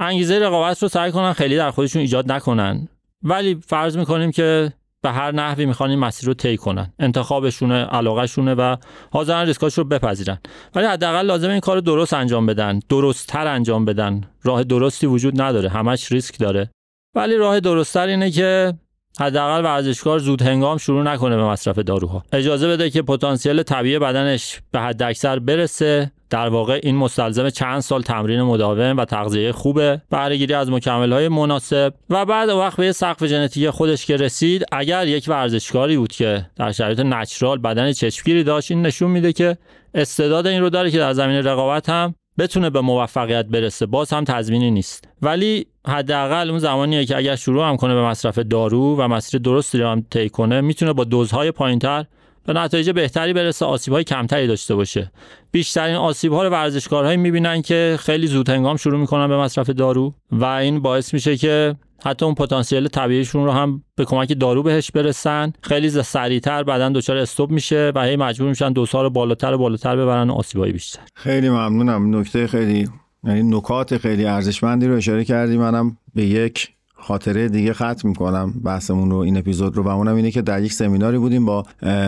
انگیزه 0.00 0.38
رقابت 0.38 0.82
رو 0.82 0.88
سعی 0.88 1.12
کنن 1.12 1.32
خیلی 1.32 1.56
در 1.56 1.70
خودشون 1.70 2.00
ایجاد 2.00 2.32
نکنن. 2.32 2.88
ولی 3.22 3.58
فرض 3.66 3.96
می‌کنیم 3.96 4.30
که 4.30 4.72
به 5.02 5.10
هر 5.10 5.32
نحوی 5.32 5.66
می‌خوان 5.66 5.90
این 5.90 5.98
مسیر 5.98 6.26
رو 6.26 6.34
طی 6.34 6.56
کنن. 6.56 6.92
انتخابشونه 6.98 7.84
علاقهشونه 7.84 8.54
و 8.54 8.76
حاضرن 9.10 9.46
ریسکاش 9.46 9.78
رو 9.78 9.84
بپذیرن. 9.84 10.38
ولی 10.74 10.86
حداقل 10.86 11.26
لازم 11.26 11.50
این 11.50 11.60
کار 11.60 11.80
درست 11.80 12.14
انجام 12.14 12.46
بدن 12.46 12.80
درستتر 12.88 13.46
انجام 13.46 13.84
بدن. 13.84 14.24
راه 14.42 14.64
درستی 14.64 15.06
وجود 15.06 15.40
نداره. 15.40 15.68
همش 15.68 16.12
ریسک 16.12 16.38
داره. 16.38 16.70
ولی 17.14 17.36
راه 17.36 17.60
درستتر 17.60 18.06
اینه 18.06 18.30
که 18.30 18.74
حداقل 19.20 19.64
ورزشکار 19.64 20.18
زود 20.18 20.42
هنگام 20.42 20.78
شروع 20.78 21.02
نکنه 21.02 21.36
به 21.36 21.44
مصرف 21.44 21.78
داروها. 21.78 22.24
اجازه 22.32 22.68
بده 22.68 22.90
که 22.90 23.02
پتانسیل 23.02 23.62
طبیعی 23.62 23.98
بدنش 23.98 24.60
به 24.72 24.80
حد 24.80 25.02
اکثر 25.02 25.38
برسه. 25.38 26.12
در 26.30 26.48
واقع 26.48 26.80
این 26.82 26.96
مستلزم 26.96 27.50
چند 27.50 27.80
سال 27.80 28.02
تمرین 28.02 28.42
مداوم 28.42 28.96
و 28.96 29.04
تغذیه 29.04 29.52
خوبه. 29.52 30.02
بهرهگیری 30.10 30.54
از 30.54 30.68
های 30.86 31.28
مناسب 31.28 31.94
و 32.10 32.24
بعد 32.24 32.48
وقت 32.48 32.76
به 32.76 32.92
سقف 32.92 33.26
ژنتیک 33.26 33.70
خودش 33.70 34.06
که 34.06 34.16
رسید 34.16 34.64
اگر 34.72 35.06
یک 35.06 35.24
ورزشکاری 35.28 35.96
بود 35.96 36.12
که 36.12 36.46
در 36.56 36.72
شرایط 36.72 37.00
نچرال 37.00 37.58
بدن 37.58 37.92
چشمگیری 37.92 38.44
داشت 38.44 38.70
این 38.70 38.86
نشون 38.86 39.10
میده 39.10 39.32
که 39.32 39.56
استعداد 39.94 40.46
این 40.46 40.60
رو 40.60 40.70
داره 40.70 40.90
که 40.90 40.98
در 40.98 41.12
زمین 41.12 41.36
رقابت 41.36 41.88
هم 41.88 42.14
بتونه 42.38 42.70
به 42.70 42.80
موفقیت 42.80 43.46
برسه 43.46 43.86
باز 43.86 44.12
هم 44.12 44.24
تضمینی 44.24 44.70
نیست. 44.70 45.08
ولی 45.22 45.66
حداقل 45.86 46.50
اون 46.50 46.58
زمانیه 46.58 47.04
که 47.04 47.16
اگر 47.16 47.36
شروع 47.36 47.68
هم 47.68 47.76
کنه 47.76 47.94
به 47.94 48.02
مصرف 48.02 48.38
دارو 48.38 48.96
و 48.96 49.08
مسیر 49.08 49.40
درستی 49.40 49.78
رو 49.78 49.88
هم 49.88 50.04
طی 50.10 50.28
کنه 50.28 50.60
می‌تونه 50.60 50.92
با 50.92 51.04
دوزهای 51.04 51.50
پایینتر 51.50 52.04
به 52.46 52.52
نتایج 52.52 52.90
بهتری 52.90 53.32
برسه 53.32 53.66
آسیب 53.66 54.02
کمتری 54.02 54.46
داشته 54.46 54.74
باشه. 54.74 55.12
بیشترین 55.50 55.96
آسیب 55.96 56.32
ها 56.32 56.42
رو 56.42 56.50
ورزشکارهایی 56.50 57.16
می‌بینن 57.16 57.62
که 57.62 57.96
خیلی 58.00 58.26
زود 58.26 58.48
هنگام 58.48 58.76
شروع 58.76 59.00
می‌کنن 59.00 59.28
به 59.28 59.36
مصرف 59.36 59.70
دارو 59.70 60.14
و 60.32 60.44
این 60.44 60.82
باعث 60.82 61.14
میشه 61.14 61.36
که 61.36 61.76
حتی 62.04 62.24
اون 62.24 62.34
پتانسیل 62.34 62.88
طبیعیشون 62.88 63.44
رو 63.44 63.50
هم 63.50 63.82
به 63.96 64.04
کمک 64.04 64.38
دارو 64.40 64.62
بهش 64.62 64.90
برسن. 64.90 65.52
خیلی 65.60 65.90
سریعتر 65.90 66.62
بدن 66.62 66.92
دچار 66.92 67.16
استوب 67.16 67.50
میشه 67.50 67.92
و 67.94 68.04
هی 68.04 68.16
مجبور 68.16 68.48
میشن 68.48 68.72
دوزها 68.72 69.02
رو 69.02 69.10
بالاتر 69.10 69.52
و 69.52 69.58
بالاتر 69.58 69.96
ببرن 69.96 70.30
آسیبای 70.30 70.72
بیشتر. 70.72 71.00
خیلی 71.14 71.48
ممنونم. 71.48 72.16
نکته 72.16 72.46
خیلی 72.46 72.88
یعنی 73.24 73.42
نکات 73.42 73.98
خیلی 73.98 74.24
ارزشمندی 74.24 74.86
رو 74.86 74.96
اشاره 74.96 75.24
کردی. 75.24 75.56
منم 75.56 75.96
به 76.14 76.24
یک 76.24 76.68
خاطره 76.98 77.48
دیگه 77.48 77.72
ختم 77.72 78.08
می‌کنم. 78.08 78.54
بحثمون 78.64 79.10
رو 79.10 79.16
این 79.16 79.36
اپیزود 79.36 79.76
رو 79.76 79.82
و 79.82 79.88
اونم 79.88 80.16
اینه 80.16 80.30
که 80.30 80.42
در 80.42 80.62
یک 80.62 80.72
سمیناری 80.72 81.18
بودیم 81.18 81.44
با 81.44 81.64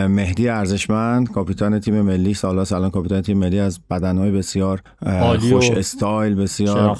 مهدی 0.09 0.49
ارزشمند 0.49 1.31
کاپیتان 1.31 1.79
تیم 1.79 2.01
ملی. 2.01 2.33
سالا 2.33 2.65
سالان 2.65 2.89
کاپیتان 2.89 3.21
تیم 3.21 3.37
ملی 3.37 3.59
از 3.59 3.79
بدنهای 3.89 4.31
بسیار 4.31 4.81
خوش 5.39 5.71
استایل 5.71 6.35
بسیار 6.35 6.93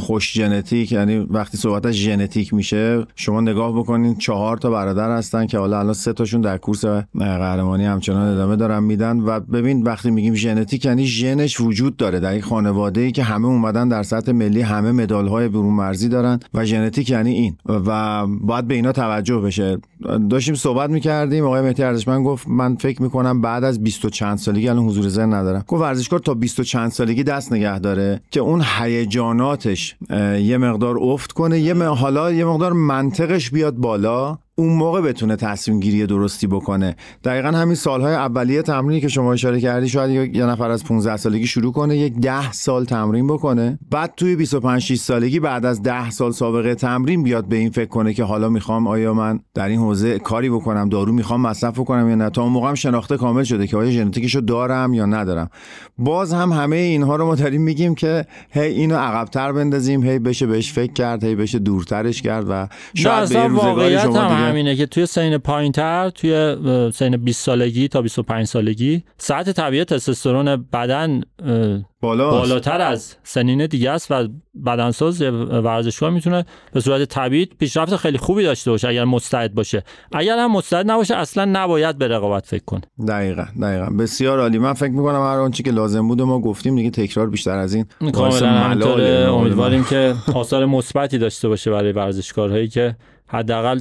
خوش 0.00 0.32
ژنتیک. 0.32 0.92
یعنی 0.92 1.18
وقتی 1.18 1.56
صحبت 1.56 1.86
از 1.86 1.94
ژنتیک 1.94 2.54
میشه 2.54 3.06
شما 3.14 3.40
نگاه 3.40 3.78
بکنین 3.78 4.16
چهار 4.16 4.56
تا 4.56 4.70
برادر 4.70 5.16
هستن 5.16 5.46
که 5.46 5.58
حالا 5.58 5.78
الان 5.78 5.94
سه 5.94 6.12
تاشون 6.12 6.40
در 6.40 6.58
کورس 6.58 6.84
قهرمانی 7.18 7.84
همچنان 7.84 8.34
ادامه 8.34 8.56
دارن 8.56 8.82
میدن. 8.82 9.20
و 9.20 9.40
ببین 9.40 9.82
وقتی 9.82 10.10
میگیم 10.10 10.34
ژنتیک 10.34 10.84
یعنی 10.84 11.06
ژنش 11.06 11.60
وجود 11.60 11.96
داره. 11.96 12.20
در 12.20 12.36
یک 12.36 12.44
خانواده 12.44 13.00
ای 13.00 13.12
که 13.12 13.22
همه 13.22 13.46
اومدن 13.46 13.88
در 13.88 14.02
سطح 14.02 14.32
ملی 14.32 14.60
همه 14.60 14.92
مدال 14.92 15.28
های 15.28 15.48
برون 15.48 15.74
مرزی 15.74 16.08
دارن. 16.08 16.40
و 16.54 16.64
ژنتیک 16.64 17.10
یعنی 17.10 17.35
و 17.68 18.26
باید 18.26 18.68
به 18.68 18.74
اینا 18.74 18.92
توجه 18.92 19.38
بشه. 19.38 19.78
داشتیم 20.30 20.54
صحبت 20.54 20.90
می‌کردیم 20.90 21.44
آقای 21.44 21.60
مهدی 21.60 21.82
ارزشمند 21.82 22.26
گفت 22.26 22.48
من 22.48 22.76
فکر 22.76 23.02
می‌کنم 23.02 23.40
بعد 23.40 23.64
از 23.64 23.82
20 23.82 24.04
و 24.04 24.10
چند 24.10 24.38
سالگی 24.38 24.68
الان 24.68 24.84
حضور 24.84 25.08
ذهن 25.08 25.34
ندارم. 25.34 25.64
گفت 25.68 25.82
ورزشکار 25.82 26.18
تا 26.18 26.34
20 26.34 26.60
و 26.60 26.62
چند 26.62 26.90
سالگی 26.90 27.24
دست 27.24 27.52
نگه 27.52 27.78
داره 27.78 28.20
که 28.30 28.40
اون 28.40 28.62
هیجاناتش 28.78 29.96
یه 30.40 30.58
مقدار 30.58 30.98
افت 31.00 31.32
کنه 31.32 31.60
یه 31.60 31.74
حالا 31.84 32.32
یه 32.32 32.44
مقدار 32.44 32.72
منطقش 32.72 33.50
بیاد 33.50 33.74
بالا. 33.74 34.38
اون 34.58 34.72
موقع 34.72 35.00
بتونه 35.00 35.36
تصمیم 35.36 35.80
گیری 35.80 36.06
درستی 36.06 36.46
بکنه. 36.46 36.96
دقیقا 37.24 37.48
همین 37.48 37.74
سالهای 37.74 38.14
اولیه 38.14 38.62
تمرینی 38.62 39.00
که 39.00 39.08
شما 39.08 39.32
اشاره 39.32 39.60
کردی 39.60 39.88
شاید 39.88 40.36
یه 40.36 40.46
نفر 40.46 40.70
از 40.70 40.84
15 40.84 41.16
سالگی 41.16 41.46
شروع 41.46 41.72
کنه 41.72 41.96
یک 41.96 42.14
10 42.14 42.52
سال 42.52 42.84
تمرین 42.84 43.26
بکنه. 43.26 43.78
بعد 43.90 44.12
توی 44.16 44.36
25 44.36 44.82
6 44.82 44.94
سالگی 44.94 45.40
بعد 45.40 45.66
از 45.66 45.82
10 45.82 46.10
سال 46.10 46.32
سابقه 46.32 46.74
تمرین 46.74 47.22
بیاد 47.22 47.44
به 47.44 47.56
این 47.56 47.70
فکر 47.70 47.88
کنه 47.88 48.14
که 48.14 48.24
حالا 48.24 48.48
می‌خوام 48.48 48.86
آیا 48.86 49.14
من 49.14 49.40
در 49.54 49.68
این 49.68 49.80
حوزه 49.80 50.18
کاری 50.18 50.50
بکنم 50.50 50.88
دارو 50.88 51.12
می‌خوام 51.12 51.40
مصرف 51.40 51.78
کنم 51.78 52.08
یا 52.08 52.14
نه. 52.14 52.30
تا 52.30 52.42
اون 52.42 52.52
موقع 52.52 52.68
هم 52.68 52.74
شناخته 52.74 53.16
کامل 53.16 53.42
شده 53.42 53.66
که 53.66 53.76
آیا 53.76 53.90
ژنتیکشو 53.90 54.40
دارم 54.40 54.94
یا 54.94 55.06
ندارم. 55.06 55.50
باز 55.98 56.32
هم 56.32 56.52
همه 56.52 56.76
اینها 56.76 57.16
رو 57.16 57.26
ما 57.26 57.34
داریم 57.34 57.62
میگیم 57.62 57.94
که 57.94 58.24
هی 58.50 58.62
اینو 58.62 58.96
عقبتر 58.96 59.52
بندازیم 59.52 60.04
هی 60.04 60.18
بشه 60.18 60.46
بهش 60.46 60.72
فکر 60.72 60.92
کرد 60.92 61.24
هی 61.24 61.34
بشه 61.34 61.58
دورترش 61.58 62.22
کرد 62.22 62.46
و 62.50 62.68
شاید 62.94 63.28
به 63.28 63.46
روزگاری 63.46 63.98
شما 63.98 64.45
همینه 64.48 64.76
که 64.76 64.86
توی 64.86 65.06
سین 65.06 65.38
پایینتر 65.38 66.10
توی 66.10 66.56
سین 66.92 67.16
20 67.16 67.44
سالگی 67.44 67.88
تا 67.88 68.02
25 68.02 68.46
سالگی 68.46 69.02
ساعت 69.18 69.50
طبیعی 69.50 69.84
تستوسترون 69.84 70.66
بدن 70.72 71.20
بالاتر 72.00 72.80
از 72.80 73.16
سنین 73.22 73.66
دیگه 73.66 73.90
است 73.90 74.10
و 74.10 74.28
بدنساز 74.66 75.22
ورزشکار 75.22 76.10
می‌تونه 76.10 76.44
به 76.72 76.80
صورت 76.80 77.04
طبیعی 77.04 77.46
پیشرفت 77.46 77.96
خیلی 77.96 78.18
خوبی 78.18 78.42
داشته 78.42 78.70
باشه 78.70 78.88
اگر 78.88 79.04
مستعد 79.04 79.54
باشه. 79.54 79.82
اگر 80.12 80.38
هم 80.38 80.52
مستعد 80.52 80.90
نباشه 80.90 81.16
اصلا 81.16 81.44
نباید 81.44 81.98
به 81.98 82.08
رقابت 82.08 82.46
فکر 82.46 82.64
کنه 82.64 82.82
دقیقا 83.08 83.44
دقیقا. 83.62 83.86
بسیار 83.98 84.40
عالی. 84.40 84.58
من 84.58 84.72
فکر 84.72 84.90
می‌کنم 84.90 85.20
هر 85.20 85.38
آنچه 85.38 85.62
که 85.62 85.70
لازم 85.70 86.08
بود 86.08 86.22
ما 86.22 86.40
گفتیم 86.40 86.76
دیگه 86.76 86.90
تکرار 86.90 87.30
بیشتر 87.30 87.58
از 87.58 87.74
این 87.74 87.86
کاملا 88.12 89.34
امیدواریم 89.34 89.84
که 89.84 90.14
آثار 90.34 90.66
مثبتی 90.66 91.18
داشته 91.18 91.48
باشه 91.48 91.70
برای 91.70 91.92
ورزشکارهایی 91.92 92.68
که 92.68 92.96
حداقل 93.28 93.80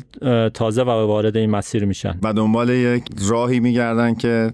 تازه 0.50 0.84
و 0.84 0.90
وارد 0.90 1.38
این 1.38 1.50
مسیر 1.50 1.86
میشن. 1.86 2.20
و 2.24 2.34
دنبال 2.34 2.70
یک 2.70 3.04
راهی 3.30 3.60
میگردن 3.60 4.14
که 4.14 4.54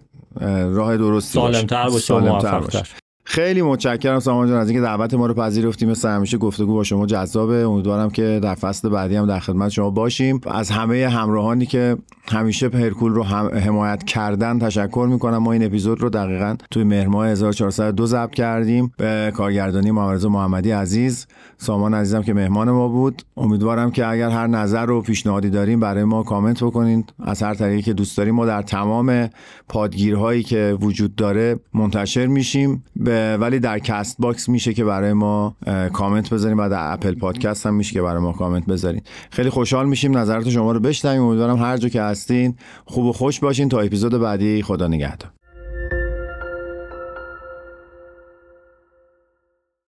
راه 0.71 0.97
درستی 0.97 1.39
سالمتر 1.39 1.89
باشه, 1.89 2.13
باشه. 2.13 2.59
باشه. 2.59 2.83
خیلی 3.23 3.61
متشکرم 3.61 4.19
سامان 4.19 4.47
جان 4.47 4.57
از 4.57 4.69
اینکه 4.69 4.81
دعوت 4.81 5.13
ما 5.13 5.25
رو 5.25 5.33
پذیرفتیم. 5.33 5.89
مثل 5.89 6.09
همیشه 6.09 6.37
گفتگو 6.37 6.73
با 6.73 6.83
شما 6.83 7.05
جذابه. 7.05 7.55
امیدوارم 7.55 8.09
که 8.09 8.39
در 8.43 8.55
فصل 8.55 8.89
بعدی 8.89 9.15
هم 9.15 9.25
در 9.25 9.39
خدمت 9.39 9.69
شما 9.69 9.89
باشیم. 9.89 10.41
از 10.45 10.69
همه 10.69 11.07
همراهانی 11.07 11.65
که 11.65 11.97
همیشه 12.31 12.69
هرکول 12.73 13.13
رو 13.13 13.23
هم 13.23 13.47
حمایت 13.47 14.03
کردن 14.03 14.59
تشکر 14.59 15.07
می‌کنم. 15.11 15.37
ما 15.37 15.51
این 15.51 15.65
اپیزود 15.65 16.01
رو 16.01 16.09
دقیقا 16.09 16.55
توی 16.71 16.83
مهر 16.83 17.07
ماه 17.07 17.27
1402 17.27 18.05
ضبط 18.05 18.31
کردیم. 18.31 18.91
به 18.97 19.31
کارگردانی 19.35 19.91
محمد 19.91 20.25
محمدی 20.25 20.71
عزیز. 20.71 21.27
سامان 21.61 21.93
عزیزم 21.93 22.21
که 22.21 22.33
مهمان 22.33 22.71
ما 22.71 22.87
بود. 22.87 23.21
امیدوارم 23.37 23.91
که 23.91 24.07
اگر 24.07 24.29
هر 24.29 24.47
نظر 24.47 24.91
و 24.91 25.01
پیشنهادی 25.01 25.49
داریم 25.49 25.79
برای 25.79 26.03
ما 26.03 26.23
کامنت 26.23 26.63
بکنین. 26.63 27.05
از 27.19 27.43
هر 27.43 27.53
طریقی 27.53 27.81
که 27.81 27.93
دوست 27.93 28.17
داریم 28.17 28.35
ما 28.35 28.45
در 28.45 28.61
تمام 28.61 29.29
پادگیرهایی 29.69 30.43
که 30.43 30.77
وجود 30.81 31.15
داره 31.15 31.59
منتشر 31.73 32.27
میشیم. 32.27 32.83
ولی 33.39 33.59
در 33.59 33.79
Castbox 33.79 34.49
میشه 34.49 34.73
که 34.73 34.83
برای 34.83 35.13
ما 35.13 35.55
کامنت 35.93 36.29
بذاریم 36.29 36.59
و 36.59 36.69
در 36.69 36.93
Apple 36.93 37.15
Podcast 37.15 37.65
هم 37.65 37.73
میشه 37.73 37.93
که 37.93 38.01
برای 38.01 38.21
ما 38.21 38.31
کامنت 38.31 38.65
بذارین. 38.65 39.01
خیلی 39.31 39.49
خوشحال 39.49 39.89
میشیم 39.89 40.17
نظرات 40.17 40.49
شما 40.49 40.71
رو 40.71 40.79
بشنویم. 40.79 41.21
امیدوارم 41.21 41.57
هر 41.57 41.77
جا 41.77 41.89
که 41.89 42.01
هستین 42.01 42.55
خوب 42.85 43.05
و 43.05 43.13
خوش 43.13 43.39
باشین. 43.39 43.69
تا 43.69 43.79
اپیزود 43.79 44.21
بعدی 44.21 44.61
خدا 44.61 44.87
نگهدار. 44.87 45.40